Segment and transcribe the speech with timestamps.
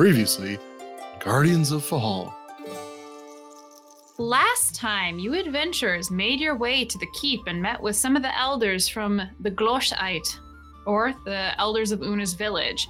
[0.00, 0.58] Previously,
[1.18, 2.32] Guardians of Fehal.
[4.16, 8.22] Last time, you adventurers made your way to the keep and met with some of
[8.22, 10.38] the elders from the Gloshite,
[10.86, 12.88] or the elders of Una's village.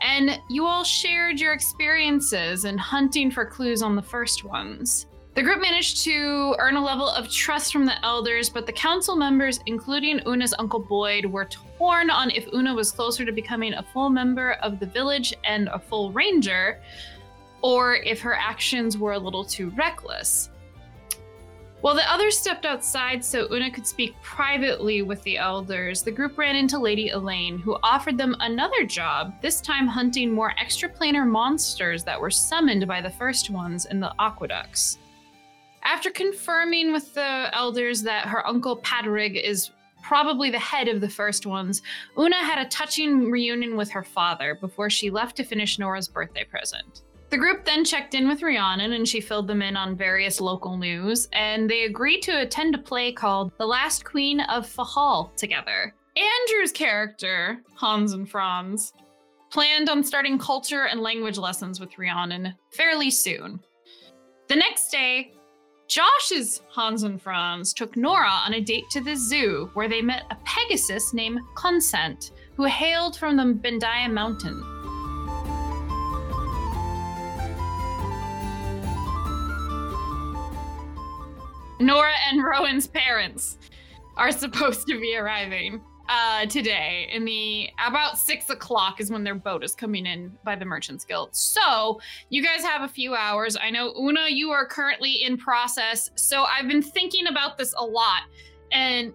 [0.00, 5.04] And you all shared your experiences in hunting for clues on the first ones.
[5.36, 9.14] The group managed to earn a level of trust from the elders, but the council
[9.16, 13.82] members, including Una's Uncle Boyd, were torn on if Una was closer to becoming a
[13.82, 16.80] full member of the village and a full ranger,
[17.60, 20.48] or if her actions were a little too reckless.
[21.82, 26.38] While the others stepped outside so Una could speak privately with the elders, the group
[26.38, 32.04] ran into Lady Elaine, who offered them another job, this time hunting more extraplanar monsters
[32.04, 34.96] that were summoned by the first ones in the aqueducts.
[35.86, 39.70] After confirming with the elders that her uncle Padrig is
[40.02, 41.80] probably the head of the first ones,
[42.18, 46.42] Una had a touching reunion with her father before she left to finish Nora's birthday
[46.42, 47.02] present.
[47.30, 50.76] The group then checked in with Rhiannon and she filled them in on various local
[50.76, 55.94] news, and they agreed to attend a play called The Last Queen of Fehal together.
[56.16, 58.92] Andrew's character, Hans and Franz,
[59.52, 63.60] planned on starting culture and language lessons with Rhiannon fairly soon.
[64.48, 65.32] The next day,
[65.88, 70.24] Josh's Hans and Franz took Nora on a date to the zoo where they met
[70.30, 74.60] a Pegasus named Consent, who hailed from the Bendaya Mountain.
[81.78, 83.58] Nora and Rowan's parents
[84.16, 89.34] are supposed to be arriving uh, today in the about six o'clock is when their
[89.34, 91.34] boat is coming in by the Merchants Guild.
[91.34, 93.56] So you guys have a few hours.
[93.60, 96.10] I know Una, you are currently in process.
[96.14, 98.22] So I've been thinking about this a lot,
[98.72, 99.12] and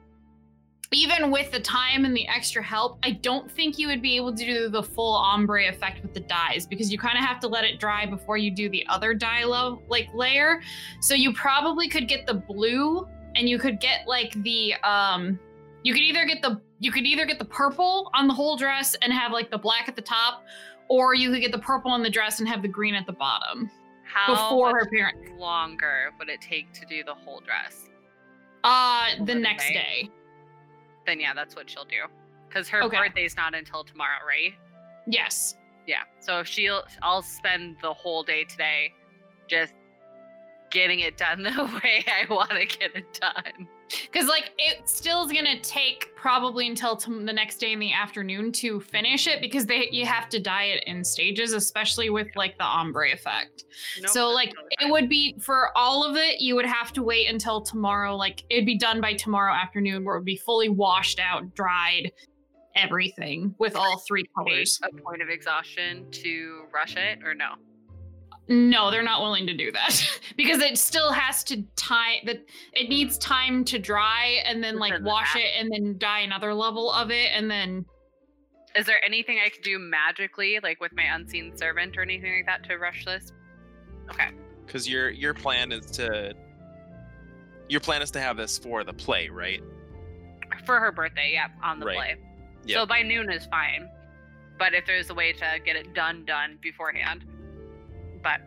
[0.93, 4.35] even with the time and the extra help, I don't think you would be able
[4.35, 7.47] to do the full ombre effect with the dyes because you kind of have to
[7.47, 10.61] let it dry before you do the other dye lo- like layer.
[10.99, 15.39] So you probably could get the blue and you could get like the um
[15.83, 18.95] you could either get the you could either get the purple on the whole dress
[19.01, 20.43] and have like the black at the top
[20.89, 23.13] or you could get the purple on the dress and have the green at the
[23.13, 23.69] bottom.
[24.03, 27.87] How Before her parent- longer would it take to do the whole dress?
[28.65, 29.73] Uh the the next day?
[29.73, 30.09] day.
[31.07, 32.03] Then yeah, that's what she'll do.
[32.47, 32.97] Because her Okay.
[32.97, 34.53] birthday's not until tomorrow, right?
[35.07, 35.55] Yes.
[35.87, 36.03] Yeah.
[36.19, 38.91] So if she'll, I'll spend the whole day today
[39.47, 39.73] just
[40.69, 43.67] getting it done the way I want to get it done.
[44.11, 47.91] Because like it still is gonna take probably until tom the next day in the
[47.91, 52.27] afternoon to finish it because they you have to dye it in stages, especially with
[52.35, 53.65] like the ombre effect.
[54.01, 57.27] Nope, so like it would be for all of it, you would have to wait
[57.29, 58.15] until tomorrow.
[58.15, 62.11] Like it'd be done by tomorrow afternoon, where it would be fully washed out, dried,
[62.75, 64.79] everything with all three colors.
[64.83, 67.55] a point of exhaustion to rush it or no?
[68.47, 72.43] No, they're not willing to do that because it still has to tie that
[72.73, 76.91] it needs time to dry and then like wash it and then dye another level
[76.91, 77.85] of it and then
[78.75, 82.45] Is there anything I could do magically, like with my unseen servant or anything like
[82.45, 83.31] that, to rush this?
[84.09, 84.29] Okay.
[84.65, 86.33] Because your your plan is to
[87.69, 89.61] your plan is to have this for the play, right?
[90.65, 91.95] For her birthday, yeah, on the Right.
[91.95, 92.15] play.
[92.65, 92.75] Yep.
[92.77, 93.89] So by noon is fine.
[94.59, 97.23] But if there's a way to get it done, done beforehand.
[98.23, 98.41] But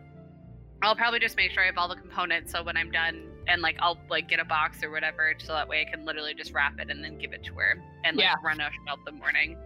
[0.81, 3.61] I'll probably just make sure I have all the components so when I'm done and
[3.61, 6.53] like I'll like get a box or whatever so that way I can literally just
[6.53, 8.35] wrap it and then give it to her and like Yeah.
[8.43, 9.57] run out out the morning.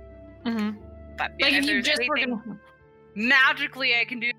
[0.46, 0.78] Mhm.
[1.18, 2.60] But yeah, like if you just were anything gonna
[3.16, 4.32] magically I can do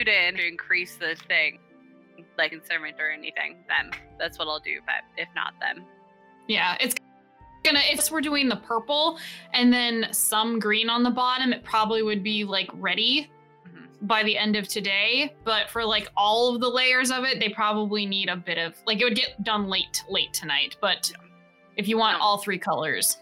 [0.00, 1.58] to increase the thing,
[2.38, 4.80] like in servant or anything, then that's what I'll do.
[4.86, 5.84] But if not, then
[6.48, 6.94] yeah, it's
[7.64, 9.18] gonna if we're doing the purple
[9.52, 13.30] and then some green on the bottom, it probably would be like ready.
[14.02, 15.34] By the end of today.
[15.44, 18.74] But for like all of the layers of it, they probably need a bit of
[18.86, 20.76] like it would get done late late tonight.
[20.80, 21.12] But
[21.76, 23.18] if you want all three colors.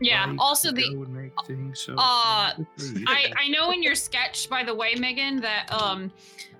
[0.00, 0.26] Yeah.
[0.26, 3.04] Five Also to the go would make things so uh, good for you.
[3.08, 6.12] I, I know in your sketch, by the way, Megan, that um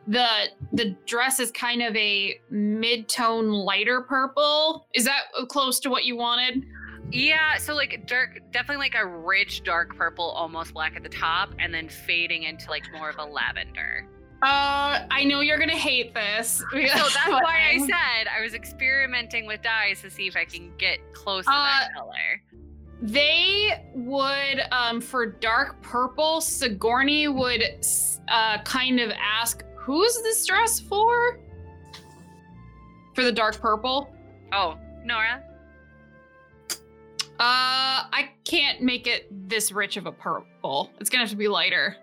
[0.07, 0.27] the
[0.73, 4.87] the dress is kind of a mid-tone lighter purple.
[4.95, 6.65] Is that close to what you wanted?
[7.11, 7.57] Yeah.
[7.59, 11.73] So like dark, definitely like a rich dark purple, almost black at the top, and
[11.73, 14.09] then fading into like more of a lavender.
[14.43, 16.59] Uh, I know you're gonna hate this.
[16.59, 20.73] So that's why I said I was experimenting with dyes to see if I can
[20.77, 22.43] get close to that Uh, color.
[23.01, 26.41] they would um for dark purple.
[26.43, 27.63] Sigourney would
[28.29, 31.39] uh kind of ask, "Who's this dress for?"
[33.15, 34.13] For the dark purple.
[34.53, 35.43] Oh, Nora.
[37.41, 40.91] Uh, I can't make it this rich of a purple.
[41.01, 41.97] It's gonna have to be lighter.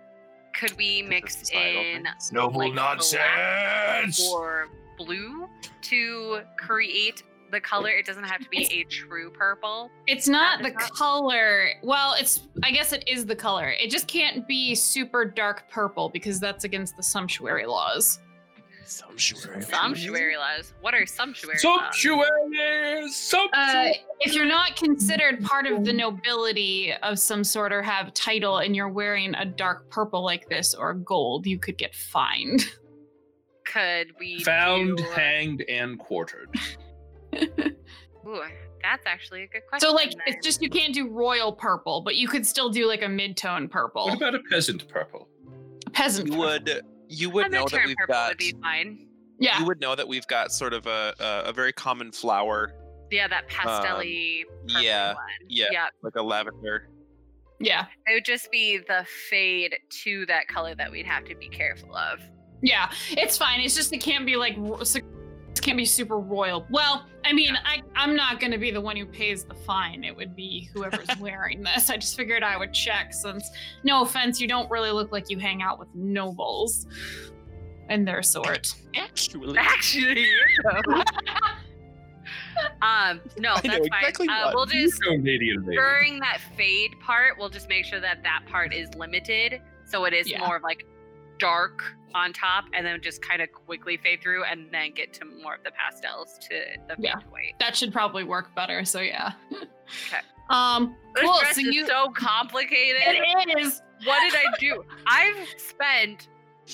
[0.54, 2.06] Could we It's mix in.
[2.32, 4.28] Noble like, black nonsense.
[4.28, 4.68] or
[4.98, 5.48] blue
[5.82, 7.88] to create the color?
[7.88, 9.90] It doesn't have to be It's- a true purple.
[10.06, 11.70] It's not the is not- color.
[11.82, 13.70] Well, it's I guess it is the color.
[13.70, 18.18] It just can't be super dark purple because that's against the sumptuary laws.
[18.84, 19.62] Sumptuary.
[19.62, 20.72] Sumptuary laws.
[20.80, 21.62] What are sumptuary laws?
[21.62, 23.04] Sumptuary.
[23.04, 23.94] Uh, Sumptuary.
[24.20, 28.74] if you're not considered part of the nobility of some sort or have title and
[28.76, 32.64] you're wearing a dark purple like this or gold, you could get fined.
[33.64, 36.48] Could we Found, do- hanged, and quartered.
[38.26, 38.42] Ooh,
[38.82, 39.88] that's actually a good question.
[39.88, 40.20] So like then.
[40.26, 43.68] it's just you can't do royal purple, but you could still do like a mid-tone
[43.68, 44.06] purple.
[44.06, 45.28] What about a peasant purple?
[45.92, 46.26] peasant?
[46.28, 46.48] You purple.
[46.48, 46.82] would
[47.12, 49.06] you A would know that we've purple got would be fine.
[49.38, 49.58] Yeah.
[49.58, 52.72] you would know that we've got sort of a a, a very common flower,
[53.10, 55.24] Yeah, that pastelly purple Um, yeah, one.
[55.48, 55.66] yeah.
[55.72, 55.86] Yeah.
[56.02, 56.88] like a lavender.
[57.60, 57.86] Yeah.
[58.06, 61.94] It would just be the fade to that color that we'd have to be careful
[61.96, 62.18] of.
[62.62, 62.90] Yeah.
[63.10, 63.60] It's fine.
[63.60, 64.56] It's just it can't be like
[65.62, 66.66] ro- so- it can't be super royal.
[66.70, 70.02] Well, I mean, I I'm not going to be the one who pays the fine.
[70.04, 71.88] It would be whoever's wearing this.
[71.88, 73.48] I just figured I would check since
[73.84, 76.86] no offense, you don't really look like you hang out with nobles
[77.88, 78.74] and their sort.
[78.96, 80.26] Actually, Actually,
[82.82, 83.84] um, no, I that's know fine.
[84.00, 84.54] exactly uh, what.
[84.54, 85.76] we'll just Canadian lady.
[85.76, 90.12] during that fade part, we'll just make sure that that part is limited, so it
[90.14, 90.40] is Yeah.
[90.40, 90.84] more of like
[91.38, 91.82] dark
[92.14, 95.54] on top, and then just kind of quickly fade through, and then get to more
[95.54, 96.48] of the pastels to
[96.88, 97.16] the Yeah.
[97.18, 97.54] fade white.
[97.58, 98.84] That should probably work better.
[98.84, 99.32] So yeah.
[99.52, 99.62] Okay.
[100.50, 103.00] Um This Cool, dress so is you- so complicated.
[103.06, 104.84] it is what did I do?
[105.06, 106.28] I've spent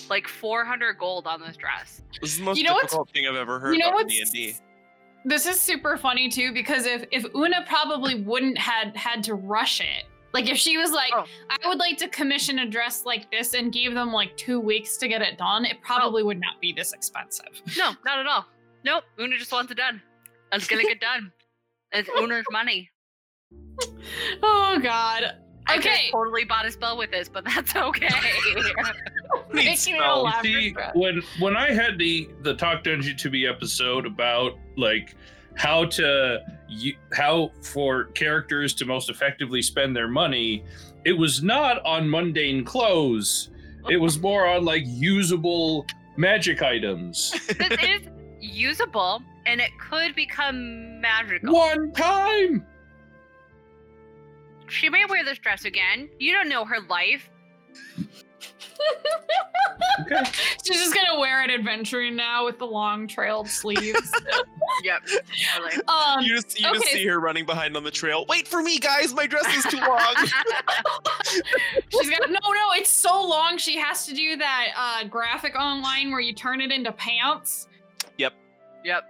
[0.09, 2.03] like 400 gold on this dress.
[2.21, 4.09] this is the most You know what's- difficult thing I've ever heard you know about
[4.09, 4.57] D&D.
[5.27, 9.81] this is super funny too because if if Una probably wouldn't had had to rush
[9.81, 10.05] it.
[10.33, 11.25] Like if she was like, Oh.
[11.49, 14.97] I would like to commission a dress like this and gave them like two weeks
[14.99, 17.47] to get it done, it probably would not be this expensive.
[17.77, 18.47] No, not at all.
[18.85, 19.05] Nope.
[19.19, 20.01] Una just wants it done.
[20.53, 21.33] It's gonna get done.
[21.93, 22.91] It's Una's money.
[24.43, 25.25] Oh God.
[25.67, 25.97] I could Okay.
[26.05, 28.09] have totally bought a spell with this, but that's okay.
[29.53, 30.23] Making it spell.
[30.25, 35.15] laugh See, when when I had the the Talk Dungeon to be episode about like
[35.57, 40.65] how to u- how for characters to most effectively spend their money,
[41.05, 43.51] it was not on mundane clothes.
[43.89, 45.87] It was more on like usable
[46.17, 47.33] magic items.
[47.59, 48.03] this is
[48.41, 51.55] usable, and it could become magical.
[51.55, 52.67] One time.
[54.69, 56.11] She may wear this dress again.
[56.19, 57.31] You don't know her life.
[60.01, 60.23] Okay.
[60.65, 64.13] She's just gonna wear it adventuring now with the long trailed sleeves.
[64.85, 65.01] Yep.
[65.57, 65.83] Totally.
[65.89, 68.25] um You just you just see her running behind on the trail.
[68.29, 69.13] Wait for me, guys!
[69.13, 70.15] My dress is too long.
[71.91, 72.73] She's got no, no.
[72.77, 73.59] It's so long.
[73.59, 77.67] She has to do that uh, graphic online where you turn it into pants.
[78.19, 78.35] yep.
[78.85, 79.05] Yep.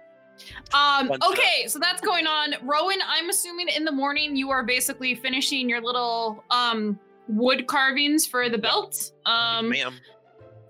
[0.73, 1.11] Um.
[1.29, 2.55] Okay, so that's going on.
[2.63, 6.97] Rowan, I'm assuming in the morning you are basically finishing your little um
[7.29, 9.11] wood carvings for the belt.
[9.25, 9.69] Um.
[9.69, 9.93] Ma'am.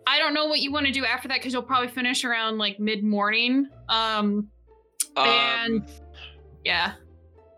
[0.06, 2.57] I don't know what you want to do after that because you'll probably finish around
[2.57, 3.67] like mid morning.
[3.89, 4.50] Um.
[5.17, 5.88] And- Um,
[6.63, 6.94] Yeah.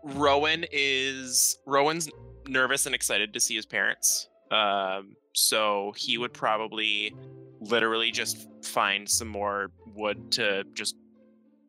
[0.04, 2.08] Rowan is Rowan's
[2.48, 4.28] nervous and excited to see his parents.
[4.50, 7.14] Um, so he would probably
[7.60, 10.96] literally just find some more wood to just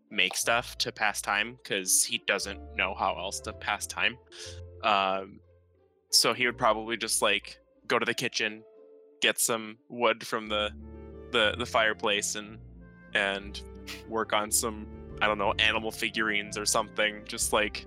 [0.10, 4.17] make stuff to pass time because he doesn't know how else to pass time.
[4.84, 5.39] Um,
[6.13, 8.63] so he would probably just like go to the kitchen,
[9.22, 10.72] get some wood from the
[11.32, 12.60] the the fireplace and
[13.13, 13.62] and
[14.08, 14.86] work on some
[15.22, 17.22] I don't know animal figurines or something.
[17.25, 17.86] Just like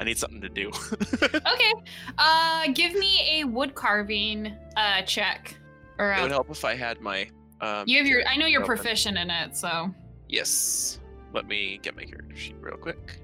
[0.00, 0.70] I need something to do.
[1.22, 1.72] Okay.
[2.18, 5.56] Uh, give me a wood carving uh check.
[5.98, 7.28] Or it would help if I had my.
[7.60, 8.26] Um, you have your.
[8.26, 8.76] I know you're open.
[8.76, 9.92] proficient in it, so.
[10.28, 11.00] Yes.
[11.34, 13.20] Let me get my character sheet real quick.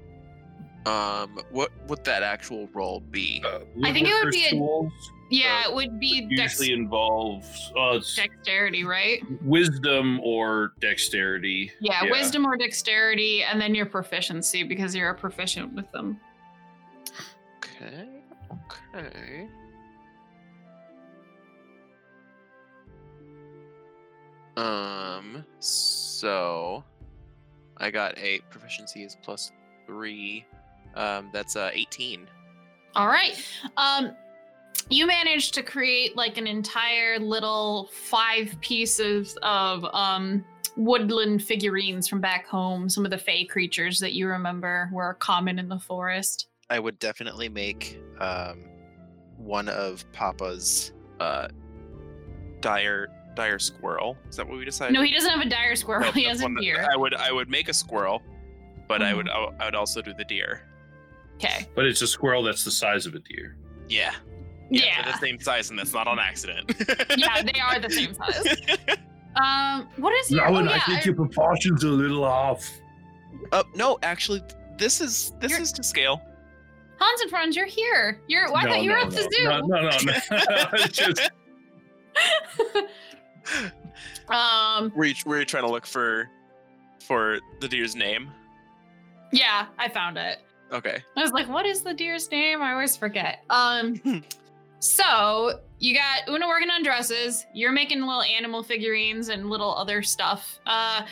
[0.85, 3.41] Um, what would that actual role be?
[3.45, 6.59] Uh, I think it would woodworker's be a- tools Yeah, Uh, it would be dex-
[6.59, 9.23] usually involves uh, dexterity, right?
[9.41, 11.71] wisdom or dexterity.
[11.81, 16.19] Yeah, wisdom or dexterity, and then your proficiency because you're a proficient with them.
[17.57, 18.07] Okay.
[18.93, 19.47] Okay.
[24.57, 25.43] Um.
[25.59, 26.83] So,
[27.77, 29.51] I got a proficiency is plus
[29.85, 30.45] three.
[30.95, 32.27] Um, that's uh eighteen.
[32.95, 33.35] All right.
[33.77, 34.15] Um,
[34.89, 40.45] you managed to create like an entire little five pieces of um
[40.77, 42.89] woodland figurines from back home.
[42.89, 46.47] Some of the fey creatures that you remember were common in the forest.
[46.69, 48.65] I would definitely make um,
[49.37, 51.47] one of Papa's uh,
[52.59, 54.17] dire dire squirrel.
[54.29, 54.93] Is that what we decided?
[54.93, 56.05] No, he doesn't have a dire squirrel.
[56.05, 56.87] No, he has a deer.
[56.91, 58.21] I would I would make a squirrel,
[58.87, 59.61] but I would Mm-hmm.
[59.61, 60.63] I would also do the deer.
[61.35, 61.67] Okay.
[61.75, 63.57] But it's a squirrel that's the size of a deer.
[63.89, 64.13] Yeah.
[64.71, 65.03] Yeah.
[65.03, 66.71] They're the same size, and that's not on accident.
[67.17, 68.55] Yeah, they are the same size.
[69.35, 70.45] Um, what is your?
[70.45, 72.65] Rowan, oh, yeah, I think your proportions are a little off.
[73.51, 74.41] uh, no, actually,
[74.77, 76.21] this is this You're- is to scale.
[76.99, 78.21] Hans and Franz, you're here.
[78.29, 78.45] You're.
[78.45, 79.29] Well, I No, thought you were no, at the no.
[79.29, 79.43] zoo.
[79.43, 80.85] No, no, no, no.
[80.89, 81.29] Just
[84.29, 84.91] um.
[84.95, 86.29] Were you were you trying to look for
[87.01, 88.31] for the deer's name?
[89.33, 90.39] Yeah, I found it.
[90.71, 91.03] Okay.
[91.15, 92.61] I was like, what is the deer's name?
[92.61, 93.43] I always forget.
[93.49, 94.23] Um.
[94.79, 97.45] so you got Una working on dresses.
[97.53, 100.59] You're making little animal figurines and little other stuff.
[100.65, 101.05] Uh,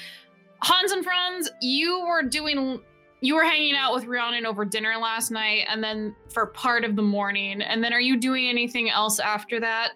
[0.61, 2.81] Hans and Franz, you were doing.
[3.21, 6.97] You were hanging out with Rhiannon over dinner last night, and then for part of
[6.97, 7.61] the morning.
[7.61, 9.93] And then, are you doing anything else after that?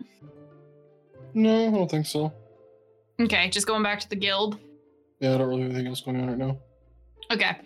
[1.33, 2.31] No, I don't think so.
[3.19, 4.59] Okay, just going back to the guild.
[5.19, 6.57] Yeah, I don't really have anything else going on right now.
[7.31, 7.57] Okay.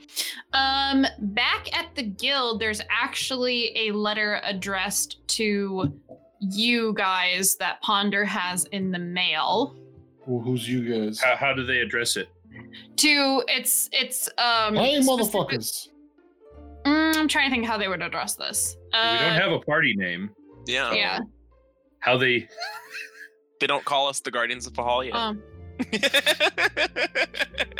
[0.54, 5.94] Um back at the guild there's actually a letter addressed to
[6.40, 9.76] you guys that Ponder has in the mail.
[10.26, 11.20] Well, who's you guys?
[11.22, 12.30] how, how do they address it?
[12.98, 15.88] To it's it's um Hey, specific- motherfuckers.
[16.86, 18.76] Mm, I'm trying to think how they would address this.
[18.92, 20.32] Uh, we don't have a party name.
[20.66, 20.92] Yeah.
[20.94, 21.20] yeah.
[22.00, 22.48] How they
[23.60, 25.14] They don't call us the Guardians of Fehal yet.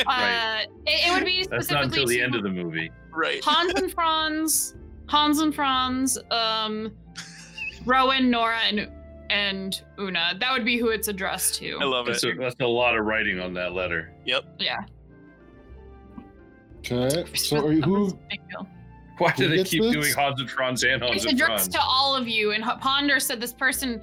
[0.02, 2.92] Um uh it, it would be that's not specifically until the end of the movie.
[3.12, 3.44] right.
[3.44, 4.76] Hans and Franz,
[5.08, 6.92] Hans and Franz, um
[7.86, 8.90] Rowan, Nora, and
[9.30, 10.34] and Una.
[10.40, 11.78] That would be who it's addressed to.
[11.80, 12.12] I love it.
[12.12, 14.12] That's a, that's a lot of writing on that letter.
[14.26, 14.44] Yep.
[14.60, 14.84] Yeah.
[16.80, 18.18] Okay, so are you, who?
[19.18, 19.94] Why do Who they keep this?
[19.94, 21.16] doing Hans and Franz and Hans and Franz?
[21.24, 21.76] It's and addressed Franz?
[21.76, 24.02] to all of you, and Ponder said this person,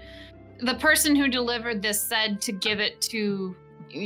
[0.61, 3.57] the person who delivered this said to give it to,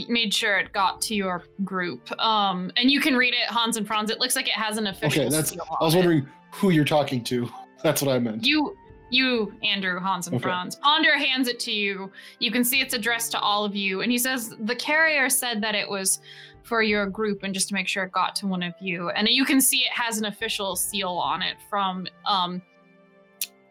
[0.09, 2.11] made sure it got to your group.
[2.21, 4.11] Um, and you can read it, Hans and Franz.
[4.11, 5.23] It looks like it has an official.
[5.23, 5.51] Okay, that's.
[5.51, 6.05] seal I was on it.
[6.07, 7.49] wondering who you're talking to.
[7.83, 8.47] That's what I meant.
[8.47, 8.77] You,
[9.11, 10.43] you, Andrew, Hans, and Okay.
[10.45, 10.77] Franz.
[10.77, 12.13] Ponder hands it to you.
[12.39, 15.61] You can see it's addressed to all of you, and he says the carrier said
[15.63, 16.21] that it was
[16.63, 19.09] for your group, and just to make sure it got to one of you.
[19.11, 22.63] And you can see it has an official seal on it from um.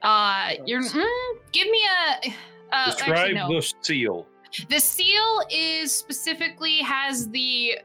[0.03, 1.05] Uh, you're mm,
[1.53, 2.33] give me a.
[2.73, 3.47] Uh, Describe actually, no.
[3.53, 4.27] the seal.
[4.67, 7.79] The seal is specifically has the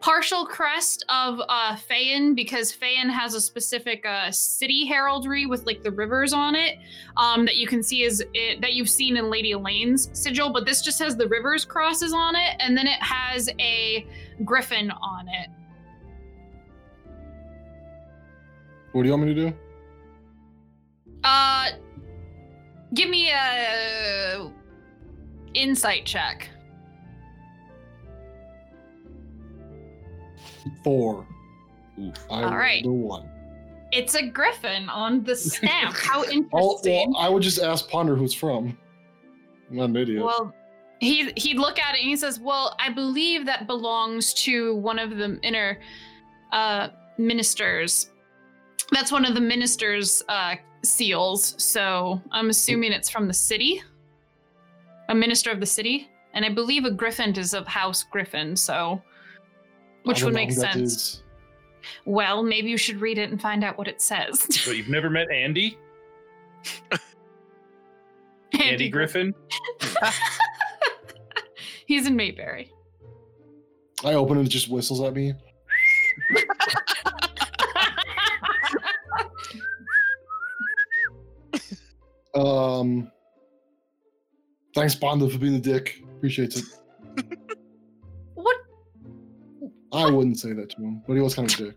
[0.00, 5.80] partial crest of uh Faine because Faine has a specific uh city heraldry with like
[5.84, 6.78] the rivers on it
[7.16, 10.66] um that you can see is it that you've seen in Lady Elaine's sigil but
[10.66, 14.04] this just has the rivers crosses on it and then it has a
[14.44, 15.48] griffin on it.
[18.90, 19.56] What do you want me to do?
[21.22, 21.68] Uh
[22.92, 24.50] give me a
[25.54, 26.48] insight check.
[30.84, 31.26] Four.
[32.00, 32.14] Oof.
[32.30, 32.86] I All rolled right.
[32.86, 33.28] one.
[33.92, 35.94] It's a griffin on the stamp.
[35.96, 37.12] How Oh, interesting.
[37.12, 38.76] well, I would just ask Ponder who it's from.
[39.70, 40.24] I'm not an idiot.
[40.24, 40.54] Well,
[41.00, 44.98] he he'd look at it and he says, "Well, I believe that belongs to one
[44.98, 45.78] of the inner
[46.52, 48.10] uh, ministers.
[48.92, 51.54] That's one of the ministers' uh, seals.
[51.62, 53.82] So I'm assuming it's from the city,
[55.08, 58.56] a minister of the city, and I believe a griffin is of House Griffin.
[58.56, 59.02] So,
[60.04, 60.92] which would make sense.
[60.92, 61.22] is.
[62.04, 64.46] Well, maybe you should read it and find out what it says.
[64.66, 65.78] But you've never met Andy?
[68.60, 69.34] Andy Griffin?
[71.86, 72.72] He's in Mayberry.
[74.04, 75.34] I open and it just whistles at me.
[82.34, 83.10] Um,
[84.74, 86.02] thanks, Ponder, for being a dick.
[86.16, 86.64] Appreciate it.
[88.34, 88.56] what?
[89.92, 91.76] I wouldn't say that to him, but he was kind of a dick.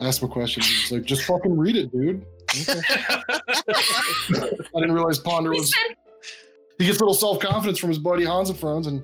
[0.00, 0.62] I asked him a question.
[0.62, 2.24] He was like, just fucking read it, dude.
[2.68, 2.80] Okay.
[3.28, 5.70] I didn't realize Ponder He was.
[5.74, 5.96] said
[6.78, 9.02] He gets a little self confidence from his buddy Hans and Franz, and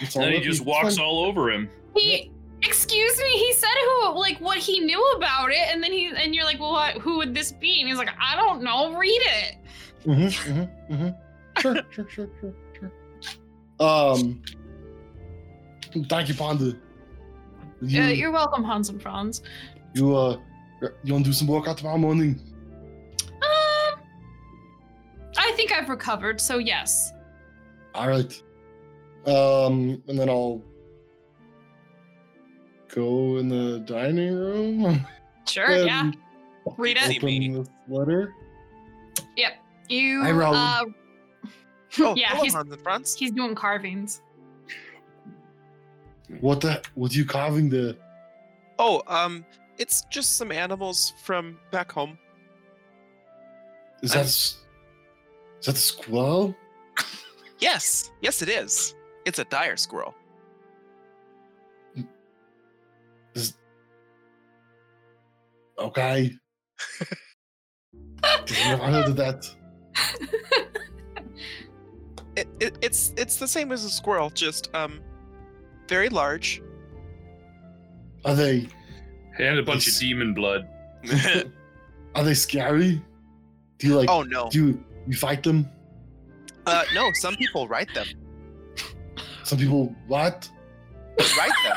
[0.00, 1.04] it's all and he just it's walks fine.
[1.04, 1.68] all over him.
[1.96, 2.30] He,
[2.62, 3.38] excuse me.
[3.38, 6.60] He said who, like, what he knew about it, and then he, and you're like,
[6.60, 7.80] well, what, who would this be?
[7.80, 8.96] And he's like, I don't know.
[8.96, 9.56] Read it.
[10.06, 11.16] Mhm, mhm, mhm.
[11.64, 12.92] Sure, sure, sure, sure, sure.
[13.80, 14.42] Um,
[16.10, 16.76] thank you, Panda.
[17.80, 19.42] You, Uh, you're welcome, Hans and Franz.
[19.94, 20.36] you, uh,
[21.02, 22.38] you want to do some workout tomorrow morning?
[23.30, 23.98] Um,
[25.38, 27.12] I think I've recovered, so yes.
[27.94, 28.42] All right.
[29.26, 30.60] Um, and then I'll
[32.94, 35.06] go in the dining room.
[35.46, 36.10] Sure, yeah.
[36.76, 37.22] Read See it.
[37.22, 37.48] me.
[37.50, 38.34] Open this letter.
[39.90, 40.54] You, Hi, Raoul.
[40.54, 40.84] uh,
[41.98, 43.14] Oh, Yeah, he's- Hans and Franz.
[43.14, 44.20] He's doing carvings.
[46.40, 46.82] What the?
[46.94, 47.94] What are you carving there?
[48.78, 49.44] Oh, um,
[49.78, 52.18] it's just some animals from back home.
[54.02, 54.26] Is I'm- that?
[54.28, 54.64] s-
[55.60, 56.54] Is that a squirrel?
[57.60, 58.94] Yes, yes, it is.
[59.24, 60.14] It's a dire squirrel.
[63.34, 63.54] Is
[65.78, 66.32] okay.
[68.22, 68.48] I've
[68.80, 69.48] heard of that.
[72.36, 75.00] It, it, it's it's the same as a squirrel, just um,
[75.88, 76.62] very large.
[78.24, 78.68] Are they?
[79.38, 80.68] And a bunch of demon blood.
[82.14, 83.02] Are they scary?
[83.78, 84.08] Do you like?
[84.08, 85.68] oh no, Do you, you fight them?
[86.66, 87.10] uh, no.
[87.14, 88.06] Some people write them.
[89.42, 90.48] Some people what?
[91.36, 91.76] Write them.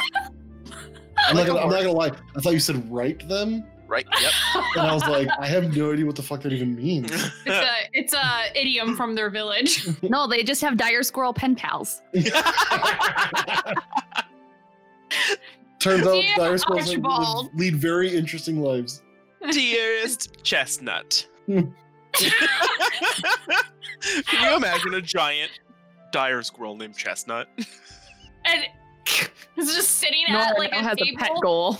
[1.18, 1.60] I'm Like not gonna.
[1.60, 2.12] I'm not gonna lie.
[2.36, 4.06] I thought you said write them, Right.
[4.22, 4.32] Yep.
[4.76, 7.10] and I was like, I have no idea what the fuck that even means.
[7.46, 9.88] It's a it's a idiom from their village.
[10.04, 12.02] No, they just have dire squirrel pen pals.
[15.80, 17.50] Turns out Dear dire squirrels live- Archibald.
[17.56, 19.04] lead very interesting lives.
[19.52, 21.26] Dearest chestnut.
[21.48, 21.74] Can
[24.42, 25.52] you imagine a giant
[26.12, 27.48] dire squirrel named Chestnut?
[28.46, 28.64] and
[29.56, 31.16] it's just sitting No at like a has table.
[31.16, 31.80] a pet goal.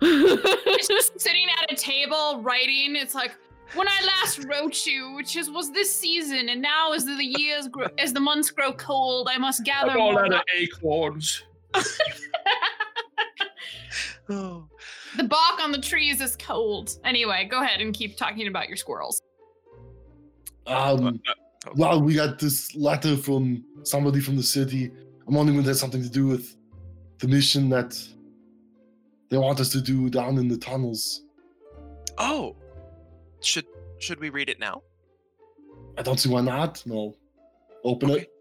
[0.00, 2.96] It's just sitting at a table writing.
[2.96, 3.36] It's like
[3.74, 7.68] when I last wrote you, which is was this season, and now as the years
[7.68, 10.26] grow, as the months grow cold, I must gather I'm all more.
[10.26, 11.42] out of acorns.
[14.28, 14.66] Oh.
[15.16, 16.98] the bark on the trees is cold.
[17.04, 19.22] Anyway, go ahead and keep talking about your squirrels.
[20.66, 21.20] Um,
[21.76, 24.90] well, we got this letter from somebody from the city.
[25.28, 26.56] I'm wondering if it has something to do with
[27.18, 27.96] the mission that
[29.28, 31.22] they want us to do down in the tunnels.
[32.18, 32.56] Oh.
[33.40, 33.66] Should
[33.98, 34.82] should we read it now?
[35.98, 36.82] I don't see why not.
[36.86, 37.16] No,
[37.84, 38.32] open it.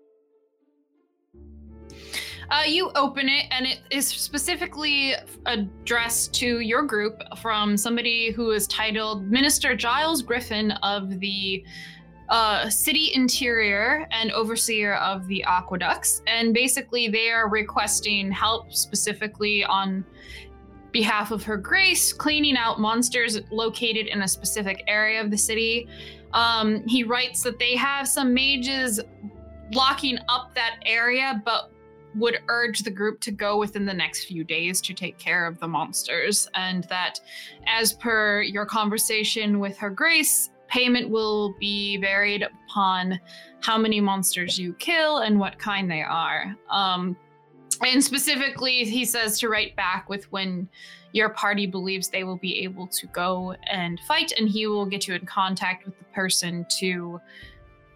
[2.49, 5.13] Uh, you open it, and it is specifically
[5.45, 11.65] addressed to your group from somebody who is titled Minister Giles Griffin of the
[12.29, 16.21] uh, City Interior and Overseer of the Aqueducts.
[16.27, 20.05] And basically, they are requesting help specifically on
[20.95, 25.89] behalf of Her Grace cleaning out monsters located in a specific area of the city.
[26.31, 29.01] Um, he writes that they have some mages
[29.73, 31.69] locking up that area, but
[32.15, 35.60] would urge the group to go within the next few days to take care of
[35.60, 37.19] the monsters, and that,
[37.67, 43.19] as per your conversation with Her Grace, payment will be varied upon
[43.62, 46.55] how many monsters you kill and what kind they are.
[46.69, 47.17] Um,
[47.83, 50.67] and specifically, he says to write back with when
[51.13, 55.07] your party believes they will be able to go and fight, and he will get
[55.07, 57.19] you in contact with the person to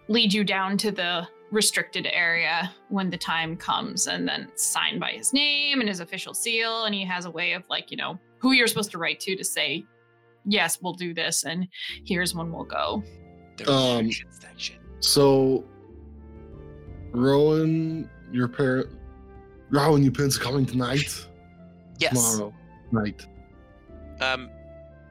[0.08, 5.00] lead you down to the restricted area when the time comes and then it's signed
[5.00, 7.98] by his name and his official seal and he has a way of like you
[7.98, 9.84] know who you're supposed to write to to say
[10.46, 11.68] yes we'll do this and
[12.06, 13.04] here's when we'll go
[13.68, 14.10] Um.
[15.00, 15.64] So,
[17.12, 18.90] Rowan, your parent,
[19.72, 21.26] Your parents are coming tonight.
[22.00, 22.14] Yes.
[22.14, 22.54] Tomorrow
[22.92, 23.28] night,
[24.22, 24.50] Um,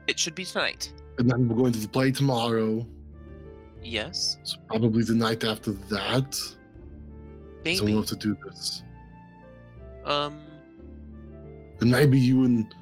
[0.07, 0.91] it should be tonight.
[1.17, 2.85] and then we're going to the play tomorrow.
[3.83, 4.37] Yes.
[4.43, 6.33] So probably the night after that.
[6.33, 6.55] So
[7.63, 7.81] Maybe.
[7.81, 8.83] we'll have to do this.
[10.05, 10.41] Um.
[11.81, 12.73] And maybe you and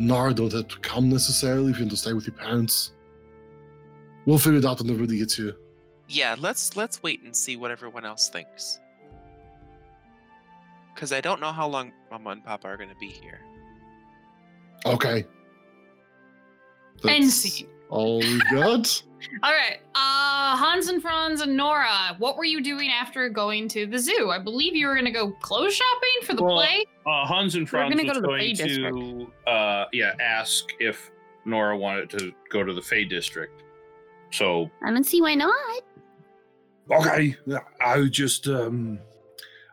[0.00, 2.92] Nara don't have to come necessarily if you want to stay with your parents.
[4.24, 5.54] We'll figure it out when everybody gets here.
[6.08, 6.34] Yeah.
[6.38, 8.80] Let's let's wait and see what everyone else thinks.
[10.96, 13.40] Because I don't know how long Mama and Papa are going to be here.
[14.86, 15.26] Okay.
[17.06, 17.68] End That's scene.
[17.90, 19.02] All we got.
[19.42, 23.86] all right uh hans and franz and nora what were you doing after going to
[23.86, 26.84] the zoo i believe you were going to go clothes shopping for the Well, play
[27.06, 30.12] Uh, Hans and We're Franz gonna go was to the going Fey to, uh, yeah,
[30.20, 31.10] ask if
[31.44, 33.62] Nora wanted to go to the Fey district.
[34.32, 35.82] So I don't see why not.
[36.90, 37.36] Okay,
[37.80, 38.98] I just um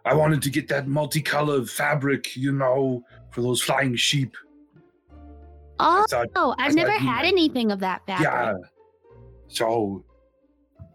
[0.05, 4.35] I wanted to get that multicolored fabric, you know, for those flying sheep.
[5.79, 8.27] Oh, thought, I've never had might- anything of that fabric.
[8.29, 8.53] yeah.
[9.47, 10.03] So,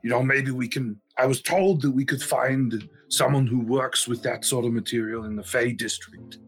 [0.04, 1.00] you know, maybe we can.
[1.16, 5.24] I was told that we could find someone who works with that sort of material
[5.24, 6.38] in the Fey district.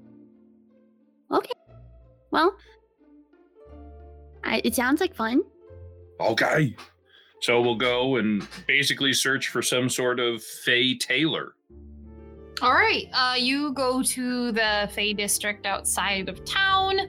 [1.32, 1.52] Okay.
[2.30, 2.54] Well,
[4.44, 5.42] I, it sounds like fun.
[6.20, 6.76] Okay.
[7.42, 11.54] so we'll go and basically search for some sort of Fey tailor.
[12.62, 13.08] All right.
[13.14, 17.00] Uh, you go to the Fey district outside of town,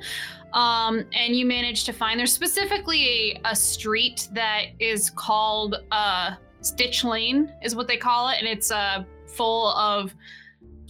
[0.54, 6.36] um, and you manage to find there's specifically a, a street that is called uh,
[6.62, 10.16] Stitch Lane is what they call it, and it's uh, full of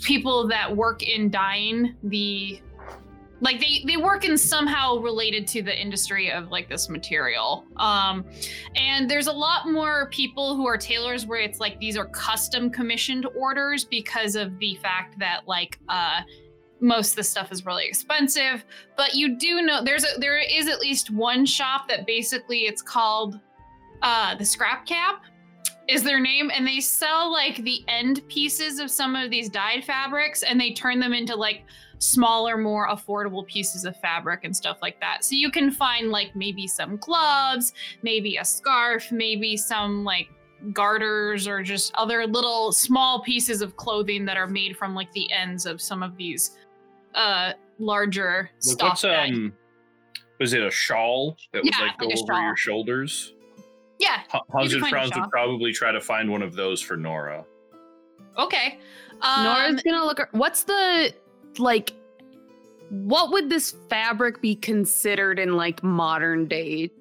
[0.01, 2.61] people that work in dyeing the
[3.41, 7.65] like they they work in somehow related to the industry of like this material.
[7.75, 8.23] Um
[8.75, 12.69] and there's a lot more people who are tailors where it's like these are custom
[12.69, 16.21] commissioned orders because of the fact that like uh
[16.79, 18.63] most of the stuff is really expensive.
[18.95, 22.83] But you do know there's a there is at least one shop that basically it's
[22.83, 23.39] called
[24.03, 25.23] uh the scrap cap
[25.87, 26.51] is their name.
[26.53, 30.73] And they sell like the end pieces of some of these dyed fabrics and they
[30.73, 31.63] turn them into like
[32.01, 36.35] smaller more affordable pieces of fabric and stuff like that so you can find like
[36.35, 40.27] maybe some gloves maybe a scarf maybe some like
[40.73, 45.31] garters or just other little small pieces of clothing that are made from like the
[45.31, 46.57] ends of some of these
[47.13, 49.53] uh larger Like, stuff what's um?
[50.39, 52.41] Was it a shawl that would Yeah, like go like over shawl.
[52.41, 53.33] your shoulders?
[53.99, 57.45] yeah H- Hans and Franz would probably try to find one of those for Nora.
[58.39, 58.79] okay
[59.21, 60.19] um, Nora's gonna look.
[60.31, 61.13] What's the
[61.59, 61.93] like?
[62.89, 66.91] What would this fabric be considered in like modern day?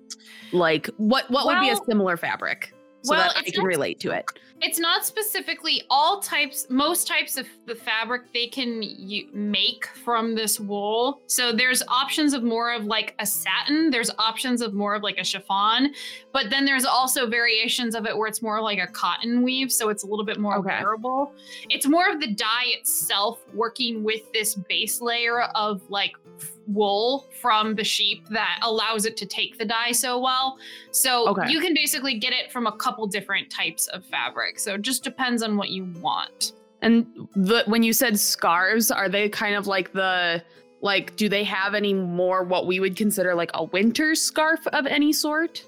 [0.53, 1.31] Like what?
[1.31, 4.25] What would be a similar fabric so well, that I can not- relate to it?
[4.63, 10.35] It's not specifically all types, most types of the fabric they can u- make from
[10.35, 11.23] this wool.
[11.27, 15.17] So there's options of more of like a satin, there's options of more of like
[15.19, 15.95] a chiffon,
[16.33, 19.89] but then there's also variations of it where it's more like a cotton weave, so
[19.89, 20.79] it's a little bit more Okay.
[20.81, 21.33] wearable.
[21.71, 26.13] It's more of the dye itself working with this base layer of like
[26.67, 30.59] wool from the sheep that allows it to take the dye so well.
[30.91, 31.51] So Okay.
[31.51, 34.59] you can basically get it from a couple different types of fabric.
[34.59, 36.53] So it just depends on what you want.
[36.83, 40.43] And the when you said scarves, are they kind of like the
[40.81, 41.15] like?
[41.17, 45.13] Do they have any more what we would consider like a winter scarf of any
[45.13, 45.65] sort?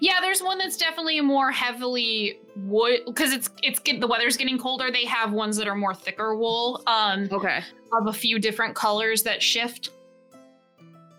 [0.00, 4.58] Yeah, there's one that's definitely more heavily wood because it's it's get, the weather's getting
[4.58, 4.90] colder.
[4.90, 7.62] They have ones that are more thicker wool, um, Okay.
[7.92, 9.90] of a few different colors that shift.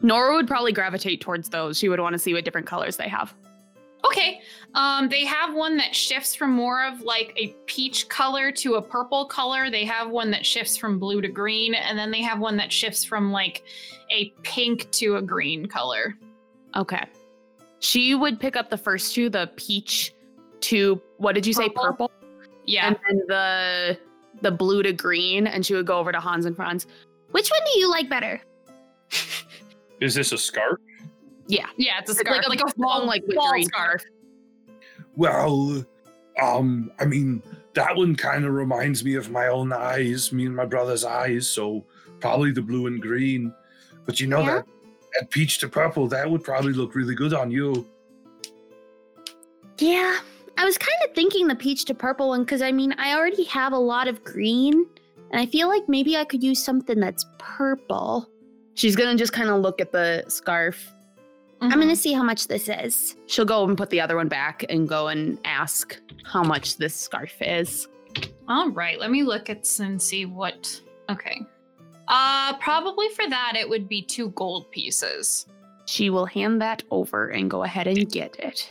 [0.01, 1.77] Nora would probably gravitate towards those.
[1.77, 3.33] She would want to see what different colors they have.
[4.05, 4.41] Okay.
[4.75, 8.81] Um, they have one that shifts from more of like a peach color to a
[8.81, 9.69] purple color.
[9.69, 12.71] They have one that shifts from blue to green, and then they have one that
[12.71, 13.63] shifts from like
[14.11, 16.15] a pink to a green color.
[16.75, 17.03] Okay.
[17.79, 20.13] She would pick up the first two, the peach
[20.61, 22.09] to what did you say, Purple?
[22.09, 22.11] purple?
[22.65, 22.87] Yeah.
[22.87, 23.97] And then the
[24.41, 26.85] the blue to green, and she would go over to Hans and Franz.
[27.31, 28.39] Which one do you like better?
[29.99, 30.79] Is this a scarf?
[31.47, 31.67] Yeah.
[31.77, 32.47] yeah, it's a It's scarf.
[32.47, 34.01] like a long, like fall wintry scarf.
[34.01, 34.13] scarf.
[35.15, 35.85] Well,
[36.41, 37.41] um, I mean,
[37.73, 41.49] that one kind of reminds me of my own eyes, me and my brother's eyes,
[41.49, 41.85] so
[42.19, 43.53] probably the blue and green.
[44.05, 44.55] But you know Yeah?
[44.57, 44.65] that
[45.19, 47.87] that peach to purple, that would probably look really good on you.
[49.79, 50.19] Yeah,
[50.57, 53.43] I was kind of thinking the peach to purple one because I mean, I already
[53.45, 54.85] have a lot of green,
[55.31, 58.27] and I feel like maybe I could use something that's purple.
[58.73, 60.91] She's gonna just kind of look at the scarf.
[61.61, 61.79] I'm Mm-hmm.
[61.79, 63.15] gonna see how much this is.
[63.25, 66.95] She'll go and put the other one back and go and ask how much this
[66.95, 67.87] scarf is.
[68.47, 70.79] All right, let me look at s- and see what.
[71.09, 71.41] Okay.
[72.07, 75.45] Uh, probably for that it would be two gold pieces.
[75.85, 78.69] She will hand that over and go ahead and get it.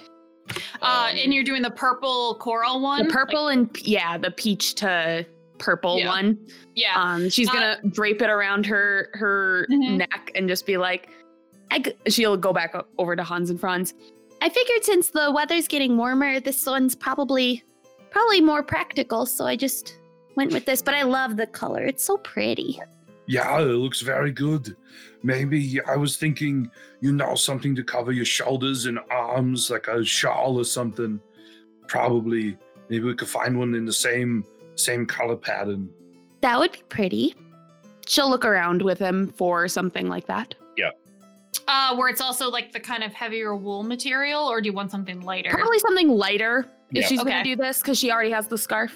[0.80, 3.06] Uh, Um, and you're doing the purple coral one.
[3.06, 5.26] The purple and yeah, the peach to
[5.58, 6.08] purple Yeah.
[6.08, 6.38] one.
[6.74, 6.92] yeah.
[7.02, 9.96] Um, she's Uh, gonna drape it around her her Mhm.
[9.98, 11.08] neck and just be like,
[11.70, 13.94] I g- she'll go back over to Hans and Franz.
[14.42, 17.62] I figured since the weather's getting warmer, this one's probably
[18.10, 19.96] probably more practical, so I just
[20.36, 20.80] went with this.
[20.82, 22.80] But I love the color; it's so pretty.
[23.26, 24.76] Yeah, it looks very good.
[25.22, 30.04] Maybe I was thinking, you know, something to cover your shoulders and arms, like a
[30.04, 31.20] shawl or something.
[31.88, 32.56] Probably,
[32.88, 34.44] maybe we could find one in the same
[34.76, 35.88] same color pattern.
[36.42, 37.34] That would be pretty.
[38.06, 40.54] She'll look around with him for something like that.
[40.76, 40.90] Yeah.
[41.66, 44.90] Uh, where it's also like the kind of heavier wool material, or do you want
[44.90, 45.50] something lighter?
[45.50, 47.06] Probably something lighter if Yeah.
[47.08, 47.30] she's Okay.
[47.30, 48.94] gonna do this because she already has the scarf.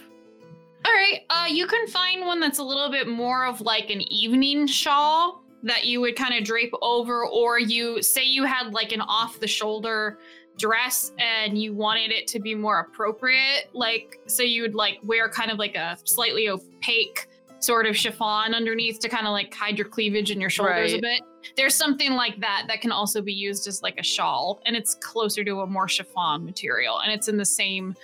[0.85, 1.21] All right.
[1.31, 5.43] Uh, you can find one that's a little bit more of like an evening shawl
[5.63, 9.39] that you would kind of drape over, or you say you had like an off
[9.41, 10.19] the shoulder
[10.57, 13.69] dress and you wanted it to be more appropriate.
[13.73, 17.27] Like, so you would like wear kind of like a slightly opaque
[17.61, 20.99] sort of chiffon underneath to kind of like hide your cleavage and your shoulders a
[20.99, 21.21] bit.
[21.57, 24.95] There's something like that that can also be used as like a shawl, and it's
[24.95, 27.95] closer to a more chiffon material, and it's in the same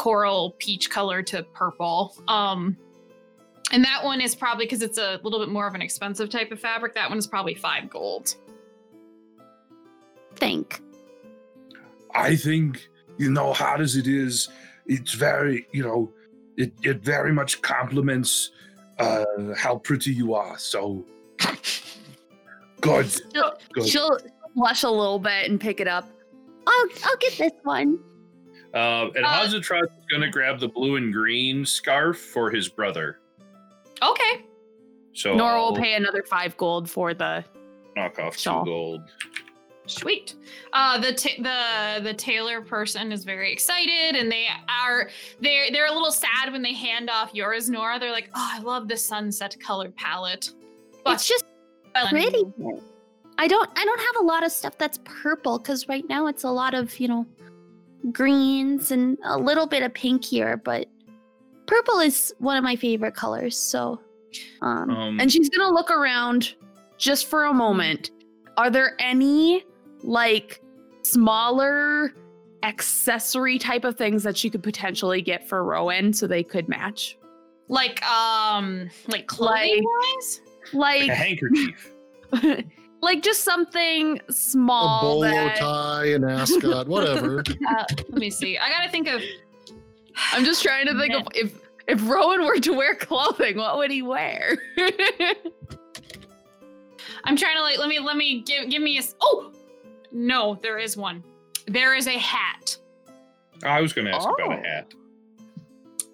[0.00, 2.14] coral peach color to purple.
[2.26, 2.74] Um,
[3.70, 6.50] and that one is probably because it's a little bit more of an expensive type
[6.52, 6.94] of fabric.
[6.94, 8.34] That one is probably five gold.
[10.36, 10.80] Think.
[12.14, 14.48] I think you know, hard as it is,
[14.86, 16.10] it's very, you know,
[16.56, 18.52] it, it very much complements
[18.98, 20.56] uh, how pretty you are.
[20.56, 21.04] So
[22.80, 23.10] good.
[23.10, 23.86] She'll, Good.
[23.86, 24.18] she'll
[24.56, 26.08] blush a little bit and pick it up.
[26.66, 27.98] I'll I'll get this one.
[28.74, 32.68] Uh, and Uh, Hazatron is going to grab the blue and green scarf for his
[32.68, 33.18] brother.
[34.02, 34.44] Okay.
[35.12, 37.44] So Nora will I'll pay another five gold for the.
[37.96, 38.64] knock off shawl.
[38.64, 39.00] two gold.
[39.86, 40.36] Sweet.
[40.72, 41.42] Uh, the ta-
[41.98, 46.52] the the tailor person is very excited, and they are they're they're a little sad
[46.52, 47.98] when they hand off yours, Nora.
[47.98, 50.50] They're like, "Oh, I love the sunset color palette."
[51.06, 51.44] it's just
[52.08, 52.44] pretty.
[53.36, 56.44] I don't I don't have a lot of stuff that's purple because right now it's
[56.44, 57.26] a lot of, you know,
[58.12, 60.86] greens and a little bit of pink here, but
[61.66, 64.00] purple is one of my favorite colors, so
[64.62, 66.54] um Um, And she's gonna look around
[66.98, 68.10] just for a moment.
[68.56, 69.64] Are there any
[70.02, 70.60] like
[71.02, 72.14] smaller
[72.62, 77.16] accessory type of things that she could potentially get for Rowan so they could match?
[77.68, 80.40] like um like clothing wise.
[80.72, 81.92] Like a handkerchief.
[83.02, 87.40] like just something A small bolo that tie, an ascot, whatever.
[87.40, 88.58] Uh, let me see.
[88.58, 89.22] I gotta think of.
[90.32, 91.52] I'm just trying to think of if
[91.86, 94.58] if Rowan were to wear clothing, what would he wear?
[97.24, 99.52] I'm trying to like let me let me give give me a Oh,
[100.12, 101.22] no, there is one.
[101.66, 102.76] There is a hat.
[103.62, 104.52] I was going to ask about Oh.
[104.52, 104.86] a hat.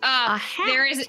[0.03, 0.67] Uh, a hat.
[0.67, 1.07] there is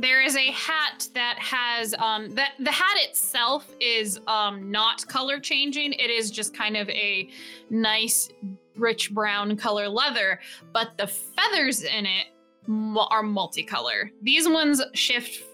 [0.00, 5.92] there is a hat that has um the hat itself is um not color changing.
[5.92, 7.28] It is just kind of a
[7.68, 8.30] nice
[8.76, 10.40] rich brown color leather
[10.72, 12.26] but the feathers in it
[12.68, 14.10] are multicolor.
[14.22, 15.44] These ones shift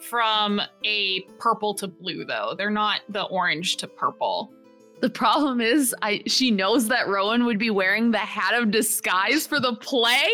[0.00, 2.54] from a purple to blue though.
[2.56, 4.52] They're not the orange to purple.
[5.00, 9.46] The problem is I she knows that Rowan would be wearing the hat of disguise
[9.46, 10.28] for the play.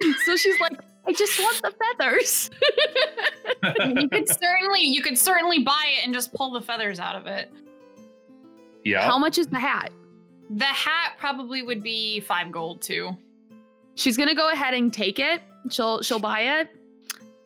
[0.24, 0.78] So she's like,
[1.08, 2.50] I just want the feathers.
[4.00, 7.26] you could certainly you could certainly buy it and just pull the feathers out of
[7.26, 7.50] it
[8.84, 9.02] Yeah.
[9.02, 9.90] How much is the hat?
[10.50, 13.16] the hat probably would be five gold too
[13.98, 15.42] She's gonna go ahead and take it.
[15.70, 16.68] She'll she'll buy it.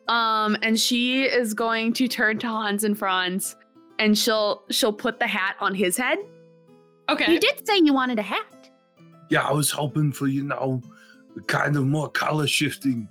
[0.07, 3.55] Um, and she is going to turn to Hans and Franz,
[3.97, 6.19] and she'll she'll put the hat on his head.
[7.09, 8.69] okay You did say you wanted a hat.
[9.31, 10.79] Yeah, I was hoping for, you know,
[11.47, 13.07] kind of more color shifting.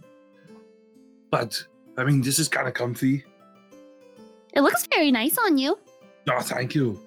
[1.33, 1.61] But,
[1.97, 3.25] I mean, this is kind of comfy.
[4.53, 5.79] It looks very nice on you.
[6.27, 7.01] No, thank you.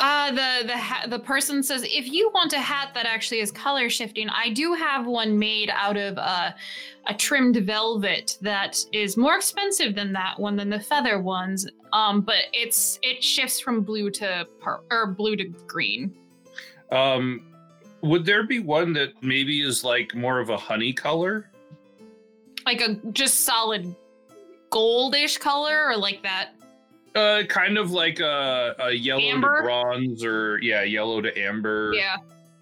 [0.00, 3.52] Uh, the the ha- the person says if you want a hat that actually is
[3.52, 6.52] color shifting, I do have one made out of uh,
[7.06, 11.68] a trimmed velvet that is more expensive than that one than the feather ones.
[11.92, 16.16] Um, but it's it shifts from blue to pur- or blue to green.
[16.90, 17.42] Um,
[18.00, 21.49] would there be one that maybe is like more of a honey color?
[22.66, 23.94] Like a just solid
[24.70, 26.50] goldish color or like that
[27.14, 29.56] Uh, kind of like a, a yellow Amber?
[29.58, 31.92] to bronze or yeah, yellow to amber.
[31.94, 32.16] yeah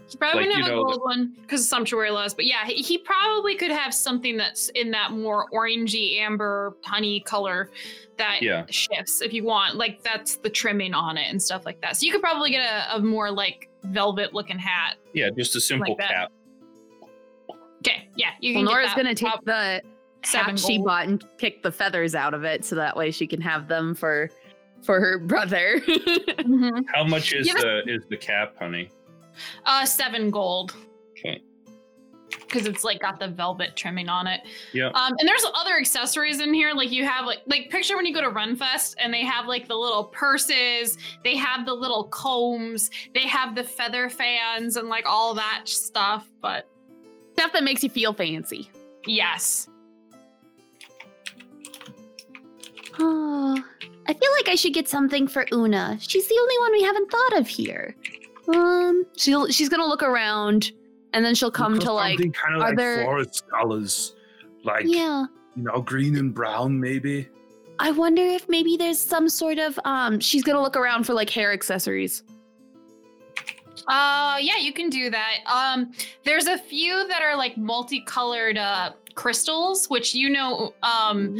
[0.09, 2.65] he probably Like, wouldn't have a know, gold one because of sumptuary laws but yeah
[2.65, 7.71] he, he probably could have something that's in that more orangey amber honey color
[8.17, 8.65] that Yeah.
[8.71, 12.07] shifts if you want like that's the trimming on it and stuff like that so
[12.07, 15.95] you could probably get a, a more like velvet looking hat Yeah, just a simple
[15.99, 16.33] Like cap.
[17.79, 19.83] Okay yeah you Well, can get Nora's that gonna take top- the
[20.25, 23.27] seven hat she bought and pick the feathers out of it, so that way she
[23.27, 24.31] can have them for
[24.83, 25.81] for her brother.
[25.87, 26.85] Mhm.
[26.95, 28.91] How much is Give us- the is the cap, honey?
[29.67, 30.75] uh seven gold
[31.13, 31.41] Okay.
[32.41, 34.41] because it's like got the velvet trimming on it.
[34.73, 34.89] Yeah.
[34.89, 36.73] Um, and there's other accessories in here.
[36.73, 39.69] Like you have like like picture when you go to Renfest and they have like
[39.69, 45.05] the little purses, they have the little combs, they have the feather fans and like
[45.07, 46.27] all that stuff.
[46.41, 46.69] But
[47.39, 48.69] Stuff that makes you feel fancy.
[49.07, 49.69] yes,
[53.01, 53.63] Oh,
[54.09, 55.97] I feel like I should get something for Una.
[56.01, 57.95] She's the only one we haven't thought of here.
[58.53, 60.73] Um, She'll she's gonna look around
[61.13, 64.17] and then she'll come to like something kind of are like there- forest colors,
[64.65, 65.27] like yeah.
[65.55, 67.29] you know, green and brown, maybe.
[67.79, 70.19] I wonder if maybe there's some sort of um.
[70.19, 72.25] she's gonna look around for like hair accessories.
[73.89, 75.39] Uh, yeah, you can do that.
[75.47, 75.93] Um,
[76.25, 81.37] there's a few that are like multicolored uh crystals, which you know um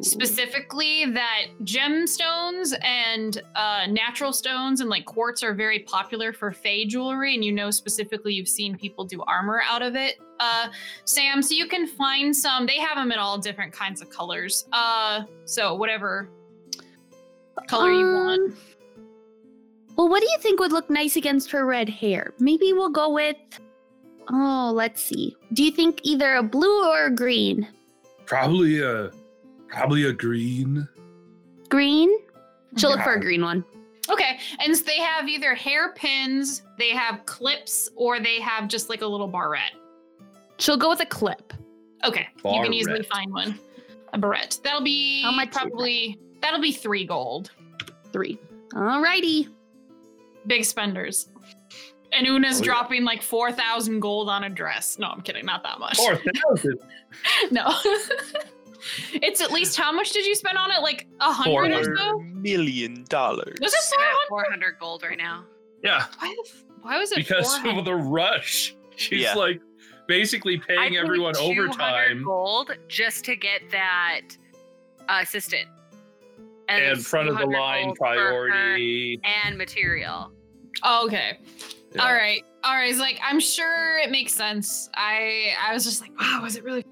[0.00, 6.84] specifically that gemstones and uh, natural stones and like quartz are very popular for Fey
[6.84, 10.68] jewelry, and you know specifically you've seen people do armor out of it, uh,
[11.04, 11.42] Sam.
[11.42, 12.64] So you can find some.
[12.66, 14.68] They have them in all different kinds of colors.
[14.72, 16.28] Uh, so whatever
[17.66, 18.54] color you want.
[19.96, 22.32] Well, what do you think would look nice against her red hair?
[22.38, 23.36] Maybe we'll go with
[24.28, 25.36] Oh, let's see.
[25.52, 27.68] Do you think either a blue or a green?
[28.24, 29.10] Probably a
[29.68, 30.88] probably a green.
[31.68, 32.10] Green?
[32.76, 33.64] She'll look for a green one.
[34.10, 39.00] Okay, and s- they have either hairpins, they have clips, or they have just like
[39.02, 39.72] a little barrette.
[40.58, 41.52] She'll go with a clip.
[42.04, 43.58] Okay, you can easily find one.
[44.12, 44.58] A barrette.
[44.62, 45.60] That'll be How much is that?
[45.68, 47.50] probably that'll be three gold.
[48.12, 48.38] Three.
[48.74, 49.48] Alrighty.
[50.46, 51.28] Big spenders.
[52.12, 52.64] And Una's Oh, yeah.
[52.64, 54.98] dropping like four thousand gold on a dress.
[54.98, 55.96] No, I'm kidding, not that much.
[55.96, 56.78] Four thousand.
[57.50, 57.72] No.
[59.14, 60.80] it's at least how much did you spend on it?
[60.82, 62.18] Like a hundred or so?
[62.20, 63.56] million dollars.
[63.60, 63.80] Was it
[64.28, 64.28] 400?
[64.28, 65.44] 400 gold right now.
[65.82, 66.50] Yeah, Why, the
[66.82, 67.78] why was it because 400?
[67.78, 68.74] of the rush.
[68.96, 69.34] She's Yeah.
[69.34, 69.60] like
[70.08, 74.22] basically paying paid everyone 200 overtime gold just to get that
[75.08, 75.68] uh, assistant.
[76.68, 79.20] and it's front of the line gold for her priority.
[79.24, 80.32] and material.
[80.82, 81.38] Oh, okay.
[81.94, 82.04] Yeah.
[82.06, 82.44] All right.
[82.64, 82.90] All right.
[82.90, 84.90] It's like I'm sure it makes sense.
[84.94, 86.84] I I was just like, wow, was it really?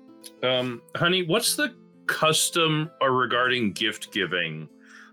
[0.42, 1.74] Um, honey, what's the
[2.06, 4.68] custom or regarding gift giving?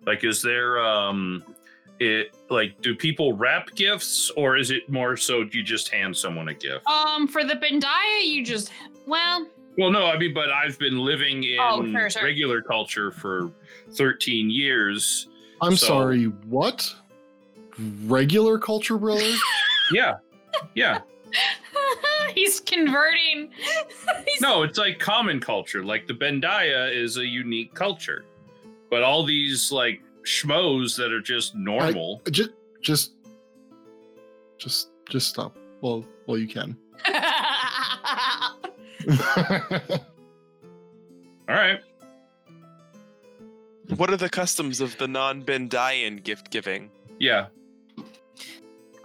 [0.05, 1.43] Like, is there um,
[1.99, 6.47] it like do people wrap gifts or is it more so you just hand someone
[6.49, 6.85] a gift?
[6.87, 8.71] Um, for the Bendaya, you just
[9.07, 12.23] well, Well, no, I mean, but I've been living in Oh, sure, sure.
[12.23, 13.51] regular culture for
[13.93, 15.27] 13 years.
[15.61, 16.93] I'm So- sorry, what?
[18.05, 19.29] Regular culture, brother?
[19.93, 20.17] Yeah.
[20.73, 20.99] Yeah.
[22.35, 23.49] he's converting.
[23.57, 25.83] He's- No, it's like common culture.
[25.83, 28.23] Like the Bendaya is a unique culture.
[28.89, 32.21] But all these like schmoes that are just normal.
[32.31, 33.11] just, just,
[34.57, 35.57] just, just stop.
[35.81, 36.77] Well, well, you can.
[41.49, 41.79] all right.
[43.97, 46.89] What are the customs of the non-Bendayan gift giving?
[47.19, 47.47] Yeah.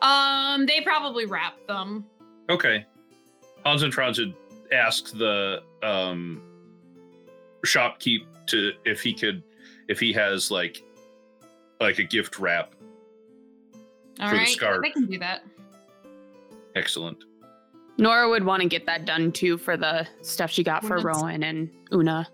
[0.06, 2.04] Um, they probably wrap them.
[2.48, 2.84] Okay.
[3.64, 4.32] Hans and Franz had
[4.72, 6.42] asked the um
[7.64, 9.42] shopkeep to if he could
[9.88, 10.82] if he has like
[11.80, 12.74] like a gift wrap.
[14.20, 14.82] All For the scarf.
[14.82, 15.42] they can do that.
[16.74, 17.18] Excellent.
[17.98, 21.04] Nora would want to get that done too for the stuff she got for Women's-
[21.22, 22.28] Rowan and Una.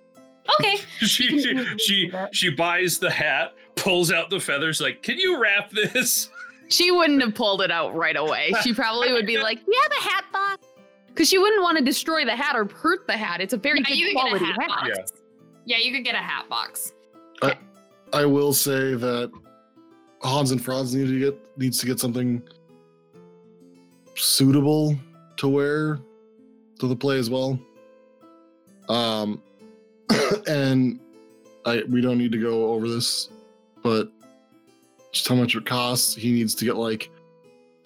[0.61, 0.77] Okay.
[1.01, 5.71] She she she, she buys the hat, pulls out the feathers, like, can you wrap
[5.71, 6.31] this?
[6.69, 8.53] She wouldn't have pulled it out right away.
[8.63, 10.67] She probably would be like, "You have a hat box,"
[11.09, 13.41] because she wouldn't want to destroy the hat or hurt the hat.
[13.41, 14.69] It's a very Yeah, good could get a quality hat hat.
[14.69, 15.13] box.
[15.67, 15.77] Yeah.
[15.79, 16.93] you could get a hat box.
[18.15, 19.31] I will say that
[20.23, 22.43] Hans and Franz need to get needs to get something
[24.15, 24.97] suitable
[25.39, 25.99] to wear
[26.79, 27.59] to the play as well.
[28.89, 29.43] Um,
[30.47, 31.01] and
[31.65, 33.31] I we don't need to go over this,
[33.83, 34.11] but
[35.13, 36.15] just how much it costs.
[36.15, 37.11] He needs to get like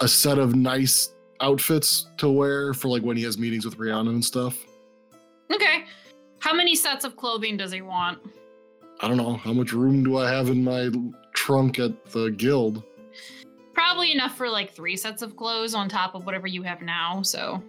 [0.01, 4.15] a set of nice outfits to wear for like when he has meetings with Rhiannon
[4.15, 4.57] and stuff.
[5.53, 5.85] Okay.
[6.39, 8.19] How many sets of clothing does he want?
[9.01, 10.91] I don't know how much room do I have in my
[11.35, 12.83] trunk at the guild.
[13.75, 17.21] Probably enough for like three sets of clothes on top of whatever you have now.
[17.23, 17.63] So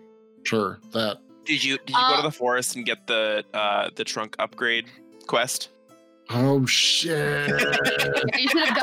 [0.44, 1.18] Sure, that.
[1.46, 4.36] Did you did you go Uh, to the forest and get the uh the trunk
[4.40, 4.86] upgrade
[5.28, 5.70] quest?
[6.30, 7.50] Oh shit.
[8.38, 8.78] You should have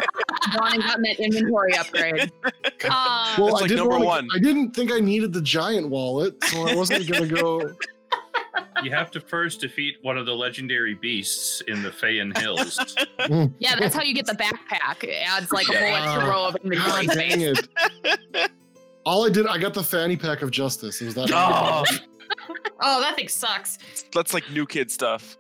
[0.52, 2.32] gone and gotten that inventory upgrade.
[2.44, 2.50] um,
[3.38, 4.28] well, That's I didn't number wanna- one.
[4.34, 7.72] I didn't think I needed the giant wallet, so I wasn't gonna go.
[8.82, 12.78] You have to first defeat one of the legendary beasts in the Fayan Hills.
[13.58, 15.02] Yeah, that's how you get the backpack.
[15.04, 16.02] It adds like a whole Yeah.
[16.14, 18.50] extra row of inventory God dang it!
[19.06, 21.00] All I did, I got the fanny pack of justice.
[21.00, 21.30] It was that.
[21.32, 21.84] Oh,
[22.80, 23.78] oh, that thing sucks.
[24.12, 25.36] that's like new kid stuff.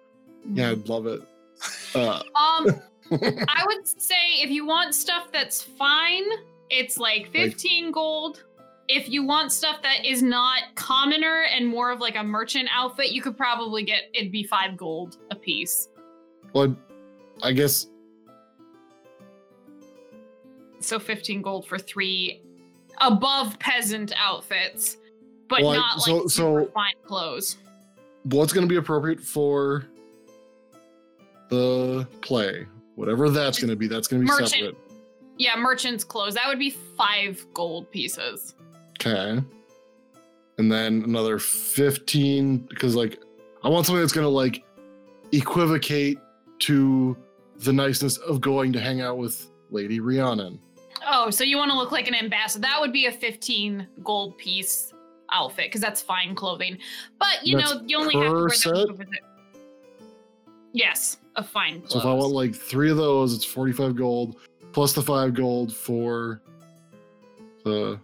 [0.52, 1.20] Yeah, I'd love it.
[1.94, 2.80] Uh, Um,
[3.22, 6.24] I would say if you want stuff that's fine,
[6.70, 8.44] it's like 15 gold.
[8.88, 13.12] If you want stuff that is not commoner and more of like a merchant outfit,
[13.12, 15.88] you could probably get it'd be five gold a piece.
[16.52, 16.74] well,
[17.42, 17.86] I guess
[20.80, 22.42] So 15 gold for three
[23.00, 24.98] above peasant outfits,
[25.48, 27.56] but Well, I- not so- like so- fine clothes.
[28.24, 29.86] what's gonna be appropriate for
[31.48, 32.66] the play,
[32.96, 34.50] whatever that's gonna be, that's gonna be Merchant.
[34.50, 34.76] separate.
[35.36, 36.34] Yeah, merchant's clothes.
[36.34, 38.54] That would be five gold pieces.
[39.00, 39.42] Okay.
[40.58, 43.18] And then another 15 because like
[43.64, 44.62] I want something that's going to like
[45.32, 46.18] equivocate
[46.60, 47.16] to
[47.58, 50.60] the niceness of going to hang out with Lady Rhiannon.
[51.06, 52.62] Oh, so you want to look like an ambassador?
[52.62, 54.92] That would be a 15 gold piece
[55.32, 56.78] outfit because that's fine clothing.
[57.18, 59.06] But you That's know, you only have to wear that to.
[60.72, 61.92] Yes, a fine clothes.
[61.92, 64.36] So if I want like 3 of those it's 45 gold
[64.72, 66.40] plus the 5 gold for
[67.64, 67.98] the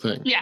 [0.00, 0.20] thing.
[0.24, 0.40] Yeah.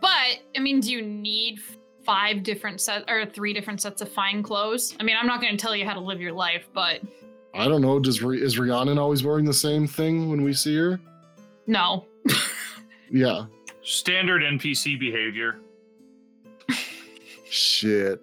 [0.00, 1.60] but But I mean, do you need
[2.04, 4.96] five different sets or three different sets of fine clothes?
[5.00, 7.00] I mean, I'm not going to tell you how to live your life, but
[7.54, 7.98] I don't know.
[8.00, 11.00] Does Ri- is Rhiannon always wearing the same thing when we see her?
[11.66, 12.06] no.
[13.10, 13.44] Yeah.
[13.82, 15.58] Standard NPC behavior.
[17.50, 18.22] Shit.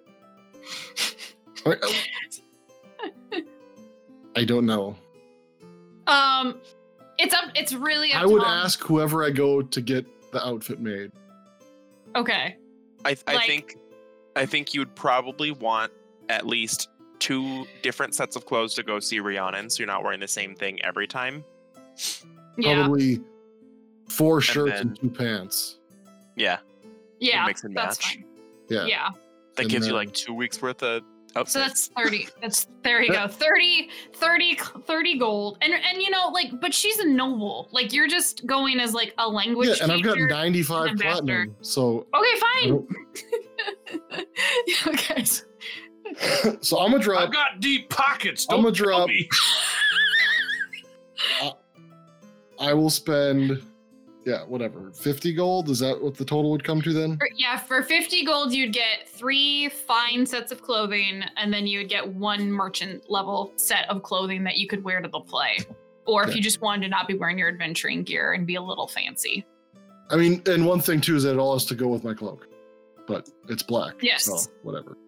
[1.64, 1.76] I,
[4.40, 4.96] I don't know.
[6.06, 6.60] Um,
[7.18, 7.44] it's up.
[7.54, 8.12] It's really.
[8.12, 8.64] Up I would Tom.
[8.64, 11.12] ask whoever I go to get the outfit made.
[12.16, 12.56] Okay.
[13.04, 13.76] I, I Like- think
[14.36, 15.92] I think you'd probably want
[16.28, 16.88] at least
[17.18, 20.54] two different sets of clothes to go see Rhiannon, so you're not wearing the same
[20.54, 21.44] thing every time.
[22.56, 22.76] Yeah.
[22.82, 23.20] Probably
[24.08, 25.76] four shirts and, then- two pants.
[26.36, 26.58] Yeah,
[27.18, 27.44] yeah.
[27.46, 28.14] mix and that's match.
[28.16, 28.24] fine.
[28.68, 28.84] Yeah.
[28.86, 29.08] Yeah.
[29.56, 31.02] that And gives you like two weeks worth of
[31.36, 31.52] outfits.
[31.52, 32.28] So that's 30.
[32.42, 33.26] That's there you go.
[33.28, 34.56] 30 30
[34.86, 35.58] 30 gold.
[35.62, 37.68] And and you know like but she's a noble.
[37.72, 41.24] Like you're just going as like a language Yeah, and I've got 95 ambassador.
[41.24, 41.56] platinum.
[41.62, 42.68] So, Okay, fine.
[42.68, 42.88] don't-
[44.88, 45.24] okay.
[46.60, 48.46] so I'm gonna drop I've got deep pockets.
[48.50, 49.28] I'm gonna tell drop- me.
[52.58, 53.62] I will spend,
[54.26, 55.68] yeah, whatever, 50 gold.
[55.70, 57.16] Is that what the total would come to then?
[57.16, 61.78] For- yeah, for 50 gold you'd get 3 fine sets of clothing and then you
[61.78, 65.58] would get one merchant level set of clothing that you could wear to the play.
[66.06, 68.62] Or if you just wanted to not be wearing your adventuring gear and be a
[68.62, 69.46] little fancy.
[70.10, 72.14] I mean, and one thing too is that it all has to go with my
[72.14, 72.48] cloak,
[73.06, 73.94] but it's black.
[74.02, 74.24] Yes.
[74.24, 74.98] So whatever.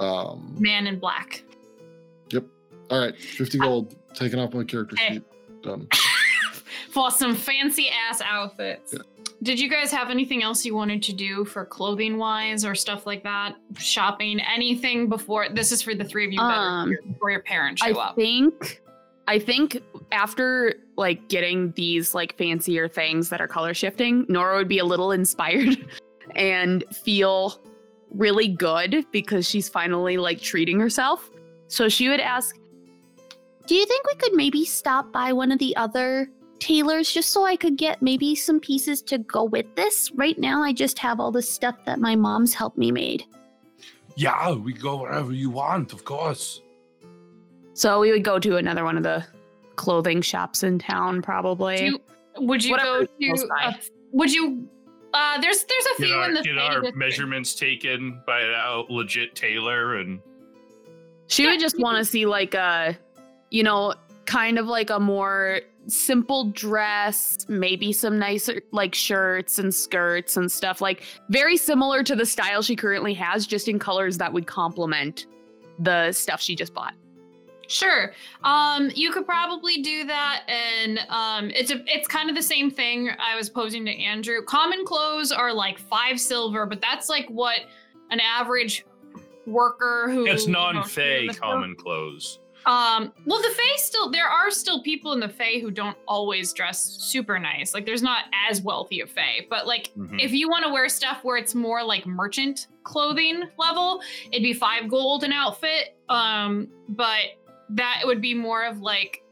[0.00, 0.56] Um.
[0.58, 1.44] Man in black.
[2.30, 2.44] Yep.
[2.90, 5.14] All right, 50 gold taken off my character Hey.
[5.14, 5.22] sheet.
[5.62, 5.86] Done.
[6.94, 8.94] for some fancy ass outfits.
[8.94, 9.02] Yeah.
[9.42, 13.04] Did you guys have anything else you wanted to do for clothing wise or stuff
[13.04, 13.56] like that?
[13.76, 17.82] Shopping, anything before this is for the three of you better Um, before your parents
[17.82, 18.12] show I up.
[18.12, 18.80] I think
[19.26, 19.82] I think
[20.12, 24.84] after like getting these like fancier things that are color shifting, Nora would be a
[24.84, 25.84] little inspired
[26.36, 27.60] and feel
[28.10, 31.28] really good because she's finally like treating herself.
[31.66, 32.56] So she would ask,
[33.66, 36.30] Do you think we could maybe stop by one of the other
[36.68, 40.10] tailors just so I could get maybe some pieces to go with this?
[40.12, 43.24] Right now, I just have all the stuff that my mom's helped me made.
[44.16, 46.62] Yeah, we go wherever you want, of course.
[47.74, 49.24] so we would go to another one of the
[49.76, 51.76] clothing shops in town probably.
[51.76, 52.00] Do you,
[52.38, 53.48] would you Whatever go to?
[53.48, 53.64] by.
[53.70, 53.74] A,
[54.12, 54.68] would you?
[55.12, 56.96] Uh, there's there's a Get few our, in the get our district.
[56.96, 60.20] measurements taken by a legit tailor and
[61.26, 62.96] She would just want to see like a,
[63.50, 63.94] you know,
[64.26, 70.50] kind of like a more simple dress, maybe some nicer like shirts and skirts and
[70.50, 74.46] stuff like very similar to the style she currently has, just in colors that would
[74.46, 75.26] complement
[75.78, 76.94] the stuff she just bought.
[77.66, 78.12] Sure.
[78.42, 82.70] Um, you could probably do that, and um, it's a it's kind of the same
[82.70, 84.42] thing I was posing to Andrew.
[84.44, 87.60] Common clothes are like five silver, but that's like what
[88.10, 88.84] an average
[89.46, 92.38] worker who it's non-fey in the- common clothes.
[92.66, 96.52] Um, well, the Fey still there are still people in the Fey who don't always
[96.52, 97.74] dress super nice.
[97.74, 100.18] Like, there's not as wealthy a Fey, but like Mhm.
[100.20, 104.00] if you want to wear stuff where it's more like merchant clothing level,
[104.32, 105.96] it'd be five gold an outfit.
[106.08, 107.38] Um, but
[107.70, 109.22] that would be more of like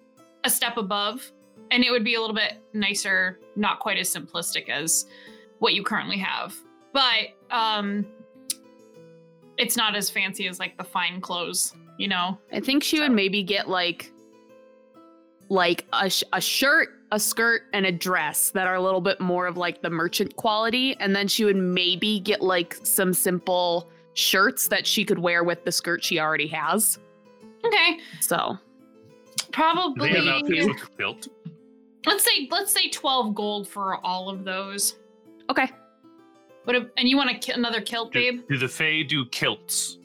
[0.45, 1.31] a step above,
[1.71, 5.07] and it would be a little bit nicer, not quite as simplistic as
[5.59, 6.55] what you currently have.
[6.93, 8.05] But um,
[9.57, 12.37] it's not as fancy as like the fine clothes, you know.
[12.53, 14.11] I think she would maybe get like
[15.49, 19.21] like a, sh- a shirt, a skirt, and a dress that are a little bit
[19.21, 23.89] more of like the merchant quality, and then she would maybe get like some simple
[24.15, 26.99] shirts that she could wear with the skirt she already has.
[27.65, 28.59] Okay, So
[29.53, 30.13] probably.
[30.13, 31.29] They have outfits with a kilt.
[32.07, 34.97] let's say let's say twelve gold for all of those.
[35.51, 35.71] okay,
[36.65, 36.75] What?
[36.77, 38.43] If, and you want a, ki- another kilt, Do, babe?
[38.49, 39.99] do the Fey do kilts?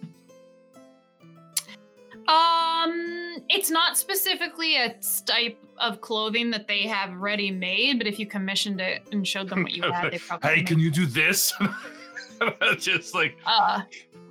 [2.28, 8.20] Um, it's not specifically a type of clothing that they have ready made, but if
[8.20, 10.50] you commissioned it and showed them what you had, they probably.
[10.50, 11.54] Hey, can you do this?
[12.78, 13.82] Just like Uh,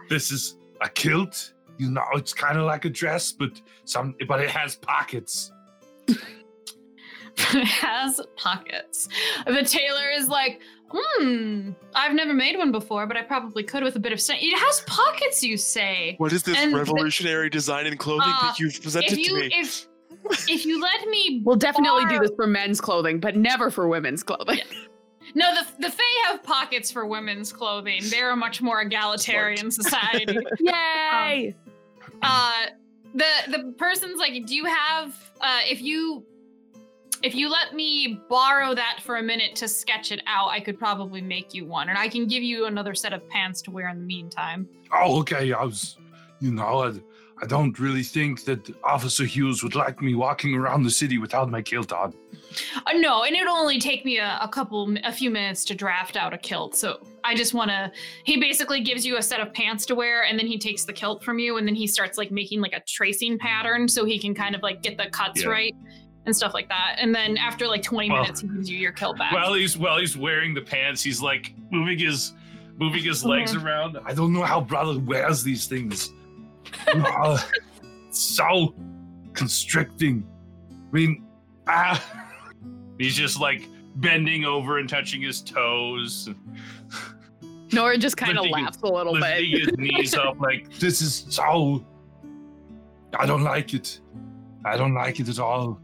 [0.09, 1.55] this is a kilt.
[1.79, 5.53] You know, it's kind of like a dress, but some, but it has pockets.
[6.09, 9.09] it has pockets.
[9.47, 10.61] The tailor is like,
[10.91, 14.21] hmm, I've never made one before, but I probably could with a bit of.
[14.21, 16.15] St- it has pockets, you say.
[16.19, 19.29] What is this And the- revolutionary design in clothing Uh, that you've presented If you
[19.29, 19.51] to me?
[19.53, 19.87] if
[20.49, 24.23] if you let me we'll definitely do this for men's clothing, but never for women's
[24.23, 24.61] clothing.
[25.35, 28.01] No, the the Fey have pockets for women's clothing.
[28.11, 30.37] They're a much more egalitarian society.
[30.61, 31.55] Yay!
[32.23, 32.53] uh,
[33.15, 36.25] the the person's like, do you have uh, if you
[37.23, 40.79] if you let me borrow that for a minute to sketch it out, I could
[40.79, 43.89] probably make you one, and I can give you another set of pants to wear
[43.89, 44.69] in the meantime.
[44.93, 45.53] Oh, okay.
[45.53, 45.97] I was,
[46.41, 46.93] you know, I,
[47.43, 51.51] I don't really think that Officer Hughes would like me walking around the city without
[51.51, 52.15] my kilt on.
[52.87, 56.17] Uh, no, and it'll only take me a, a couple, a few minutes to draft
[56.17, 56.75] out a kilt.
[56.77, 57.91] So I just want to.
[58.25, 60.93] He basically gives you a set of pants to wear, and then he takes the
[60.93, 64.19] kilt from you, and then he starts like making like a tracing pattern, so he
[64.19, 65.51] can kind of like get the cuts Yeah.
[65.51, 65.75] right
[66.27, 66.97] and stuff like that.
[66.99, 69.33] And then after like 20 Well- minutes, he gives you your kilt back.
[69.33, 72.33] While he's while he's wearing the pants, he's like moving his
[72.79, 73.97] moving his legs around.
[74.05, 76.13] I don't know how brother wears these things.
[76.95, 77.39] Uh,
[78.11, 78.75] so
[79.33, 80.27] constricting.
[80.71, 81.23] I mean,
[81.69, 82.31] Ah,
[82.99, 86.29] he's just like bending over and touching his toes,
[87.73, 89.21] Nora just kind of laughs a little bit.
[89.23, 89.61] lifting bit.
[89.71, 91.85] his knees up like this is so.
[93.19, 94.01] I don't like it.
[94.65, 95.81] I don't like it at all.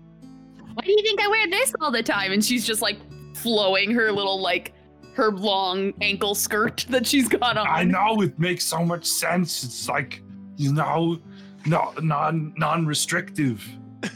[0.75, 2.33] Why do you think I wear this all the time?
[2.33, 2.99] And she's just like
[3.35, 4.73] flowing her little like
[5.15, 7.67] her long ankle skirt that she's got on.
[7.69, 9.63] I know it makes so much sense.
[9.65, 10.23] It's like,
[10.57, 11.19] you know,
[11.67, 13.67] no, non non-restrictive.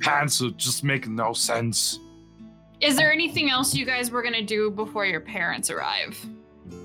[0.00, 1.98] Pants are just making no sense.
[2.80, 6.18] Is there anything else you guys were gonna do before your parents arrive?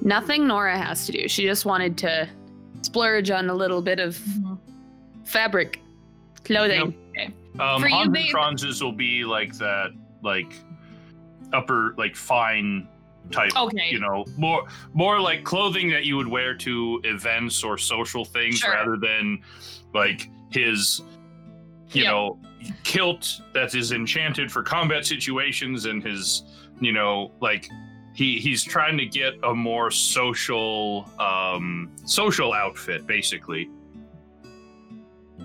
[0.01, 1.28] Nothing Nora has to do.
[1.28, 2.28] She just wanted to
[2.82, 4.55] splurge on a little bit of mm-hmm.
[5.23, 5.80] fabric,
[6.43, 6.95] clothing.
[7.59, 9.91] Um For you, babe- Franz's will be like that
[10.24, 10.53] like
[11.53, 12.88] upper like fine
[13.32, 13.89] type Okay.
[13.89, 18.59] you know more more like clothing that you would wear to events or social things
[18.59, 18.72] Sure.
[18.74, 19.39] rather than
[19.93, 21.01] like his
[21.91, 22.11] you Yep.
[22.11, 22.39] know
[22.84, 26.43] kilt that is enchanted for combat situations and his
[26.82, 27.68] you know like
[28.13, 33.70] he he's trying to get a more social um social outfit basically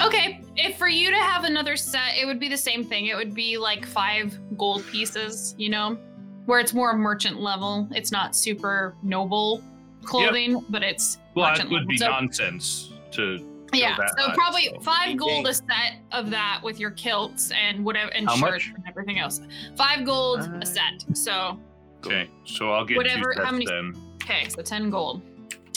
[0.03, 3.07] Okay, if for you to have another set, it would be the same thing.
[3.07, 5.98] It would be like five gold pieces, you know,
[6.46, 7.88] where it's more merchant level.
[7.92, 9.62] It's not super noble
[10.03, 11.88] clothing, but it's well that would level.
[11.88, 14.80] be So- nonsense to yeah, that so high, probably so.
[14.80, 18.72] five gold a set of that with your kilts and whatever and How shirts much?
[18.76, 19.40] and everything else.
[19.76, 21.05] Five gold Uh, a set.
[21.14, 21.61] So
[22.05, 25.22] okay so i'll get Whatever- two how many- then okay, so ten gold.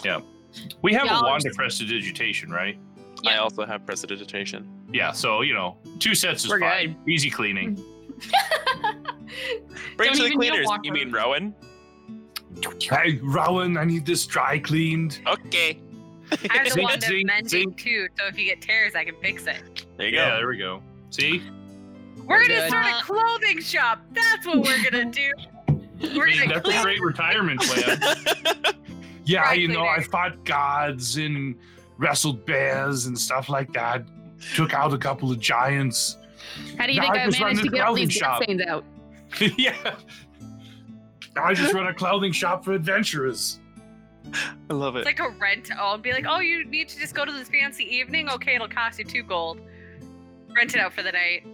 [0.06, 0.22] Yeah,
[0.82, 2.78] we have Yeah, a I'll wand just- of prestidigitation right
[3.26, 4.70] I also have prestidigitation.
[4.92, 7.76] yeah so you know two sets is We're fine easy cleaning
[9.98, 10.68] Bring Don't it to the even need a cleaners.
[10.68, 10.82] walker.
[10.86, 11.56] You mean Rowan?
[12.80, 15.20] Hey, Rowan, I need this dry cleaned.
[15.28, 15.80] Okay.
[16.32, 17.78] I have the Zink, wand of zink, mending zink.
[17.78, 19.86] too, so if you get tears, I can fix it.
[19.98, 20.36] There you yeah go.
[20.38, 21.42] there we go see
[22.18, 22.68] We're, We're gonna good.
[22.70, 24.02] start a clothing shop.
[24.14, 25.32] That's what we're gonna do.
[26.16, 26.82] We're I mean, gonna that's a clean.
[26.84, 28.00] great retirement plan
[29.26, 30.10] Yeah, Dry you know, I cleaner.
[30.10, 31.56] fought gods and
[31.98, 34.04] wrestled bears and stuff like that.
[34.56, 36.18] Took out a couple of giants.
[36.78, 38.44] How do you Now think I I just run managed to get all these shop.
[38.44, 38.84] stains out?
[39.58, 39.96] yeah.
[41.36, 43.60] I just run a clothing shop for adventurers.
[44.70, 45.00] I love it.
[45.00, 47.50] It's like a rent and be like, oh, you need to just go to this
[47.50, 48.30] fancy evening.
[48.30, 49.60] Okay, it'll cost you two gold.
[50.56, 51.46] Rent it out for the night.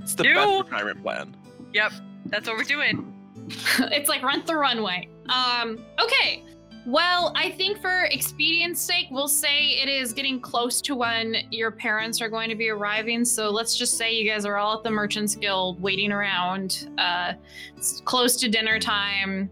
[0.00, 1.36] It's the You- best retirement plan.
[1.72, 1.92] Yep,
[2.26, 3.08] that's what we're doing.
[3.78, 5.08] it's like rent the runway.
[5.28, 6.44] Um, okay.
[6.84, 11.70] Well, I think for expedience sake, we'll say it is getting close to when your
[11.70, 13.24] parents are going to be arriving.
[13.24, 16.88] So let's just say you guys are all at the Merchants Guild waiting around.
[16.98, 17.34] Uh,
[17.76, 19.48] it's close to dinner time.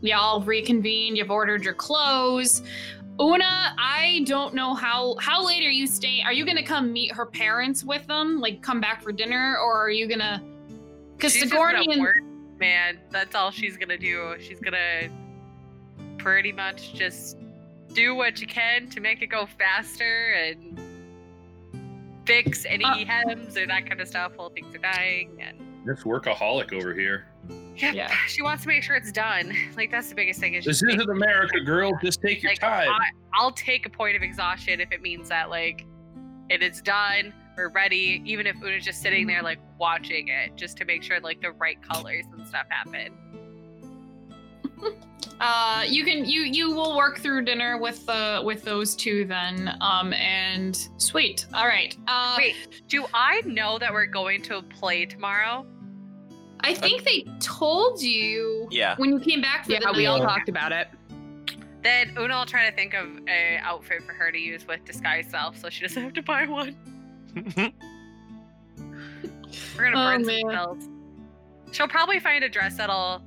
[0.00, 1.18] Y'all reconvened.
[1.18, 2.62] You've ordered your clothes.
[3.20, 6.24] Una, I don't know how how late are you staying?
[6.24, 9.78] Are you gonna come meet her parents with them, like come back for dinner, or
[9.84, 10.42] are you gonna?
[11.16, 12.22] Because Sigourney gonna and work,
[12.58, 12.98] man.
[13.10, 14.36] That's all she's gonna do.
[14.40, 15.10] She's gonna
[16.22, 17.36] pretty much just
[17.92, 20.78] do what you can to make it go faster and
[22.26, 25.38] fix any Uh, hems or that kind of stuff while things are dying.
[25.40, 25.56] And
[25.86, 27.26] That's workaholic over here.
[27.76, 28.14] yeah, Yeah.
[28.28, 29.52] she wants to make sure it's done.
[29.76, 30.54] Like that's the biggest thing.
[30.54, 31.92] Is This just make- isn't America, girl.
[32.02, 32.88] Just take your like, time.
[32.90, 35.84] I, I'll take a point of exhaustion if it means that like
[36.50, 37.32] it is done.
[37.56, 41.18] We're ready, even if Una's just sitting there like watching it, just to make sure
[41.20, 43.12] like the right colors and stuff happen.
[45.40, 49.74] Uh, you can you you will work through dinner with uh with those two then.
[49.80, 51.46] Um, and sweet.
[51.54, 51.96] All right.
[52.06, 52.54] Uh, Wait,
[52.88, 55.64] do I know that we're going to play tomorrow?
[56.60, 58.94] I think they told you Yeah.
[58.98, 60.26] when you came back for Yeah, the we all night.
[60.26, 60.88] talked about it.
[61.82, 65.26] Then Una will try to think of a outfit for her to use with disguise
[65.30, 66.76] self, so she doesn't have to buy one.
[69.76, 70.40] We're gonna Oh, burn man.
[70.42, 70.88] some spells.
[71.72, 73.22] She'll probably find a dress that'll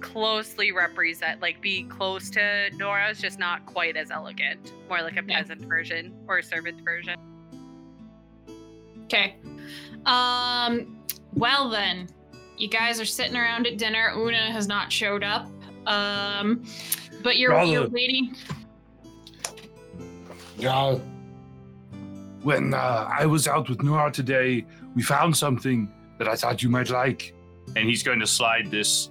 [0.00, 4.72] closely represent, like, be close to Nora's, just not quite as elegant.
[4.88, 5.38] More like a Yeah.
[5.40, 7.18] peasant version or a servant version.
[9.04, 9.36] Okay.
[10.06, 10.96] Um,
[11.34, 12.08] Well then,
[12.56, 14.12] you guys are sitting around at dinner.
[14.16, 15.48] Una has not showed up.
[15.86, 16.64] Um,
[17.22, 18.34] but you're, you're waiting.
[20.58, 20.98] Yeah.
[22.42, 26.68] When uh, I was out with Nora today, we found something that I thought you
[26.68, 27.34] might like.
[27.76, 29.09] And he's going to slide this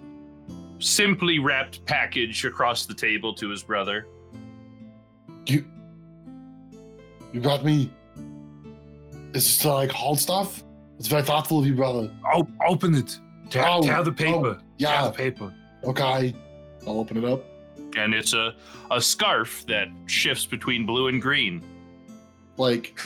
[0.79, 4.07] simply wrapped package across the table to his brother.
[5.45, 5.65] You.
[7.33, 7.91] You brought me.
[9.33, 10.63] Is this uh, like hauled stuff?
[10.97, 12.11] It's very thoughtful of you, brother.
[12.33, 13.19] O- open it.
[13.49, 14.37] Tear, Oh, tear the paper.
[14.37, 15.05] oh, Tear yeah.
[15.05, 15.53] the paper.
[15.83, 16.33] Okay.
[16.87, 17.43] I'll open it up.
[17.97, 18.55] And it's a,
[18.91, 21.63] a scarf that shifts between blue and green.
[22.57, 22.99] Like,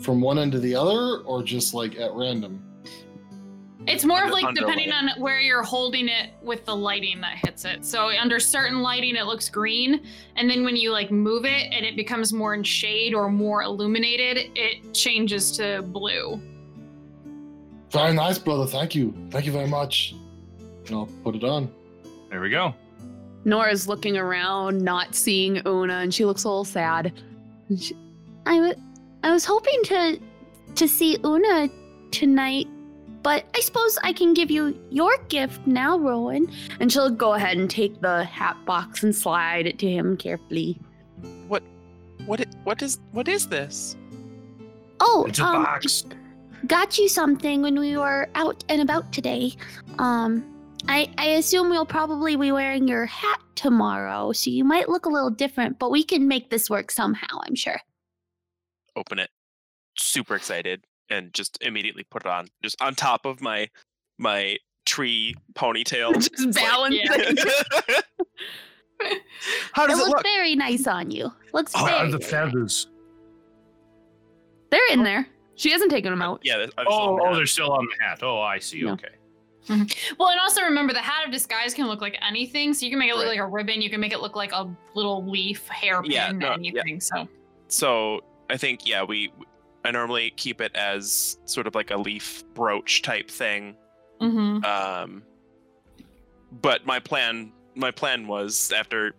[0.00, 2.62] from one end to the other, or just like at random?
[3.86, 5.14] It's more of like depending underlay.
[5.16, 7.84] on where you're holding it with the lighting that hits it.
[7.84, 10.02] So under certain lighting, it looks green,
[10.36, 13.62] and then when you like move it and it becomes more in shade or more
[13.62, 16.40] illuminated, it changes to blue.
[17.90, 18.66] Very nice, brother.
[18.66, 19.12] Thank you.
[19.30, 20.14] Thank you very much.
[20.86, 21.70] And I'll put it on.
[22.30, 22.74] There we go.
[23.44, 27.12] Nora's looking around, not seeing Una, and she looks a little sad.
[27.76, 27.96] She-
[28.46, 28.74] I wa-
[29.24, 30.20] I was hoping to
[30.76, 31.68] to see Una
[32.12, 32.66] tonight,
[33.22, 36.50] but I suppose I can give you your gift now, Rowan.
[36.80, 40.78] and she'll go ahead and take the hat box and slide it to him carefully.
[41.48, 41.62] What?
[42.40, 42.98] i- What is?
[43.12, 43.96] What is this?
[45.00, 46.04] Oh, It's a um, box.
[46.66, 49.52] got you something when we were out and about today.
[49.98, 50.44] Um,
[50.88, 55.08] I I assume we'll probably be wearing your hat tomorrow, so you might look a
[55.08, 57.38] little different, but we can make this work somehow.
[57.46, 57.80] I'm sure.
[58.96, 59.30] Open it.
[59.96, 63.68] Super excited, and just immediately put it on, just on top of my
[64.18, 64.56] my
[64.86, 66.12] tree ponytail.
[66.14, 67.06] Just It's like- balancing.
[69.72, 70.22] How does it looks look?
[70.22, 71.30] very nice on you.
[71.52, 71.98] Looks Oh, very.
[71.98, 72.88] and the feathers.
[74.70, 75.04] They're in oh.
[75.04, 75.26] there.
[75.56, 76.40] She hasn't taken them out.
[76.44, 76.66] Yeah.
[76.78, 78.20] I was Oh, on oh, they're still on the hat.
[78.22, 78.82] Oh, I see.
[78.82, 78.92] No.
[78.92, 79.08] Okay.
[79.68, 80.14] Mm-hmm.
[80.18, 82.72] Well, and also remember the hat of disguise can look like anything.
[82.74, 83.38] So you can make it look Right.
[83.38, 83.80] like a ribbon.
[83.82, 86.54] You can make it look like a little leaf, hairpin, Yeah, no, yeah.
[86.54, 87.00] anything.
[87.00, 87.28] So
[87.68, 89.32] So I think yeah, we
[89.84, 93.76] I normally keep it as sort of like a leaf brooch type thing.
[94.20, 94.64] Mhm.
[94.64, 95.22] Um,
[96.60, 99.14] but my plan my plan was after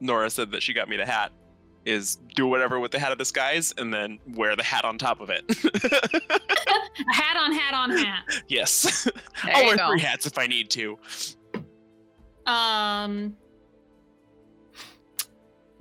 [0.00, 1.32] Nora said that she got me the hat
[1.86, 4.96] is do whatever with the hat of the disguise and then wear the hat on
[4.98, 5.44] top of it.
[7.12, 8.22] hat on hat on hat.
[8.48, 9.08] yes.
[9.44, 9.88] There I'll wear go.
[9.90, 10.98] three hats if I need to.
[12.46, 13.36] Um.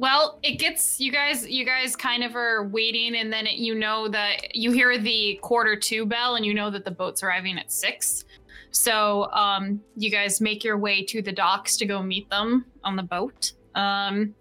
[0.04, 1.47] Well, it gets you guys.
[1.47, 5.39] You guys kind of are waiting, and then it, you know that you hear the
[5.41, 8.26] quarter two bell, and you know that the boat's arriving at six.
[8.72, 12.97] So, um, you guys make your way to the docks to go meet them on
[12.97, 13.54] the boat.
[13.76, 14.36] Um,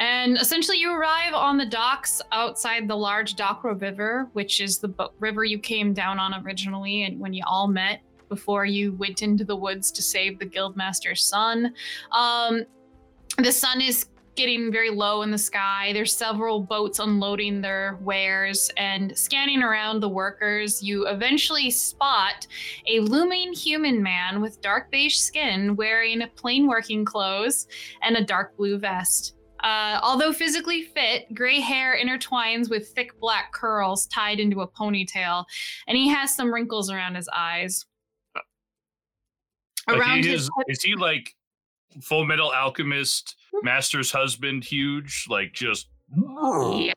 [0.00, 4.88] and essentially, you arrive on the docks outside the large Docro River, which is the
[4.88, 9.22] bo- river you came down on originally, and when you all met before you went
[9.22, 11.72] into the woods to save the guildmaster's son.
[12.12, 12.66] Um,
[13.38, 15.92] the sun is getting very low in the sky.
[15.92, 20.82] There's several boats unloading their wares and scanning around the workers.
[20.82, 22.46] You eventually spot
[22.88, 27.66] a looming human man with dark beige skin wearing plain working clothes
[28.02, 29.36] and a dark blue vest.
[29.60, 35.44] Uh, although physically fit, gray hair intertwines with thick black curls tied into a ponytail,
[35.86, 37.86] and he has some wrinkles around his eyes.
[39.88, 41.34] Like, Around he his is, is he like
[42.02, 45.26] Full Metal Alchemist, Master's husband, huge?
[45.28, 46.96] Like just Yep.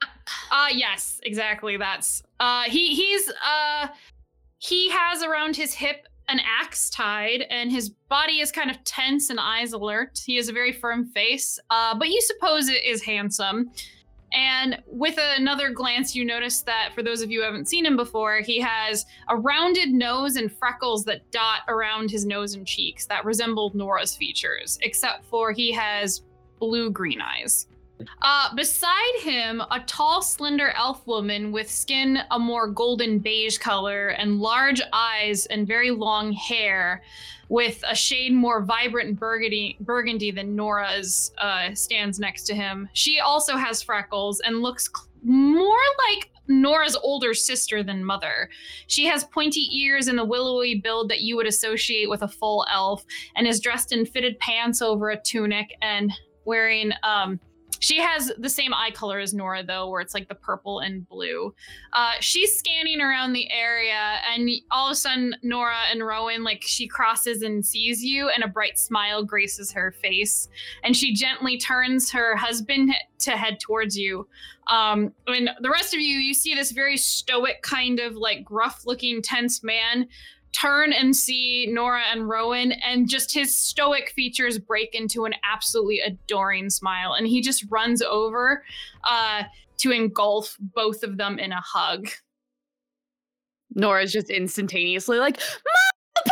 [0.52, 1.78] Uh yes, exactly.
[1.78, 3.88] That's uh he he's uh
[4.60, 9.30] he has around his hip an axe tied and his body is kind of tense
[9.30, 10.22] and eyes alert.
[10.26, 13.72] He has a very firm face, uh, but you suppose it is handsome.
[14.34, 17.96] And with another glance, you notice that for those of you who haven't seen him
[17.96, 23.06] before, he has a rounded nose and freckles that dot around his nose and cheeks
[23.06, 26.24] that resemble Nora's features, except for he has
[26.60, 27.68] blue green eyes.
[28.22, 34.10] Uh, beside him, a tall, slender elf woman with skin a more golden beige color
[34.10, 37.02] and large eyes and very long hair,
[37.50, 42.90] with a shade more vibrant burgundy, burgundy than Nora's, uh, stands next to him.
[42.94, 45.80] She also has freckles and looks cl- more
[46.10, 48.50] like Nora's older sister than mother.
[48.88, 52.66] She has pointy ears and the willowy build that you would associate with a full
[52.72, 53.06] elf,
[53.36, 56.12] and is dressed in fitted pants over a tunic and
[56.48, 57.40] wearing um
[57.80, 61.08] she has the same eye color as Nora, though, where it's like the purple and
[61.08, 61.54] blue.
[61.94, 66.64] Uh, she's scanning around the area, and all of a sudden, Nora and Rowan, like,
[66.64, 70.48] she crosses and sees you, and a bright smile graces her face.
[70.84, 74.28] And she gently turns her husband to head towards you.
[74.68, 78.84] Um, and the rest of you, you see this very stoic, kind of like gruff
[78.86, 80.08] looking, tense man
[80.54, 86.00] turn and see Nora and Rowan, and just his stoic features break into an absolutely
[86.00, 87.14] adoring smile.
[87.14, 88.64] And he just runs over
[89.04, 89.44] uh,
[89.78, 92.10] to engulf both of them in a hug.
[93.76, 96.24] Nora's just instantaneously like, Mom!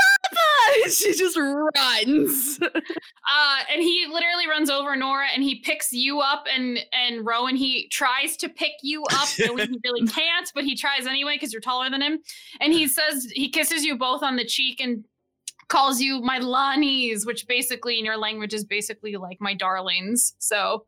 [0.90, 2.60] She just runs.
[2.62, 7.56] Uh, and he literally runs over Nora and he picks you up and and Rowan
[7.56, 11.52] he tries to pick you up knowing he really can't but he tries anyway because
[11.52, 12.20] you're taller than him
[12.62, 15.04] and he says he kisses you both on the cheek and
[15.68, 20.86] calls you my Lanis which basically in your language is basically like my darlings so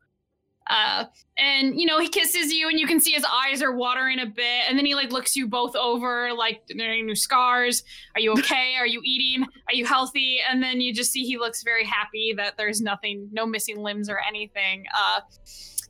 [0.69, 1.05] uh
[1.37, 4.25] and you know he kisses you and you can see his eyes are watering a
[4.25, 4.63] bit.
[4.67, 7.83] And then he like looks you both over like are there any new scars?
[8.15, 8.75] Are you okay?
[8.79, 9.45] Are you eating?
[9.67, 10.39] Are you healthy?
[10.49, 14.09] And then you just see he looks very happy that there's nothing no missing limbs
[14.09, 14.85] or anything.
[14.97, 15.21] Uh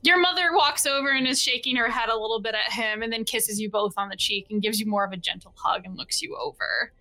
[0.02, 3.12] your mother walks over and is shaking her head a little bit at him and
[3.12, 5.84] then kisses you both on the cheek and gives you more of a gentle hug
[5.84, 6.92] and looks you over.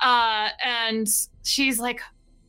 [0.00, 1.06] Uh and
[1.44, 2.00] she's like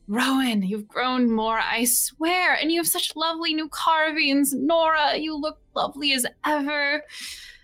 [0.08, 4.54] Rowan, you've grown more, I swear, and you have such lovely new carvings.
[4.54, 7.04] Nora, you look lovely as ever.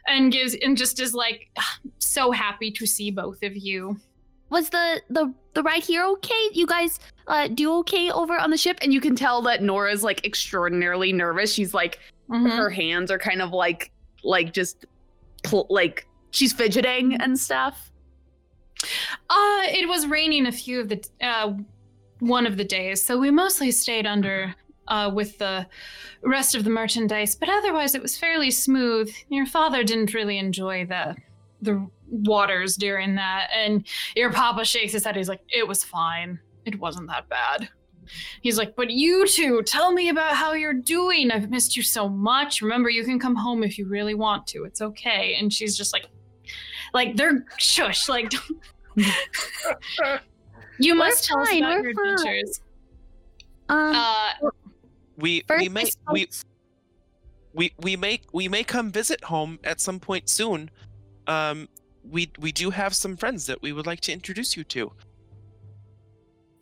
[0.07, 1.49] And gives and just is like
[1.99, 3.97] so happy to see both of you.
[4.51, 6.49] Was the the the ride here okay?
[6.53, 8.79] You guys uh do okay over on the ship?
[8.83, 11.53] and you can tell that Nora's like extraordinarily nervous.
[11.55, 12.51] She's like, Mhm.
[12.55, 13.91] her hands are kind of like,
[14.23, 14.85] like just
[15.43, 17.91] pl- like she's fidgeting and stuff.
[19.31, 21.55] Uh, it was raining a few of the uh,
[22.27, 24.55] one of the days, so we mostly stayed under
[24.89, 25.67] uh, with the
[26.23, 27.35] rest of the merchandise.
[27.35, 29.13] But otherwise, it was fairly smooth.
[29.29, 31.17] Your father didn't really enjoy the
[31.63, 35.17] the waters during that, and your papa shakes his head.
[35.17, 36.39] He's like, "It was fine.
[36.65, 37.69] It wasn't that bad."
[38.43, 41.31] He's like, "But you two, tell me about how you're doing.
[41.31, 42.61] I've missed you so much.
[42.61, 44.65] Remember, you can come home if you really want to.
[44.65, 46.07] It's okay." And she's just like,
[46.93, 48.33] like they're shush, like.
[50.79, 52.13] You We're must tell us about we're your fine.
[52.15, 52.61] adventures.
[53.69, 54.33] Um, Uh,
[55.17, 56.29] We we may we
[57.53, 60.71] we we may we may come visit home at some point soon.
[61.29, 61.69] Um,
[62.11, 64.91] we we do have some friends that we would like to introduce you to.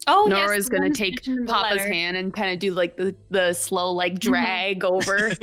[0.06, 1.92] oh, yes, Nora's the gonna take mentioned in the Papa's letter.
[1.92, 4.30] hand and kind of do like the the slow like Mm-hmm.
[4.32, 5.32] drag over.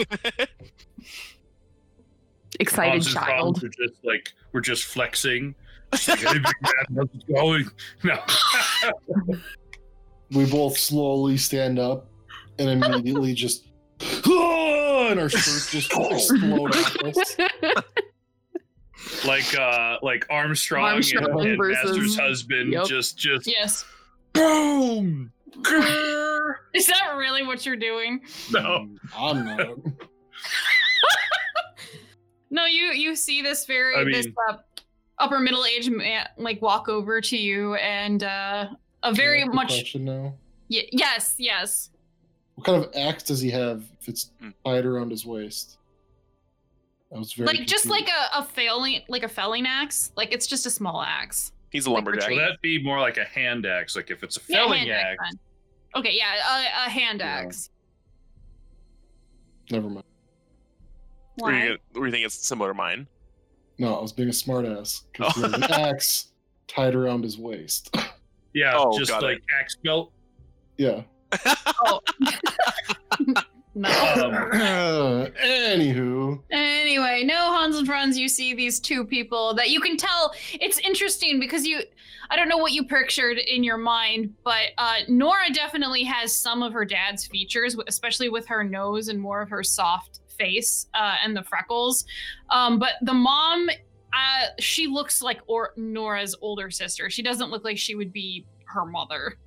[2.60, 3.64] Excited Hans and Franz child.
[3.64, 5.56] are just like we're just flexing.
[5.94, 7.66] Just like, hey, big man, how's it going?
[8.04, 8.20] No.
[10.32, 12.08] We both slowly stand up
[12.60, 13.66] and immediately just
[14.26, 16.74] and our shirts just explode
[19.26, 22.86] like uh like Armstrong, Armstrong and, and versus- Master's husband Yep.
[22.86, 23.86] just just Yes.
[24.34, 25.32] boom.
[26.74, 28.22] Is that really what you're doing?
[28.52, 28.88] no.
[29.18, 29.70] I'm not.
[32.52, 34.58] No, you you see this very I this uh,
[35.20, 38.68] upper middle aged man like walk over to you and uh
[39.04, 40.34] a very Good much question now.
[40.70, 41.90] y- yes yes
[42.56, 44.50] What kind of axe does he have if it's Hmm.
[44.66, 45.78] tied around his waist?
[47.14, 50.46] I was very like just like a, a failing like a felling axe like it's
[50.48, 52.30] just a small axe He's a Like lumberjack.
[52.30, 53.96] Will that be more like a hand axe?
[53.96, 55.40] Like if it's a Yeah, felling hand axe, then.
[55.96, 56.34] okay yeah
[56.84, 57.28] a, a hand Yeah.
[57.46, 57.70] axe
[59.72, 60.06] Never mind.
[61.42, 61.64] Or Why?
[61.66, 63.08] you, or you think it's similar to mine?
[63.80, 65.68] No, I was being a smartass because he has an Oh.
[65.90, 66.28] axe
[66.68, 67.96] tied around his waist.
[68.54, 69.26] yeah, Oh, just got it.
[69.26, 70.12] like axe belt.
[70.78, 71.02] yeah.
[73.76, 79.80] no Um, Anywho, Anyway, no Hans and Franz, you see these two people that you
[79.80, 81.82] can tell it's interesting because you
[82.32, 86.62] I don't know what you pictured in your mind, but uh, Nora definitely has some
[86.62, 91.16] of her dad's features, especially with her nose and more of her soft face uh,
[91.24, 92.06] and the freckles.
[92.50, 93.70] Um, but the mom,
[94.14, 97.10] uh, she looks like or- Nora's older sister.
[97.10, 99.38] She doesn't look like she would be her mother.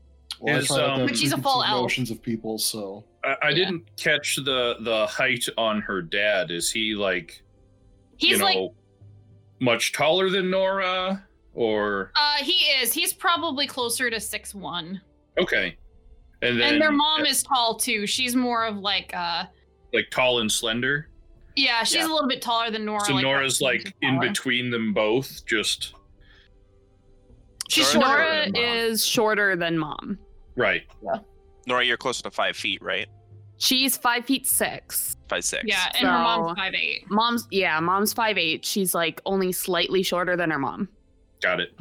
[0.41, 1.83] well, Is, try not to um, But she's a full preconceived elf.
[1.83, 3.55] notions of people, so I, I Yeah.
[3.57, 6.51] didn't catch the the height on her dad.
[6.51, 7.43] Is he like
[8.17, 8.71] He's you know like
[9.61, 11.25] much taller than Nora
[11.55, 12.93] or uh, he is.
[12.93, 15.01] He's probably closer to six one.
[15.39, 15.77] okay?
[16.41, 18.07] And then and their mom is tall too.
[18.07, 19.45] She's more of like uh
[19.93, 21.09] like tall and slender.
[21.57, 22.07] yeah, she's Yeah.
[22.07, 23.01] a little bit taller than Nora.
[23.05, 24.29] So like, Nora's like in taller.
[24.29, 25.95] between them both, just
[27.69, 28.63] She's Nora- shorter Nora than Mom.
[28.65, 30.19] is shorter than mom.
[30.57, 30.83] right.
[31.03, 31.19] Yeah.
[31.67, 33.07] Nora, you're closer to five feet, right?
[33.59, 35.17] She's five feet six.
[35.29, 35.63] Five six.
[35.67, 37.09] Yeah, and her mom's five eight.
[37.11, 38.65] Mom's yeah, mom's five eight.
[38.65, 40.89] She's like only slightly shorter than her mom.
[41.41, 41.79] Got it.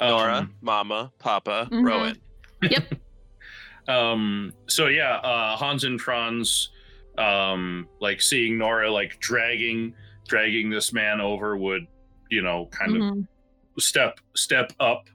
[0.00, 1.86] Nora, Um, Mama, Papa, Mhm.
[1.86, 2.18] Rowan.
[2.62, 2.94] Yep.
[3.88, 6.70] um so yeah uh hans and franz
[7.18, 9.94] um like seeing nora like dragging
[10.26, 11.86] dragging this man over would
[12.30, 13.26] you know kind of Mhm.
[13.78, 15.08] step step up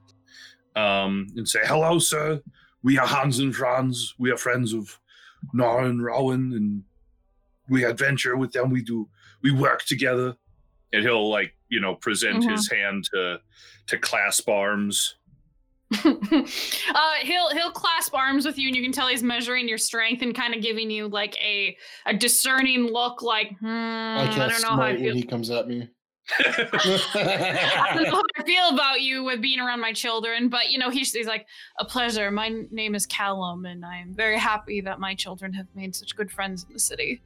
[0.76, 2.40] Um, and say, "Hello, sir.
[2.84, 4.14] We are Hans and Franz.
[4.16, 5.00] We are friends of
[5.52, 6.84] Nora and Rowan, and
[7.68, 8.70] we adventure with them.
[8.70, 9.08] We do.
[9.42, 10.36] We work together."
[10.92, 12.50] and he'll like you know present Mhm.
[12.52, 13.40] his hand to
[13.88, 15.16] to clasp arms.
[16.04, 20.20] uh, he'll he'll clasp arms with you, and you can tell he's measuring your strength
[20.20, 24.52] and kind of giving you like a a discerning look, like hmm, I I, can't
[24.52, 25.06] don't know how I feel.
[25.06, 25.88] when he comes at me.
[26.40, 30.78] I don't know how I feel about you with being around my children, but you
[30.78, 31.46] know, he's, he's like,
[31.78, 32.30] a pleasure.
[32.30, 36.14] My name is Callum, and I am very happy that my children have made such
[36.14, 37.22] good friends in the city.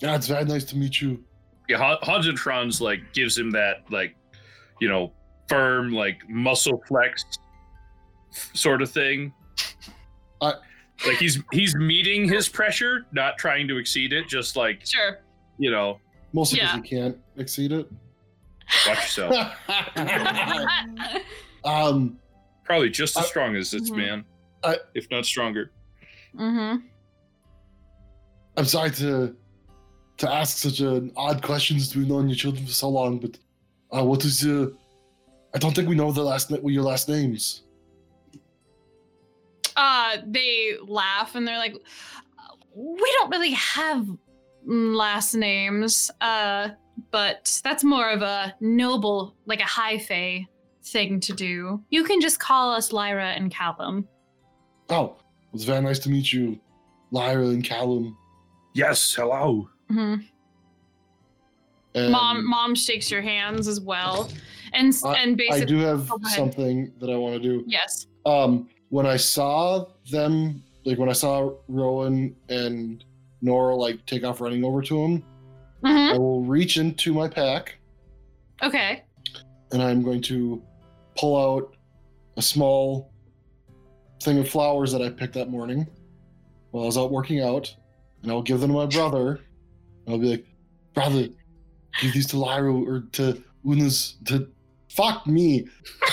[0.00, 1.24] yeah, it's very nice to meet you.
[1.70, 4.14] yeah, Han- Hans and Franz like gives him that like
[4.78, 5.12] you know
[5.48, 7.24] firm like muscle flex
[8.32, 9.32] sort of thing.
[10.40, 10.54] I-
[11.06, 14.28] like he's he's meeting his pressure, not trying to exceed it.
[14.28, 15.18] Just like Sure.
[15.58, 15.98] you know,
[16.32, 16.76] Mostly because Yeah.
[16.76, 17.90] you can't exceed it.
[18.86, 19.34] watch yourself.
[21.64, 22.18] um,
[22.64, 23.96] Probably just as I- strong as this Mhm.
[23.96, 24.24] man,
[24.62, 25.70] I- if not stronger.
[26.36, 26.86] mm-hmm.
[28.56, 29.36] I'm sorry to
[30.18, 33.38] to ask such an odd questions to be known your children for so long, but
[33.90, 34.70] uh, what is your?
[35.54, 37.62] I don't think we know the last na- your last names.
[39.76, 41.74] Uh, they laugh and they're like,
[42.74, 44.06] we don't really have
[44.64, 46.68] last names, uh,
[47.10, 50.46] but that's more of a noble, like a high fey
[50.84, 51.82] thing to do.
[51.90, 54.08] You can just call us Lyra and Callum.
[54.90, 56.58] Oh, it was very nice to meet you,
[57.10, 58.16] Lyra and Callum.
[58.74, 59.68] Yes, hello.
[59.88, 60.16] hmm
[61.94, 64.30] And Mom, mom shakes your hands as well,
[64.72, 67.64] and s I- and basically, I do have Oh, something that I want to do.
[67.66, 68.06] yes.
[68.24, 73.02] Um, when I saw them, like when I saw Rowan and
[73.40, 75.24] Nora like take off running over to him,
[75.82, 77.78] hmm I will reach into my pack
[78.62, 79.02] Okay.
[79.72, 80.62] and I'm going to
[81.16, 81.74] pull out
[82.36, 83.10] a small
[84.22, 85.86] thing of flowers that I picked that morning
[86.70, 87.74] while I was out working out,
[88.22, 89.40] and I'll give them to my brother.
[90.06, 90.46] I'll be like,
[90.94, 91.28] brother,
[92.00, 94.48] give these to Lyra or to Una's to
[94.94, 95.66] fuck me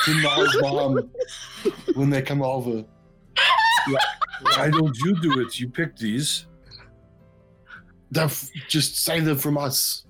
[0.06, 1.10] to Nara's mom
[1.94, 2.84] when they come over.
[4.56, 5.60] Why don't you do it?
[5.60, 6.46] You pick these.
[8.12, 10.06] They're f- just say them from us.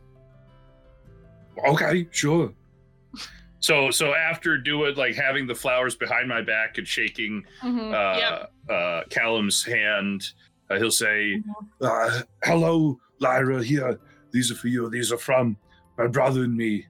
[1.68, 2.54] Okay, sure.
[3.60, 7.92] So so after doing it, like having the flowers behind my back and shaking hmm
[7.94, 8.52] uh, yep.
[8.70, 10.24] uh, Callum's hand,
[10.70, 11.42] uh, he'll say,
[11.82, 13.62] Uh, hello, Lyra.
[13.62, 14.00] Here,
[14.32, 14.90] these are for you.
[14.90, 15.58] These are from
[15.98, 16.86] my brother and me.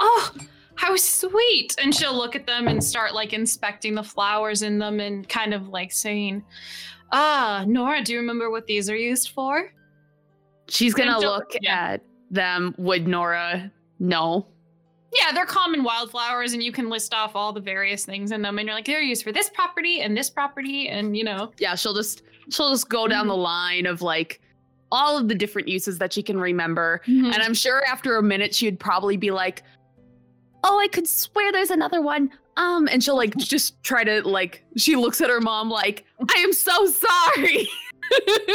[0.00, 0.32] Oh,
[0.76, 1.74] how sweet!
[1.82, 5.52] And she'll look at them and start like inspecting the flowers in them and kind
[5.52, 6.44] of like saying,
[7.12, 9.72] "Ah, Nora, do you remember what these are used for?"
[10.68, 11.92] She's gonna look yeah.
[11.92, 12.74] at them.
[12.78, 14.46] Would Nora know?
[15.14, 18.58] Yeah, they're common wildflowers, and you can list off all the various things in them.
[18.58, 21.74] And you're like, they're used for this property and this property, and you know, Yeah,
[21.74, 24.40] she'll just she'll just go down the line of like
[24.90, 27.00] all of the different uses that she can remember.
[27.06, 27.32] Mm-hmm.
[27.32, 29.62] And I'm sure after a minute she'd probably be like,
[30.64, 34.64] "Oh, I could swear there's another one." Um, and she'll like just try to like
[34.76, 37.68] she looks at her mom like, "I am so sorry."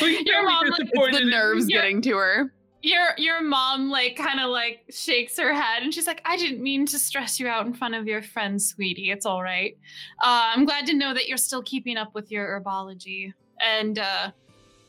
[0.00, 2.52] your mom, like, the nerves Your- getting to her.
[2.82, 6.62] your your mom like kind of like shakes her head and she's like i didn't
[6.62, 9.76] mean to stress you out in front of your friends sweetie it's all right
[10.22, 14.30] uh, i'm glad to know that you're still keeping up with your herbology and uh,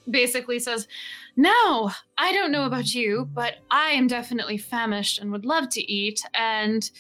[0.09, 0.87] basically says
[1.39, 5.81] no i don't know about you but i am definitely famished and would love to
[5.91, 6.91] eat and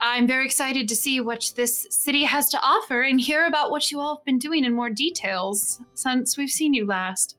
[0.00, 3.90] i'm very excited to see what this city has to offer and hear about what
[3.90, 7.36] you all have been doing in more details since we've seen you last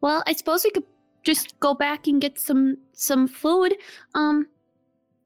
[0.00, 0.84] Well, I suppose we could
[1.26, 3.76] just go back and get some some food.
[4.14, 4.46] Um,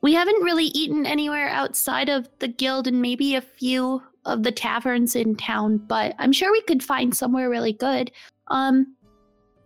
[0.00, 4.52] we haven't really eaten anywhere outside of the guild and maybe a few of the
[4.52, 8.10] taverns in town, but I'm sure we could find somewhere really good.
[8.48, 8.96] Um,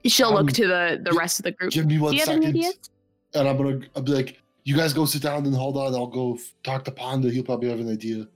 [0.07, 1.73] She'll Um, look to the the gi- rest of the group.
[1.73, 2.91] Give me one do you have second, any ideas?
[3.35, 5.95] and I'm gonna I'll be like, you guys go sit down and hold on.
[5.95, 7.31] I'll go f- talk to Panda.
[7.31, 8.27] He'll probably have an idea.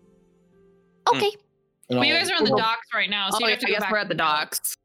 [1.08, 1.30] Okay.
[1.90, 3.66] And well you guys are on the docks right now so oh, you have to
[3.66, 4.76] I go guess back we're at the docks.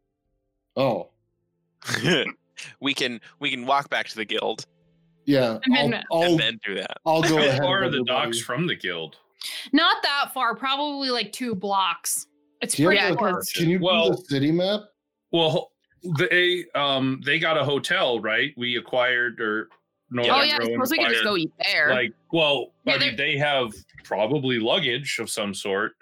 [0.75, 1.09] Oh,
[2.79, 4.65] we can we can walk back to the guild
[5.25, 5.57] yeah.
[5.63, 6.97] And I'll, then- I'll, and then do that.
[7.05, 7.61] I'll go how ahead.
[7.61, 9.15] far are the docks from the guild?
[9.71, 12.27] Not that far, probably like two blocks.
[12.59, 14.81] It's Can pretty have, Yeah, like, can you Well- do the city map?
[15.31, 15.71] Well,
[16.19, 18.53] they um they got a hotel, right?
[18.57, 19.69] We acquired or
[20.09, 21.89] Nora oh yeah, I Rowan suppose we could just go eat there.
[21.91, 23.71] Like, well, Yeah, I mean, they have
[24.03, 25.93] probably luggage of some sort.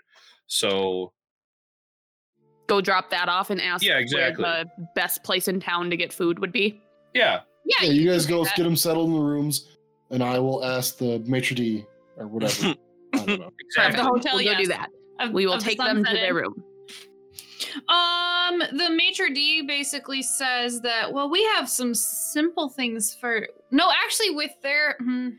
[0.47, 1.13] So
[2.67, 4.43] go drop that off and ask Yeah, where exactly.
[4.43, 6.81] the best place in town to get food would be.
[7.13, 8.55] yeah, Yeah, Yeah, you guys go that.
[8.55, 9.77] get them settled in the rooms,
[10.09, 11.85] and I will ask the maitre d
[12.17, 12.75] or whatever.
[13.15, 13.33] no, no.
[13.45, 13.97] Of Exactly.
[13.97, 14.89] the hotel, we'll go do that.
[15.19, 16.63] Of- We will of the take them to Sunset their room.
[17.89, 23.47] Um, the maitre d basically says that well, we have some simple things for.
[23.71, 24.95] No, actually, with their.
[24.99, 25.29] Hmm,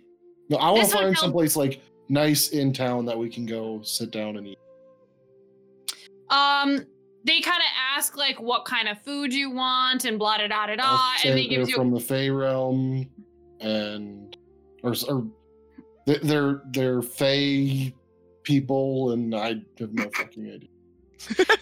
[0.49, 4.11] No, I want to find someplace like nice in town that we can go sit
[4.11, 4.59] down and eat.
[6.31, 6.87] um,
[7.25, 10.67] they kind of ask like what kind of food you want and blah da da
[10.67, 11.75] da da, and they they're you.
[11.75, 13.09] from the Fey realm,
[13.61, 14.37] and
[14.83, 15.27] or, or
[16.07, 17.95] they- they're they're Fey
[18.43, 20.69] people, and I have no fucking idea.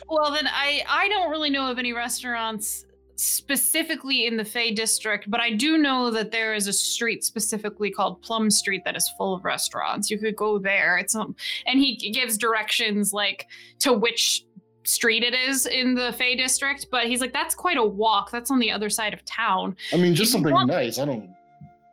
[0.09, 2.85] Well, then I I don't really know of any restaurants
[3.17, 7.91] specifically in the Fey district, but I do know that there is a street specifically
[7.91, 10.11] called Plum Street that is full of restaurants.
[10.11, 10.97] You could go there.
[10.99, 11.37] It's um,
[11.67, 13.47] and he gives directions like
[13.81, 14.45] to which
[14.85, 18.31] street it is in the Fey district, but he's like that's quite a walk.
[18.31, 19.77] That's on the other side of town.
[19.93, 20.99] I mean, just If something want- nice.
[20.99, 21.31] I don't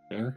[0.10, 0.34] care.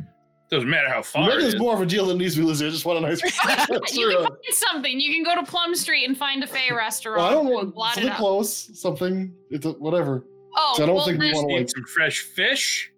[0.51, 1.61] Doesn't matter how far Maybe it it's is.
[1.61, 2.67] more of a deal than it needs to be listed.
[2.67, 3.23] I just want a nice
[3.95, 4.99] you can find something.
[5.01, 7.19] You can go to Plum Street and find a Fey restaurant.
[7.19, 9.33] Well, I don't and want blot it something close, something.
[9.51, 10.25] It's a, whatever.
[10.57, 12.91] Oh, So I don't well, think we wanna, like- some fresh fish,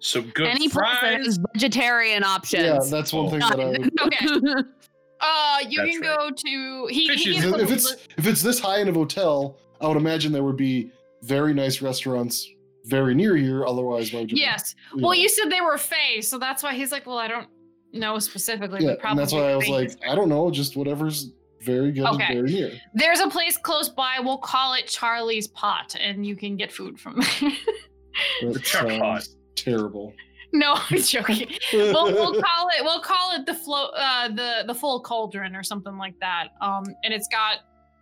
[0.00, 1.38] some good Any place that fries.
[1.54, 2.64] vegetarian options.
[2.64, 3.64] Yeah, that's one thing that I.
[3.64, 4.68] Would, Okay.
[5.24, 6.18] Uh, you That's can right.
[6.18, 7.06] go to he.
[7.14, 10.42] He if, if it's if it's this high in a hotel, I would imagine there
[10.42, 10.90] would be
[11.22, 12.44] very nice restaurants
[12.86, 13.64] very near here.
[13.66, 14.38] Otherwise, why would you?
[14.38, 14.74] yes.
[14.94, 15.20] you Well, know.
[15.22, 17.48] you said they were Fey, so that's why he's like, well, I don't
[17.92, 18.84] know specifically.
[18.84, 21.30] yeah, but and that's why I was Fey like, I don't know, just whatever's
[21.60, 22.24] very good Okay.
[22.24, 22.72] and very near.
[22.94, 24.18] There's a place close by.
[24.20, 27.52] We'll call it Charlie's Pot, and you can get food from there.
[28.42, 29.22] That pot.
[29.56, 30.12] terrible.
[30.52, 31.48] no, I'm joking.
[31.72, 35.62] we'll, we'll call it we'll call it the flow uh the the full cauldron or
[35.62, 37.58] something like that um and it's got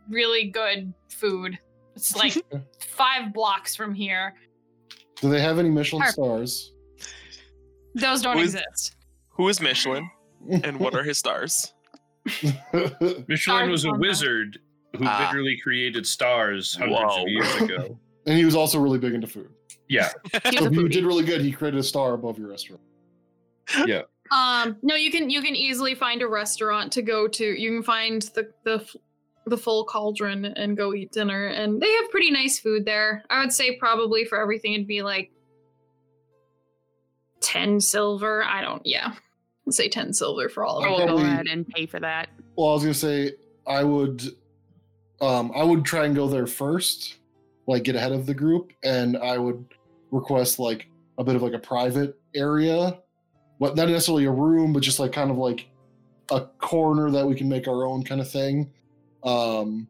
[0.09, 1.57] really good food
[1.95, 2.35] it's like
[2.81, 4.35] five blocks from here
[5.21, 6.15] Do they have any Michelin Perfect.
[6.15, 6.73] stars?
[7.95, 8.97] those don't Who is- exist
[9.31, 10.09] Who is Michelin
[10.65, 11.73] and what are his stars?
[13.29, 14.59] Michelin was a wizard
[14.97, 15.27] who Ah.
[15.27, 17.23] literally created stars hundreds Whoa.
[17.23, 17.99] of years ago.
[18.27, 19.49] and he was also really big into food.
[19.89, 20.11] Yeah,
[20.45, 20.93] He's So a if you foodie.
[20.93, 22.83] did really good, he created a star above your restaurant.
[23.87, 24.03] Yeah.
[24.33, 27.83] Um no you can you can easily find a restaurant to go to you can
[27.83, 28.97] find the the f-
[29.51, 33.25] the full cauldron and go eat dinner and they have pretty nice food there.
[33.29, 35.31] I would say probably for everything it'd be like
[37.41, 38.45] 10 silver.
[38.45, 39.15] I don't yeah.
[39.67, 42.01] I'd say 10 silver for all of I it will go ahead and pay for
[42.01, 42.29] that.
[42.57, 43.33] Well, I was gonna say
[43.67, 44.23] I would,
[45.21, 47.19] um, I would try and go there first,
[47.67, 49.65] like get ahead of the group, and I would
[50.11, 50.89] request like
[51.19, 52.99] a bit of like a private area,
[53.59, 55.69] what not necessarily a room, but just like kind of like
[56.31, 58.73] a corner that we can make our own kind of thing.
[59.23, 59.89] Um,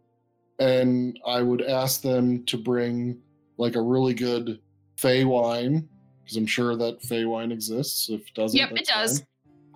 [0.58, 3.18] and I would ask them to bring
[3.56, 4.60] like a really good
[4.96, 5.88] Fey wine
[6.22, 8.10] because I'm sure that Fey wine exists.
[8.10, 9.18] If it doesn't, Yep, it does.
[9.20, 9.26] fine.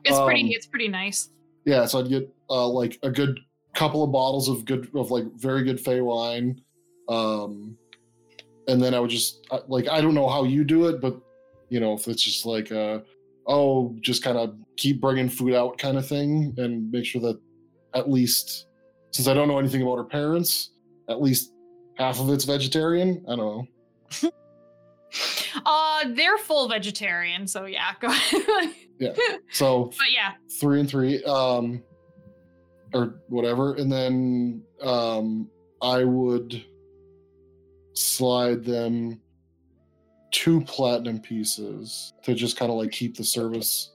[0.05, 0.49] It's Um, pretty.
[0.51, 1.31] It's pretty nice.
[1.65, 3.41] Yeah, so I'd get uh, like a good
[3.75, 6.61] couple of bottles of good of like very good Fey wine,
[7.09, 7.77] um,
[8.69, 11.19] and then I would just like I don't know how you do it, but
[11.71, 13.01] you know if it's just like uh
[13.47, 17.41] oh just kind of keep bringing food out kind of thing, and make sure that
[17.95, 18.67] at least
[19.15, 20.71] since I don't know anything about her parents,
[21.09, 21.53] at least
[21.97, 23.25] half of it's vegetarian.
[23.29, 24.31] I don't know.
[25.65, 27.93] Uh, they're full vegetarian, so yeah.
[28.01, 28.75] Go ahead.
[28.99, 29.13] yeah.
[29.53, 31.83] So but yeah, three and three um
[32.93, 35.51] or whatever and then um
[35.83, 36.65] i would
[37.95, 39.21] slide them
[40.31, 43.93] two platinum pieces to just kind of like keep the service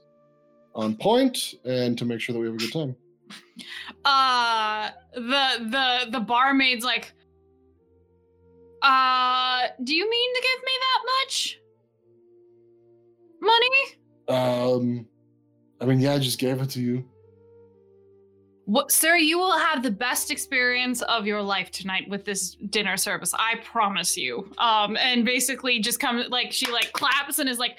[0.74, 2.96] on point and to make sure that we have a good time
[4.04, 7.12] uh, the the the barmaid's like,
[8.82, 11.60] uh, do you mean to give me that much
[13.40, 13.96] money?
[14.28, 15.06] um
[15.80, 17.04] i mean yeah i just gave it to you
[18.66, 22.96] What, sir, you will have the best experience of your life tonight with this dinner
[22.96, 23.34] service.
[23.34, 24.52] I promise you.
[24.58, 27.78] Um, and basically just come like she like claps and is like,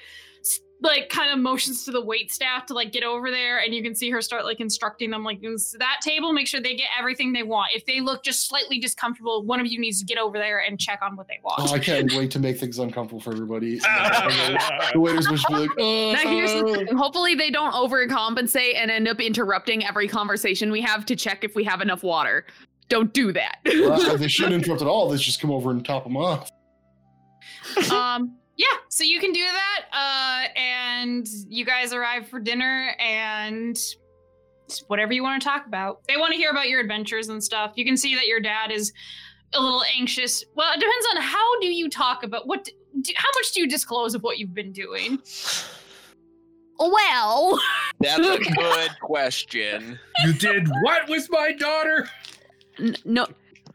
[0.83, 3.83] like kind of motions to the wait staff to like get over there, and you
[3.83, 6.33] can see her start like instructing them like "This- that table.
[6.33, 7.71] Make sure they get everything they want.
[7.75, 10.79] If they look just slightly discomfortable, one of you needs to get over there and
[10.79, 11.59] check on what they want.
[11.59, 15.53] oh i can't wait to make things uncomfortable for everybody the waiters will just be
[15.53, 16.97] like uh, Now here's the uh, thing.
[16.97, 21.55] Hopefully they don't overcompensate and end up interrupting every conversation we have to check if
[21.55, 22.45] we have enough water.
[22.89, 23.57] Don't do that.
[23.65, 26.49] well, they shouldn't interrupt at all they just come over and top them off
[27.91, 33.77] um yeah so you can do that uh and you guys arrive for dinner and
[34.87, 35.99] whatever you want to talk about.
[36.07, 37.73] They want to hear about your adventures and stuff.
[37.75, 38.93] You can see that your dad is
[39.53, 40.45] a little anxious.
[40.55, 43.67] Well it depends on how do you talk about what do, how much do you
[43.67, 45.19] disclose of what you've been doing?
[46.79, 47.59] Well,
[47.99, 49.99] That's a good question.
[50.23, 52.09] You did what with my daughter?
[52.79, 53.27] N- no,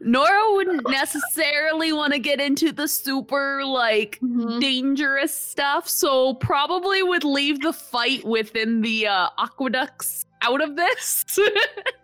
[0.06, 4.60] Nora wouldn't necessarily want to get into the super like Mm-hmm.
[4.60, 11.24] dangerous stuff, so probably would leave the fight within the uh, aqueducts out of this.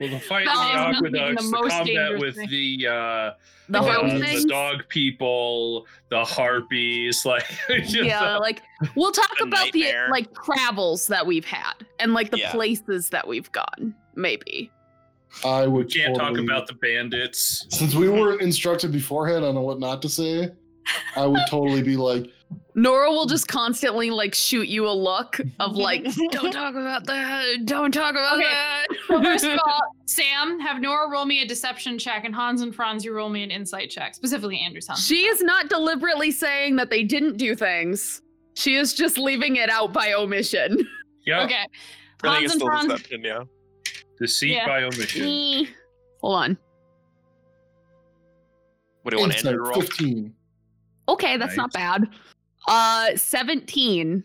[0.00, 2.34] Well, the fight in the is not even aqueducts, the the, most combat dangerous with
[2.36, 2.48] thing.
[2.48, 3.30] the uh,
[3.68, 8.62] the uh, the dog people, the harpies, like just, yeah, uh, like
[8.96, 10.06] we'll talk about nightmare.
[10.08, 12.50] the like travels that we've had and like the Yeah.
[12.50, 13.94] places that we've gone.
[14.16, 14.72] Maybe.
[15.44, 17.66] I we would can't talk about the bandits.
[17.70, 20.50] Since we weren't instructed beforehand on what not to say,
[21.16, 22.26] I would totally be like,
[22.74, 27.64] Nora will just constantly like shoot you a look of like, don't talk about that,
[27.64, 28.44] don't talk about Okay.
[28.44, 28.86] that.
[29.08, 32.74] So first of all, Sam, have Nora roll me a deception check, and Hans and
[32.74, 34.14] Franz, you roll me an insight check.
[34.14, 35.06] Specifically, Andrew's Hans.
[35.06, 38.20] She is not deliberately saying that they didn't do things.
[38.54, 40.86] She is just leaving it out by omission.
[41.24, 41.54] Yeah, Okay.
[41.54, 41.66] I
[42.22, 42.86] think Hans it's and still Franz.
[42.88, 43.44] deception, yeah.
[44.18, 44.66] Deceit Yeah.
[44.66, 45.26] by omission.
[45.26, 45.64] Eh.
[46.20, 46.58] Hold on.
[49.02, 49.80] What do you want insight Andrew to roll?
[49.80, 50.34] 15.
[51.08, 52.08] Okay, that's not bad.
[52.68, 54.22] Uh 17.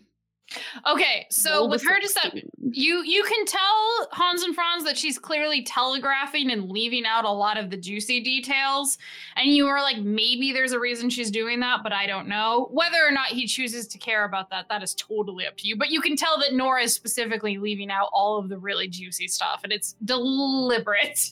[0.86, 2.72] Okay, so Roll with her deception, 16.
[2.72, 7.30] you you can tell Hans and Franz that she's clearly telegraphing and leaving out a
[7.30, 8.96] lot of the juicy details,
[9.36, 12.68] and you are like, maybe there's a reason she's doing that, but I don't know.
[12.70, 15.76] Whether or not he chooses to care about that, that is totally up to you.
[15.76, 19.28] But you can tell that Nora is specifically leaving out all of the really juicy
[19.28, 21.30] stuff, and it's deliberate.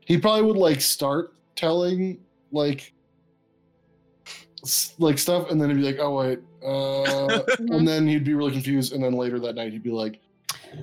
[0.00, 2.18] He probably would like start telling
[2.52, 2.92] like
[4.98, 8.52] like stuff, and then he'd be like, "Oh wait," uh, and then he'd be really
[8.52, 10.20] confused, and then later that night he'd be like,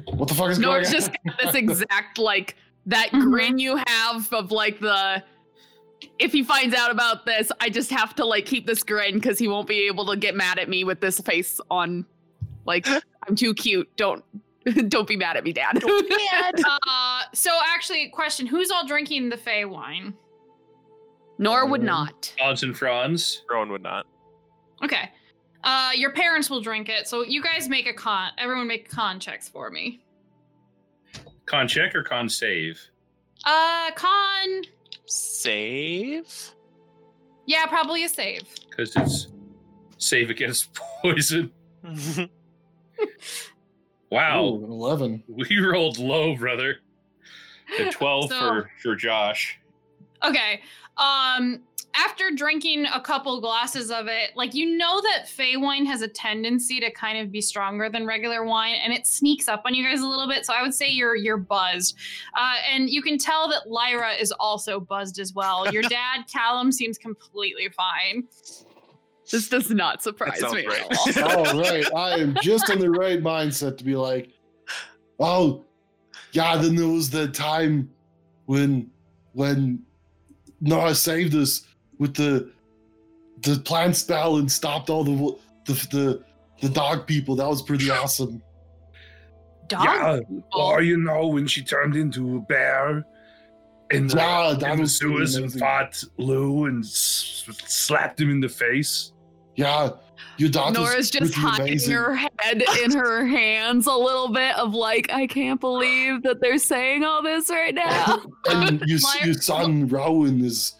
[0.05, 2.55] "What the fuck is Nora's going just on?" got this exact like
[2.86, 3.32] that Mhm.
[3.32, 5.23] grin you have of like the
[6.19, 9.39] if he finds out about this, I just have to like keep this grin because
[9.39, 12.05] he won't be able to get mad at me with this face on.
[12.65, 12.88] Like
[13.28, 13.89] I'm too cute.
[13.97, 14.23] Don't
[14.89, 15.80] don't be mad at me, Dad.
[16.88, 20.13] uh, so actually, question: Who's all drinking the Fey wine?
[21.38, 22.34] Nor would Um, not.
[22.39, 23.43] Hans and Franz.
[23.51, 24.05] Rowan would not.
[24.84, 25.11] Okay.
[25.66, 28.30] Uh, your parents will drink it, so you guys make a con.
[28.38, 29.99] Everyone make con checks for me.
[31.47, 32.80] Con check or con save?
[33.43, 34.61] Uh, con.
[35.07, 36.51] Save?
[37.47, 38.43] Yeah, probably a save.
[38.70, 39.28] Because it's
[39.97, 41.51] save against poison.
[44.11, 45.24] Wow, Ooh, Eleven.
[45.28, 46.78] we rolled low, brother.
[47.80, 49.59] A 12 So- for, for Josh.
[50.24, 50.61] Okay.
[50.97, 51.63] Um,
[51.97, 56.07] after drinking a couple glasses of it, like you know that Fey wine has a
[56.07, 59.83] tendency to kind of be stronger than regular wine, and it sneaks up on you
[59.83, 60.45] guys a little bit.
[60.45, 61.97] So I would say you're you're buzzed,
[62.37, 65.71] uh, and you can tell that Lyra is also buzzed as well.
[65.71, 68.27] Your dad Callum seems completely fine.
[69.31, 70.67] This does not surprise me.
[70.67, 71.07] right.
[71.07, 71.47] at all.
[71.47, 74.31] All right, I am just in the right mindset to be like,
[75.19, 75.63] "Oh,
[76.31, 77.89] yeah." Then there was the time
[78.45, 78.91] when
[79.33, 79.83] when
[80.61, 81.64] Nora saved us
[81.99, 82.51] with the
[83.41, 85.35] the plant spell and stopped all the
[85.65, 86.23] the the,
[86.61, 87.35] the dog people.
[87.35, 88.41] That was pretty awesome.
[89.67, 90.43] Dog yeah, people.
[90.53, 93.03] or you know when she turned into a bear
[93.91, 98.19] And the, Yeah, that in the was pretty sewers and fought Lou and s- slapped
[98.21, 99.11] him in the face.
[99.55, 99.89] Yeah,
[100.37, 101.93] your daughter's Nora's just pretty hiding amazing.
[101.95, 106.57] her head in her hands a little bit of like, I can't believe that they're
[106.59, 108.21] saying all this right now.
[108.49, 110.74] and your, Lyra- your son Rowan is,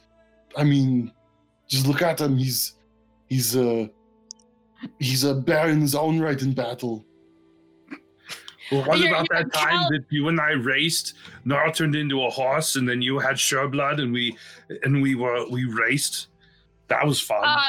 [0.58, 1.12] I mean,
[1.68, 2.38] just look at him.
[2.38, 2.74] He's
[3.28, 3.90] he's a
[5.00, 7.06] he's a bear in his own right in battle.
[8.72, 11.14] Well, what You're- about you're that time Cal- that you and I raced?
[11.46, 14.36] Nora turned into a horse, and then you had Sureblood, and we
[14.84, 16.28] and we were we raced.
[16.88, 17.44] That was fun.
[17.44, 17.60] Uh,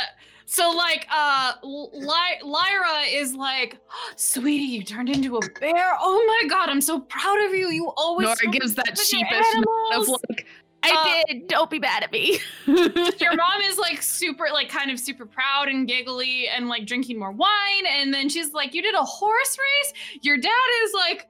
[0.46, 3.78] so like, uh, Ly- Lyra is like,
[4.16, 5.92] sweetie, you turned into a bear.
[6.00, 7.68] Oh my god, I'm so proud of you.
[7.68, 10.46] You always Nora gives that good with sheepish nod of like,
[10.82, 11.48] I Uh, did.
[11.48, 12.38] Don't be mad at me.
[12.66, 17.18] your mom is like super like kind of super proud and giggly and like drinking
[17.18, 19.92] more wine and then she's like you did a horse race?
[20.22, 20.50] Your dad
[20.84, 21.28] is like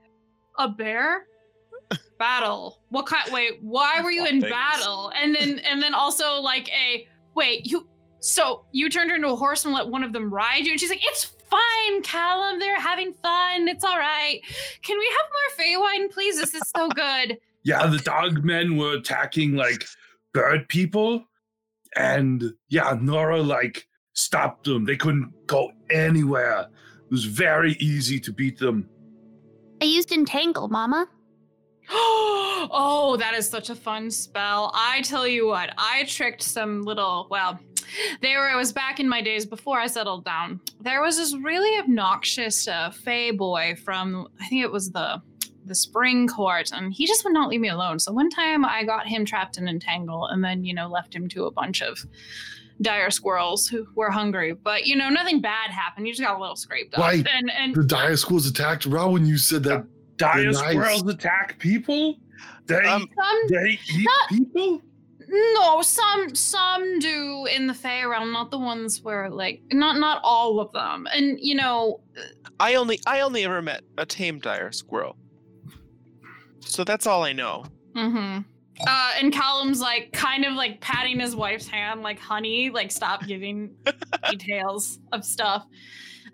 [0.59, 1.27] a bear?
[2.19, 2.81] Battle.
[2.91, 4.51] What kind wait why were you in Things.
[4.53, 5.13] battle?
[5.15, 7.87] And then and then also like a wait you
[8.21, 10.73] so you turned her into a horse and let one of them ride you?
[10.73, 12.59] And she's like it's fine callum.
[12.59, 13.69] They're having fun.
[13.69, 14.41] It's all right.
[14.83, 16.39] Can we have more fey wine please?
[16.41, 19.85] This is so good yeah, the dog men were attacking like
[20.33, 21.25] bird people,
[21.97, 24.85] and yeah, Nora like stopped them.
[24.85, 26.69] They couldn't go anywhere.
[27.05, 28.89] It was very easy to beat them.
[29.83, 31.09] I used entangle, Mama.
[31.91, 34.71] oh, that is such a fun spell.
[34.73, 37.59] I tell you what, I tricked some little, well,
[38.21, 40.61] There were, it was back in my days before I settled down.
[40.81, 45.21] There was this really obnoxious uh, Fey boy from, I think it was the
[45.67, 47.99] the spring court, and he just would not leave me alone.
[47.99, 51.29] So one time I got him trapped in Entangle, and then you know left him
[51.31, 51.99] to a bunch of
[52.83, 54.53] dire squirrels who were hungry.
[54.53, 56.07] But you know nothing bad happened.
[56.07, 57.01] You just got a little scraped up.
[57.01, 57.27] Right.
[57.27, 59.27] And and The dire squirrels attacked Rowan.
[59.27, 59.85] You said that.
[60.17, 60.57] Dire nice.
[60.59, 62.17] squirrels attack people?
[62.67, 64.83] They Um, some they eat not- people?
[65.29, 70.21] No, some some do in the Fey realm, not the ones where like not not
[70.23, 71.07] all of them.
[71.13, 72.01] And you know,
[72.61, 75.17] I only I only ever met a tame dire squirrel.
[76.67, 77.65] So that's all I know.
[77.95, 78.39] hmm
[78.87, 83.25] Uh, and Callum's like kind of like patting his wife's hand, like, honey, like stop
[83.27, 83.75] giving
[84.31, 85.65] details of stuff.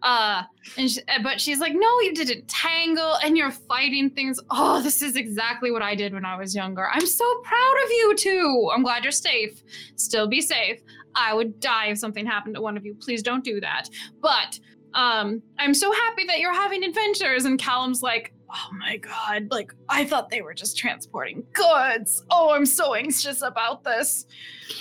[0.03, 0.43] Uh,
[0.77, 4.41] and she, uh, but she's like, no, you didn't tangle, and you're fighting things.
[4.51, 6.89] Oh, this is exactly what I did when I was younger.
[6.91, 8.71] I'm so proud of you too.
[8.75, 9.63] I'm glad you're safe.
[9.95, 10.81] Still be safe.
[11.15, 12.97] I would die if something happened to one of you.
[12.97, 13.89] Please don't do that.
[14.21, 14.59] But
[14.95, 17.45] um, I'm so happy that you're having adventures.
[17.45, 22.23] And Callum's like, oh my god, like I thought they were just transporting goods.
[22.31, 24.27] Oh, I'm so anxious about this.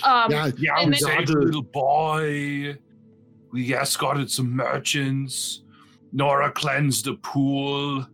[0.04, 2.76] Um, yeah, Yeah, And we then- saved a little boy.
[3.52, 5.62] We escorted some merchants.
[6.12, 8.06] Nora cleansed the pool.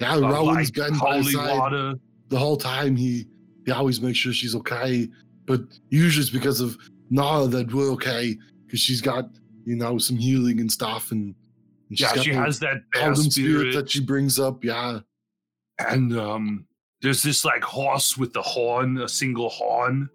[0.00, 0.14] yeah.
[0.16, 1.94] of, Rowan's like, been by his side water.
[2.28, 2.96] the whole time.
[2.96, 3.26] He
[3.66, 5.08] he always makes sure she's okay,
[5.46, 5.60] but
[5.90, 6.76] usually it's because of
[7.10, 8.36] Nora that we're okay
[8.66, 9.28] because she's got
[9.64, 11.34] you know some healing and stuff, and,
[11.88, 13.74] and Yeah, she has that bear spirit spirit.
[13.74, 14.64] that she brings up.
[14.64, 15.00] Yeah,
[15.78, 16.66] and um,
[17.02, 20.08] there's this like horse with the horn, a single horn.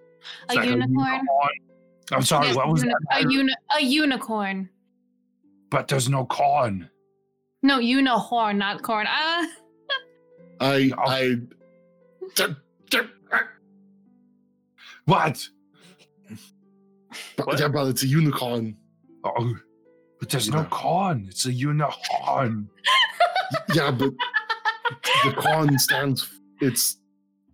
[0.46, 1.22] It's a like unicorn.
[2.12, 3.26] I'm sorry, Yes, what was uni- that?
[3.26, 4.70] A, uni- a unicorn.
[5.70, 6.90] but there's no corn.
[7.64, 9.06] No, unicorn, not corn.
[9.10, 9.48] Ah,
[10.60, 11.02] I Oh.
[11.08, 11.38] I.
[15.06, 15.48] What?
[17.38, 18.78] But, yeah, but it's a unicorn.
[19.24, 19.56] Oh,
[20.24, 21.26] but there's no con.
[21.30, 22.70] It's a unicorn.
[23.76, 24.10] Yeah, but
[25.26, 26.28] the con stands.
[26.62, 26.98] It's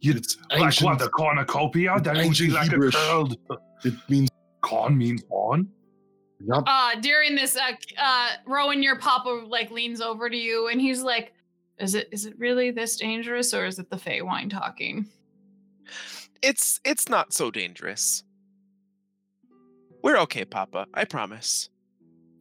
[0.02, 0.86] You, it's like ancient.
[0.86, 1.00] what?
[1.00, 2.00] The cornucopia?
[2.00, 2.90] That would be like Hebrewish.
[2.90, 3.38] a curled
[3.84, 4.30] It means
[4.62, 5.68] con means horn.
[6.46, 6.64] yup.
[6.68, 11.02] uh, during this, uh, uh, Rowan, your papa like leans over to you, and he's
[11.02, 11.34] like,
[11.80, 15.08] "Is it is it really this dangerous, or is it the Feywild talking?"
[16.42, 18.24] It's it's not so dangerous.
[20.04, 20.86] We're okay, Papa.
[20.94, 21.70] I promise.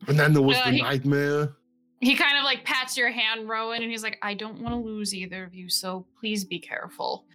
[0.08, 1.54] And then there was Uh, the he- nightmare.
[2.00, 4.80] He kind of like pats your hand, Rowan, and he's like, "I don't want to
[4.80, 7.26] lose either of you, so please be careful."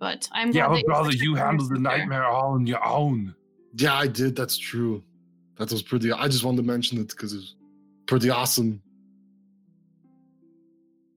[0.00, 1.82] But I'm Yeah, glad but that brother, you're you such a handled the sister.
[1.82, 3.34] nightmare all on your own.
[3.74, 4.34] Yeah, I did.
[4.36, 5.02] That's true.
[5.56, 6.10] That was pretty.
[6.12, 7.54] I just wanted to mention it because it's
[8.06, 8.82] pretty awesome.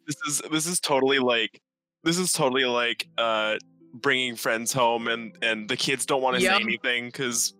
[0.07, 1.61] This is this is totally like
[2.03, 3.57] this is totally like uh
[3.93, 6.57] bringing friends home and and the kids don't want to Yep.
[6.57, 7.53] say anything because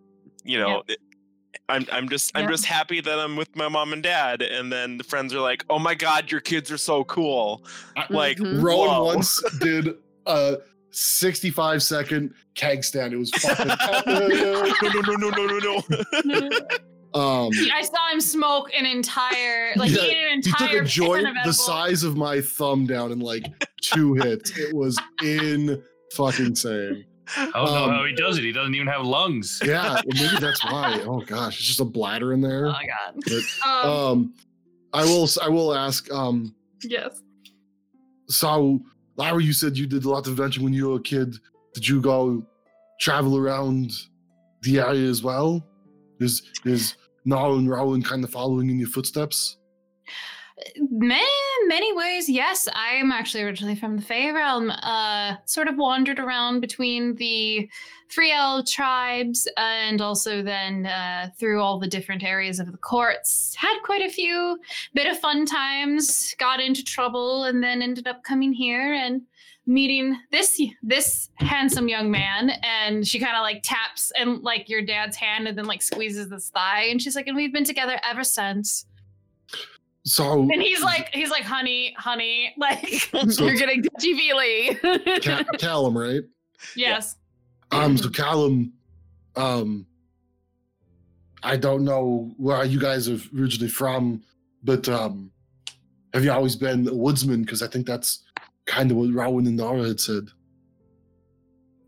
[0.44, 0.98] you know it,
[1.68, 4.98] I'm I'm just I'm just happy that I'm with my mom and dad and then
[4.98, 7.64] the friends are like oh my god your kids are so cool
[8.10, 8.62] like Mhm.
[8.62, 9.04] Rowan whoa.
[9.14, 9.94] once did
[10.26, 10.58] a
[10.90, 13.14] 65 second keg stand.
[13.14, 13.66] It was fucking.
[14.06, 15.58] no no no no no
[16.24, 16.60] no no
[17.14, 20.82] um, I saw him smoke an entire, like, Yeah, he ate an he took entire
[20.82, 23.44] a joint the size of my thumb down in like
[23.82, 24.56] two hits.
[24.58, 25.82] It was in
[26.14, 27.04] fucking insane.
[27.36, 28.44] I don't know Um, how he does it.
[28.44, 29.60] He doesn't even have lungs.
[29.64, 31.00] Yeah, well, maybe that's why.
[31.06, 32.66] Oh gosh, it's just a bladder in there.
[32.66, 33.20] Oh my god.
[33.24, 34.34] But, Um, um,
[34.92, 35.28] I will.
[35.42, 36.10] I will ask.
[36.12, 37.20] Um, yes.
[38.28, 38.80] so
[39.16, 41.36] Lyra, you said you did a lot of adventure when you were a kid.
[41.74, 42.44] Did you go
[43.00, 43.92] travel around
[44.62, 45.64] the area as well?
[46.20, 46.94] Is is
[47.24, 49.56] Nala and Rowan kind of following in your footsteps?
[50.76, 51.26] Many,
[51.66, 52.68] many ways, yes.
[52.74, 54.70] I am actually originally from the Fey realm.
[54.70, 57.68] Uh, sort of wandered around between the
[58.08, 63.54] Friel tribes and also then uh, through all the different areas of the courts.
[63.56, 64.58] Had quite a few
[64.94, 66.34] bit of fun times.
[66.38, 69.22] Got into trouble and then ended up coming here and
[69.64, 72.50] meeting this this handsome young man.
[72.62, 76.30] And she kind of like taps and like your dad's hand and then like squeezes
[76.30, 76.84] his thigh.
[76.84, 78.86] And she's like, and we've been together ever since.
[80.04, 84.74] So And he's like, he's like, honey, honey, like, So You're getting touchy feely.
[85.20, 86.22] Ca- Callum, right?
[86.76, 87.16] yes.
[87.70, 88.72] Um, so Callum,
[89.36, 89.86] um,
[91.42, 94.22] I don't know where you guys are originally from,
[94.62, 95.30] but um,
[96.14, 97.42] have you always been a woodsman?
[97.42, 98.22] Because I think that's
[98.66, 100.28] kind of what Rowan and Nara had said.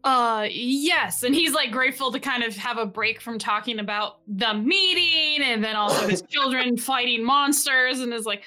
[0.05, 1.23] Uh, yes.
[1.23, 5.43] And he's like grateful to kind of have a break from talking about the meeting
[5.43, 8.45] and then also his children fighting monsters and is like,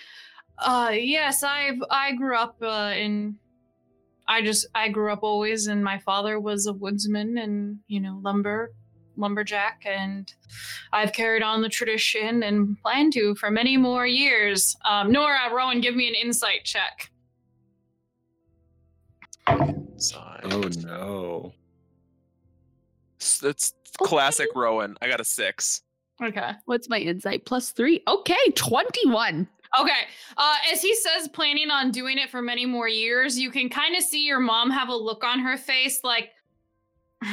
[0.59, 3.37] uh, yes, I've, I grew up, uh, in,
[4.27, 8.19] I just, I grew up always and my father was a woodsman and, you know,
[8.21, 8.71] lumber
[9.17, 10.31] lumberjack, and
[10.93, 14.75] I've carried on the tradition and plan to for many more years.
[14.85, 17.09] Um, Nora, Rowan, give me an insight check.
[19.97, 20.41] Side.
[20.45, 21.53] Oh no.
[23.19, 24.95] S- That's classic Rowan.
[25.01, 25.81] I got a six.
[26.23, 26.51] Okay.
[26.65, 27.45] What's my insight?
[27.45, 28.01] Plus three.
[28.07, 29.47] Okay, 21.
[29.79, 29.91] Okay.
[30.37, 33.95] Uh, as he says, planning on doing it for many more years, you can kind
[33.95, 36.31] of see your mom have a look on her face like.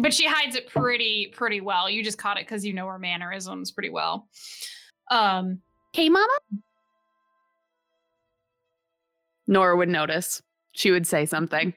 [0.00, 1.88] but she hides it pretty pretty well.
[1.90, 4.28] You just caught it because you know her mannerisms pretty well.
[5.10, 5.60] Um,
[5.94, 6.28] Hey, Mama.
[9.46, 10.42] Nora would notice.
[10.78, 11.74] She would say something.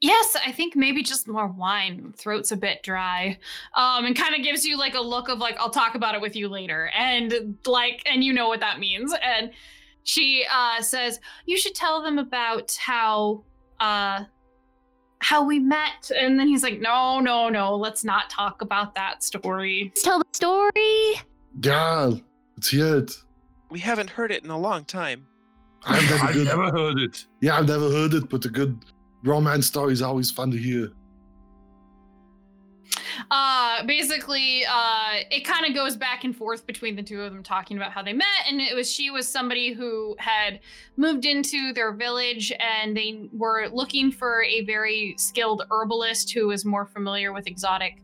[0.00, 2.14] yes, I think maybe just more wine.
[2.16, 3.36] Throat's a bit dry.
[3.74, 6.22] Um, and kind of gives you like a look of like, I'll talk about it
[6.22, 6.90] with you later.
[6.96, 9.12] And like, and you know what that means.
[9.22, 9.50] And
[10.04, 13.44] she uh says, You should tell them about how
[13.78, 14.24] uh
[15.20, 16.10] how we met.
[16.18, 19.90] And then he's like, No, no, no, let's not talk about that story.
[19.94, 21.20] Let's tell the story.
[21.60, 22.12] Yeah,
[22.56, 23.12] let's hear it.
[23.68, 25.26] We haven't heard it in a long time.
[25.84, 27.26] I've never, I've good, never heard it.
[27.40, 28.84] yeah, I've never heard it, but a good
[29.24, 30.90] romance story is always fun to hear.
[33.30, 37.42] uh basically uh it kind of goes back and forth between the two of them
[37.42, 40.60] talking about how they met and it was she was somebody who had
[40.96, 46.64] moved into their village and they were looking for a very skilled herbalist who was
[46.64, 48.02] more familiar with exotic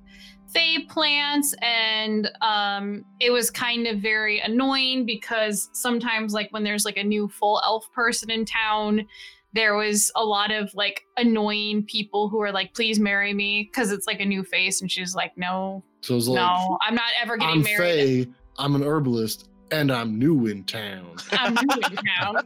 [0.55, 6.85] fey plants and um it was kind of very annoying because sometimes like when there's
[6.85, 9.05] like a new full elf person in town
[9.52, 13.90] there was a lot of like annoying people who were like please marry me because
[13.93, 17.12] it's like a new face and she's like no So it's like, no i'm not
[17.20, 17.78] ever getting I'm married.
[18.26, 21.17] Fey, I'm an herbalist, and I'm new in town.
[21.33, 22.37] i'm new in town.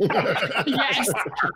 [0.66, 1.10] Yes.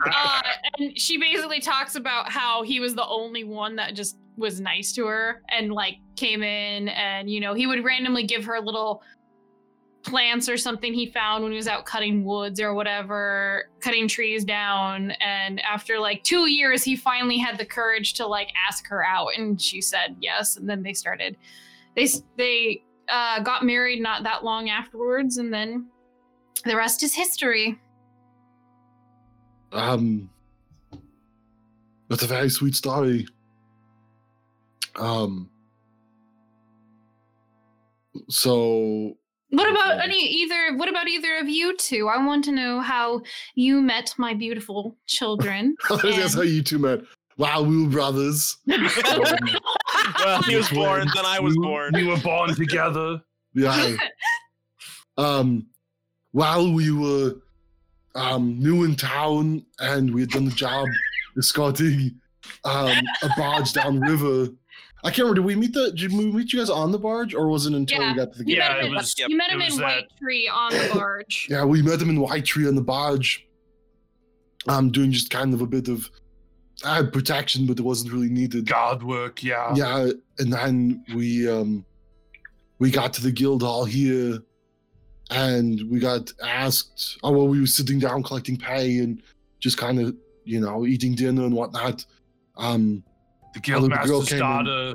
[0.07, 0.43] Uh,
[0.79, 4.93] and she basically talks about how he was the only one that just was nice
[4.93, 9.03] to her and like came in and you know he would randomly give her little
[10.03, 14.45] plants or something he found when he was out cutting woods or whatever cutting trees
[14.45, 15.13] down.
[15.13, 19.31] And after like two years he finally had the courage to like ask her out.
[19.37, 20.57] And she said yes.
[20.57, 21.37] And then they started
[21.97, 25.87] they they uh, got married not that long afterwards and then
[26.65, 27.79] the rest is history
[29.73, 30.31] Um,
[32.09, 33.27] that's a very sweet story.
[34.97, 35.51] Um,
[38.29, 39.17] so
[39.51, 40.77] What about any either?
[40.77, 42.09] What about either of you two?
[42.09, 43.23] I want to know how
[43.55, 45.77] you met my beautiful children.
[45.91, 47.01] that's how you two met.
[47.39, 48.57] Wow, we were brothers.
[50.25, 51.93] Well, he was born, then I was We- born.
[51.95, 53.21] We were born together.
[53.55, 53.97] Yeah.
[55.17, 55.67] um,
[56.33, 57.37] while we were
[58.15, 60.87] um, new in town and we had done the job
[61.39, 62.21] escorting
[62.65, 62.91] um,
[63.23, 64.49] a barge downriver.
[65.05, 65.35] I can't remember.
[65.37, 65.91] Did we meet the?
[65.93, 68.11] Did we meet you guys on the barge, or was it until Yeah.
[68.13, 68.51] we got to the?
[68.51, 70.91] You Yeah, it in, was- you met him was in that- White Tree on the
[70.93, 71.47] barge.
[71.49, 73.47] Yeah, we met him in White Tree on the barge.
[74.69, 76.11] Um, doing just kind of a bit of
[76.87, 78.67] uh, protection, but it wasn't really needed.
[78.67, 79.75] Guard work, yeah.
[79.75, 81.85] Yeah, and then we um
[82.79, 84.39] we got to the guild hall here
[85.31, 89.23] and we got asked oh well we were sitting down collecting pay and
[89.59, 90.15] just kind of
[90.45, 92.05] you know eating dinner and whatnot
[92.59, 93.03] um
[93.55, 94.45] The girl guildmaster's came in.
[94.45, 94.95] daughter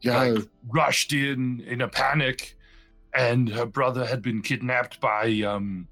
[0.00, 2.56] yeah like, rushed in in a panic,
[3.14, 5.86] and her brother had been kidnapped by um,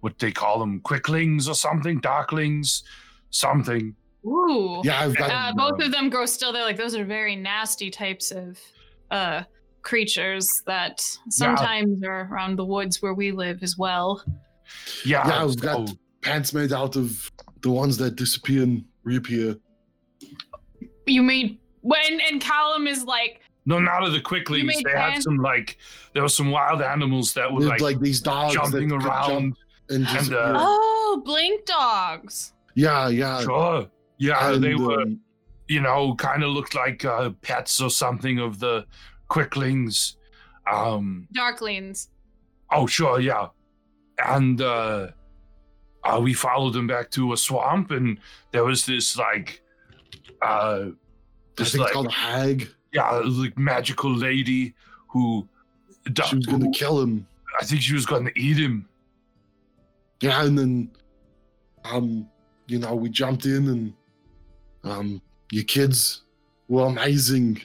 [0.00, 2.82] what they call them, quicklings or something, darklings,
[3.30, 3.94] something.
[4.26, 4.80] Ooh.
[4.84, 6.52] yeah i've got Uh, both of them grow still.
[6.52, 8.58] They're like those are very nasty types of
[9.10, 9.42] uh
[9.82, 11.00] creatures that
[11.30, 14.22] sometimes are around the woods where we live as well.
[15.04, 17.30] Yeah, yeah i've got so- pants made out of
[17.60, 19.56] the ones that disappear and reappear
[21.06, 24.64] You made when and Callum is like no, not of the quicklings.
[24.66, 25.78] made They had some like
[26.12, 29.28] there were some wild animals that were like, like, these dogs jumping around.
[29.28, 29.56] jump
[29.90, 30.38] and disappear.
[30.38, 32.52] uh, oh blink dogs.
[32.74, 33.88] yeah yeah Sure.
[34.18, 35.20] Yeah, and, they were, um,
[35.68, 38.86] you know, kind of looked like uh, pets or something of the
[39.28, 40.16] quicklings.
[40.70, 42.08] Um, Darklings.
[42.72, 43.48] oh, sure, yeah.
[44.24, 45.08] And uh,
[46.04, 48.18] uh, we followed them back to a swamp, and
[48.52, 49.62] there was this like,
[50.42, 50.92] uh, i
[51.56, 54.74] this think like, called a hag yeah, like magical lady
[55.08, 55.46] who,
[56.24, 57.26] she was gonna kill him
[57.60, 58.88] I think she was going to eat him.
[60.20, 60.90] yeah and then
[61.84, 62.28] um
[62.66, 63.92] you know we jumped in and
[64.86, 65.20] um
[65.52, 66.22] your kids
[66.68, 67.60] were amazing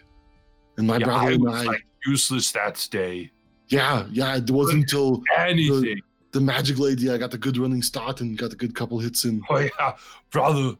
[0.78, 3.32] and my yeah, brother I and was i like useless that day.
[3.68, 6.02] yeah yeah it wasn't until Anything.
[6.32, 9.26] the magic lady i got the good running start and got a good couple hits
[9.26, 9.96] in Oh yeah,
[10.32, 10.76] brother.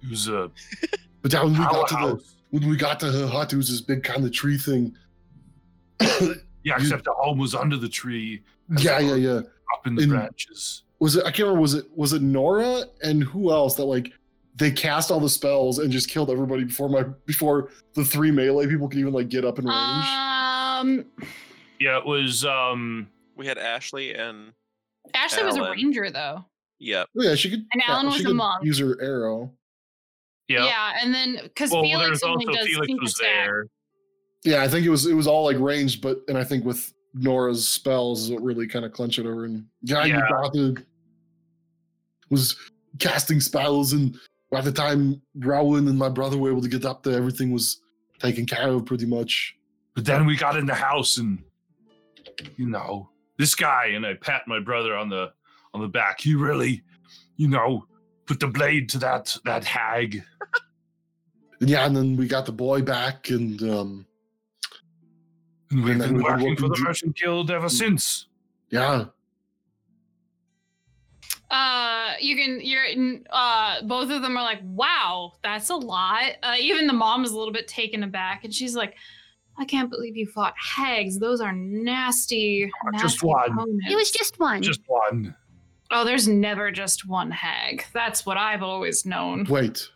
[0.00, 0.50] He was a
[1.22, 3.68] but yeah when we got to the when we got to her hut, it was
[3.70, 4.92] this big kind of tree thing.
[6.62, 8.42] Yeah, You- except the home was under the tree,
[8.78, 9.36] yeah, yeah, yeah.
[9.74, 10.82] up in the In- branches.
[10.98, 11.20] Was it?
[11.24, 11.60] I can't remember.
[11.62, 11.86] Was it?
[11.96, 14.12] Was it Nora and who else that like
[14.56, 18.66] they cast all the spells and just killed everybody before my before the three melee
[18.66, 19.76] people could even like get up in range.
[20.06, 21.04] Um,
[21.78, 24.52] Yeah, it was um We had Ashley and
[25.14, 26.44] Ashley was a ranger though.
[26.78, 27.06] yep.
[27.18, 27.64] oh, yeah, she could.
[27.72, 28.64] And yeah, Alan was a could monk.
[28.64, 29.52] Use her arrow.
[30.48, 30.64] yeah.
[30.66, 33.32] Yeah, and then because Well, Felix there's only does Felix was attack.
[33.46, 33.66] there.
[34.44, 36.92] Yeah, I think it was it was all like ranged, but and I think with
[37.14, 39.44] Nora's spells is what really kind of clench it over.
[39.44, 40.28] And yeah, you Yeah.
[40.28, 40.76] got to
[42.30, 42.56] was
[42.98, 44.16] casting spells, and
[44.50, 47.80] by the time Rowan and my brother were able to get up there, everything was
[48.18, 49.56] taken care of pretty much.
[49.94, 51.42] But then we got in the house and
[52.56, 55.32] you know, This guy and I pat my brother on the
[55.74, 56.20] on the back.
[56.20, 56.82] He really,
[57.36, 57.86] you know,
[58.26, 60.22] put the blade to that that hag.
[61.60, 64.06] And yeah, and then we got the boy back, and um,
[65.70, 68.26] And we've And been we working for the Merchant Guild ever since.
[68.70, 69.04] yeah,
[71.50, 72.60] Uh, you can.
[72.62, 72.84] You're.
[72.84, 77.24] in- Uh, both of them are like, "Wow, that's a lot." Uh, even the mom
[77.24, 78.94] is a little bit taken aback, and she's like,
[79.58, 81.18] "I can't believe you fought hags.
[81.18, 83.50] Those are nasty." Just nasty one.
[83.52, 84.62] opponents." It was just one.
[84.62, 85.34] Just one.
[85.90, 87.84] Oh, there's never just one hag.
[87.92, 89.44] That's what I've always known.
[89.48, 89.88] wait,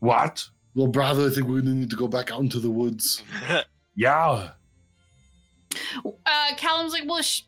[0.00, 0.46] What?
[0.74, 3.22] little brother, I think we're gonna need to go back out into the woods.
[3.98, 4.50] Yeah.
[6.04, 7.42] Uh, Callum's like, well, sh-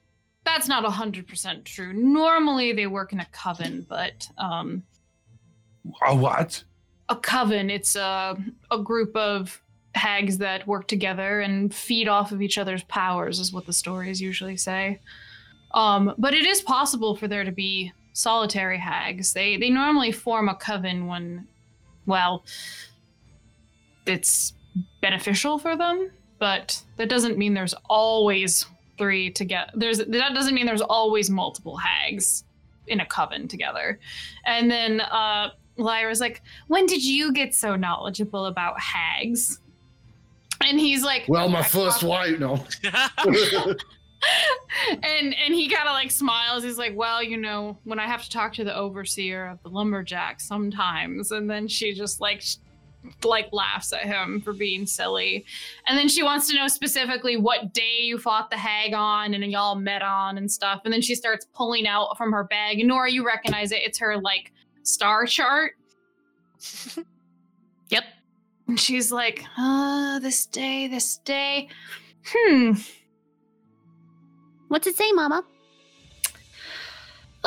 [0.49, 1.93] that's not hundred percent true.
[1.93, 4.83] Normally they work in a coven, but um,
[6.07, 6.65] A what?
[7.11, 8.37] a coven it's a
[8.71, 9.63] a group of
[9.95, 14.21] hags that work together and feed off of each other's powers, is what the stories
[14.21, 15.01] usually say.
[15.73, 19.33] Um, but it is possible for there to be solitary hags.
[19.33, 21.47] They they normally form a coven when,
[22.07, 22.45] well,
[24.07, 24.55] it's
[25.01, 28.67] beneficial for them but that doesn't mean there's always
[28.99, 29.71] three together.
[29.75, 32.45] There's that doesn't mean there's always multiple hags
[32.87, 33.99] in a coven together.
[34.45, 39.61] And then uh Lyra's like, "When did you get so knowledgeable about hags?"
[40.61, 42.65] And he's like, Well, my first thought-" wife, no.
[44.91, 46.65] and and he kind of like smiles.
[46.65, 49.69] He's like, "Well, you know, when I have to talk to the overseer of the
[49.69, 52.57] lumberjack sometimes." And then she just like sh-
[53.25, 55.45] like laughs at him for being silly.
[55.87, 59.45] And then she wants to know specifically what day you fought the hag on and
[59.51, 60.83] y'all met on and stuff.
[60.85, 62.79] And then she starts pulling out from her bag.
[62.79, 63.83] And Nora, you recognize it.
[63.83, 64.53] It's her like
[64.83, 65.73] star chart.
[67.89, 68.05] yep.
[68.67, 71.69] And she's like, uh, this day, this day.
[72.27, 72.73] Hmm.
[74.69, 75.45] What's it say, Mama?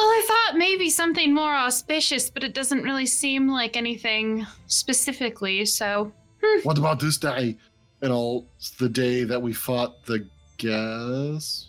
[0.02, 5.64] Well, I thought maybe something more auspicious, but it doesn't really seem like anything specifically,
[5.64, 6.12] so.
[6.64, 7.56] what about this day?
[8.02, 8.48] And all
[8.80, 11.68] the day that we fought the gas.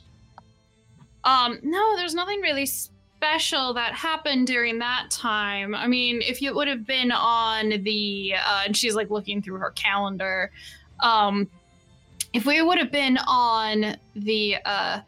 [1.25, 5.75] Um, no, there's nothing really special that happened during that time.
[5.75, 9.59] I mean, if it would have been on the, uh, and she's like looking through
[9.59, 10.51] her calendar,
[11.01, 11.51] um,
[12.33, 15.01] if we would have been on the uh,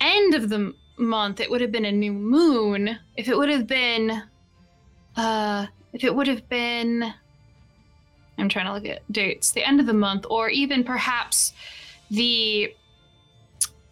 [0.00, 2.98] end of the month, it would have been a new moon.
[3.16, 4.22] If it would have been,
[5.16, 7.12] uh, if it would have been,
[8.38, 11.52] I'm trying to look at dates, the end of the month, or even perhaps
[12.10, 12.74] the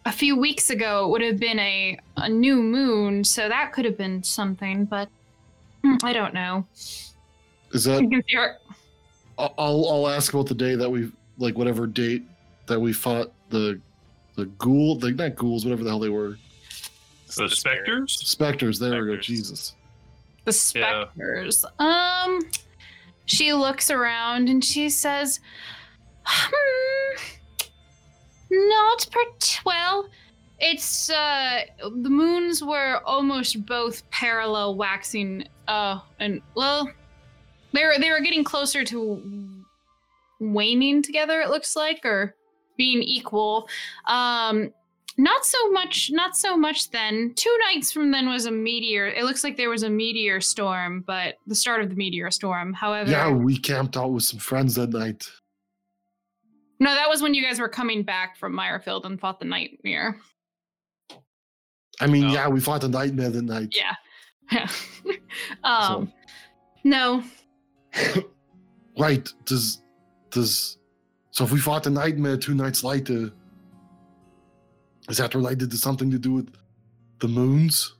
[0.05, 3.83] a few weeks ago it would have been a, a new moon so that could
[3.83, 5.09] have been something but
[5.83, 6.65] hmm, i don't know
[7.73, 8.01] Is that?
[8.01, 8.57] you can see her
[9.37, 12.23] I'll I'll I'll ask about the day that we like whatever date
[12.67, 13.79] that we fought the
[14.35, 16.37] the ghoul, the not ghouls, whatever the hell they were,
[17.35, 18.13] the specters.
[18.27, 18.79] specters.
[18.79, 19.21] There we go.
[19.21, 19.75] Jesus.
[20.45, 21.05] the Yeah.
[21.13, 22.39] specters um
[23.25, 25.39] she looks around and she says
[26.25, 27.17] hmm,
[28.51, 30.09] not part well
[30.59, 36.89] it's uh the moons were almost both parallel waxing uh and well
[37.73, 39.21] they were they were getting closer to
[40.39, 42.33] waning together it looks like or
[42.77, 43.67] being equal
[44.05, 44.71] um
[45.19, 49.23] not so much not so much then two nights from then was a meteor it
[49.23, 53.09] looks like there was a meteor storm but the start of the meteor storm however
[53.09, 55.27] Yeah, we camped out with some friends that night.
[56.79, 60.19] no that was when you guys were coming back from Meyerfield and fought the nightmare
[61.99, 62.33] I mean, Oh.
[62.33, 63.75] yeah, we fought the nightmare that night.
[63.75, 63.95] Yeah.
[64.51, 64.69] Yeah
[65.63, 66.11] um
[66.83, 67.23] no
[68.99, 69.31] Right.
[69.45, 69.81] Does
[70.31, 70.77] does
[71.31, 73.31] so if we fought the nightmare two nights later,
[75.09, 76.53] is that related to something to do with
[77.19, 77.93] the moons?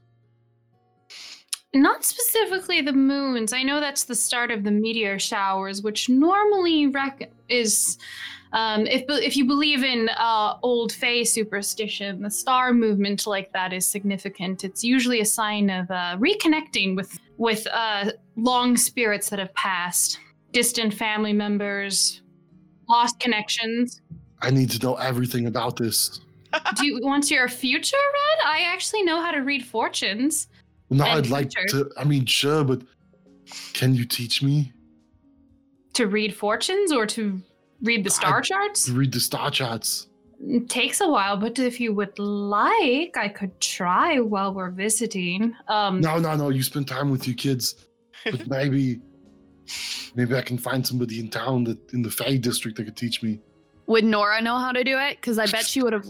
[1.74, 3.54] Not specifically the moons.
[3.54, 7.98] I know that's the start of the meteor showers, which normally rec- is,
[8.54, 13.74] um, if if you believe in uh, old Fey superstition, the star movement like that
[13.74, 14.64] is significant.
[14.64, 20.20] It's usually a sign of uh, reconnecting with with uh, long spirits that have passed,
[20.54, 22.22] distant family members,
[22.88, 24.02] lost connections.
[24.42, 26.22] I need to know everything about this.
[26.76, 28.46] Do you want your future read?
[28.46, 30.48] I actually know how to read fortunes.
[30.90, 31.90] No, I'd like to.
[31.98, 32.82] I mean, sure, but
[33.74, 34.72] can you teach me
[35.94, 37.42] To read fortunes or to
[37.82, 38.90] read the star I- charts?
[38.90, 40.08] read the star charts?
[40.40, 45.56] It takes a while, but if you would like, I could try while we're visiting.
[45.68, 46.50] Um, No, no, no.
[46.50, 47.88] You spend time with your kids,
[48.24, 49.02] but maybe,
[50.14, 53.24] maybe I can find somebody in town that in the Fey district that could teach
[53.24, 53.40] me.
[53.88, 55.18] Would Nora know how to do it?
[55.20, 56.06] Because I bet she would have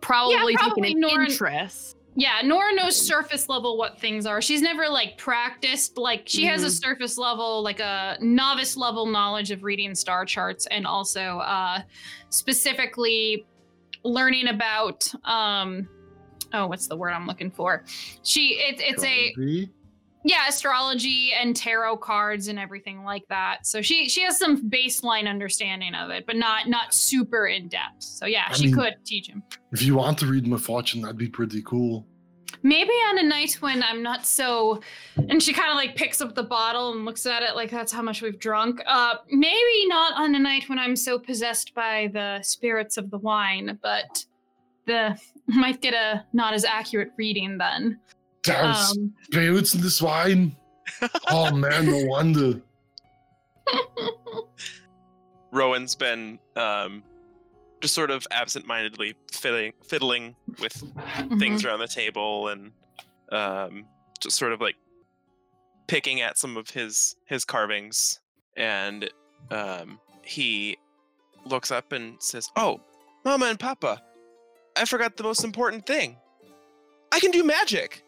[0.00, 1.96] probably, probably taken an Nora- interest.
[2.16, 4.42] Yeah, Nora knows surface level what things are.
[4.42, 5.96] She's never like practiced.
[5.96, 6.80] Like she has a Mhm.
[6.80, 11.80] surface level, like a novice level knowledge of reading star charts, and also uh,
[12.30, 13.46] specifically
[14.02, 15.88] learning about um,
[16.52, 17.84] oh, what's the word I'm looking for?
[18.24, 19.70] She it, it's a Maybe?
[20.24, 23.66] Yeah astrology and tarot cards and everything like that.
[23.66, 28.02] So she she has some baseline understanding of it, but not not super in depth.
[28.02, 29.42] So yeah, I she mean- could teach him.
[29.72, 32.06] If you want to read my fortune, that'd be pretty cool.
[32.62, 34.80] Maybe on a night when I'm not so
[35.16, 37.90] and she kind of like picks up the bottle and looks at it like that's
[37.92, 38.82] how much we've drunk.
[38.86, 43.16] Uh maybe not on a night when I'm so possessed by the spirits of the
[43.18, 44.24] wine, but
[44.86, 47.98] the might get a not as accurate reading then.
[48.44, 50.56] There's Um spirits in this wine.
[51.30, 52.60] Oh man, no wonder.
[55.52, 57.02] Rowan's been um,
[57.80, 60.82] just sort of absent-mindedly fiddling, fiddling with
[61.38, 62.72] things around the table and
[63.32, 63.84] um,
[64.20, 64.76] just sort of like
[65.86, 68.20] picking at some of his his carvings
[68.56, 69.10] and
[69.50, 70.76] um, he
[71.46, 72.80] looks up and says oh
[73.24, 74.00] mama and papa
[74.76, 76.16] i forgot the most important thing
[77.12, 78.04] i can do magic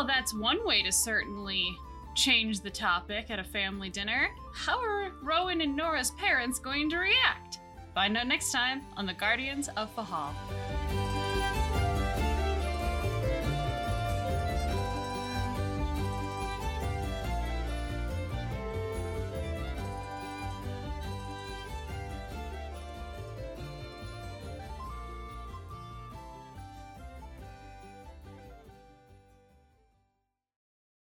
[0.00, 1.76] Well, that's one way to certainly
[2.14, 4.30] change the topic at a family dinner.
[4.54, 7.58] How are Rowan and Nora's parents going to react?
[7.94, 10.32] Find out next time on the Guardians of Fehal.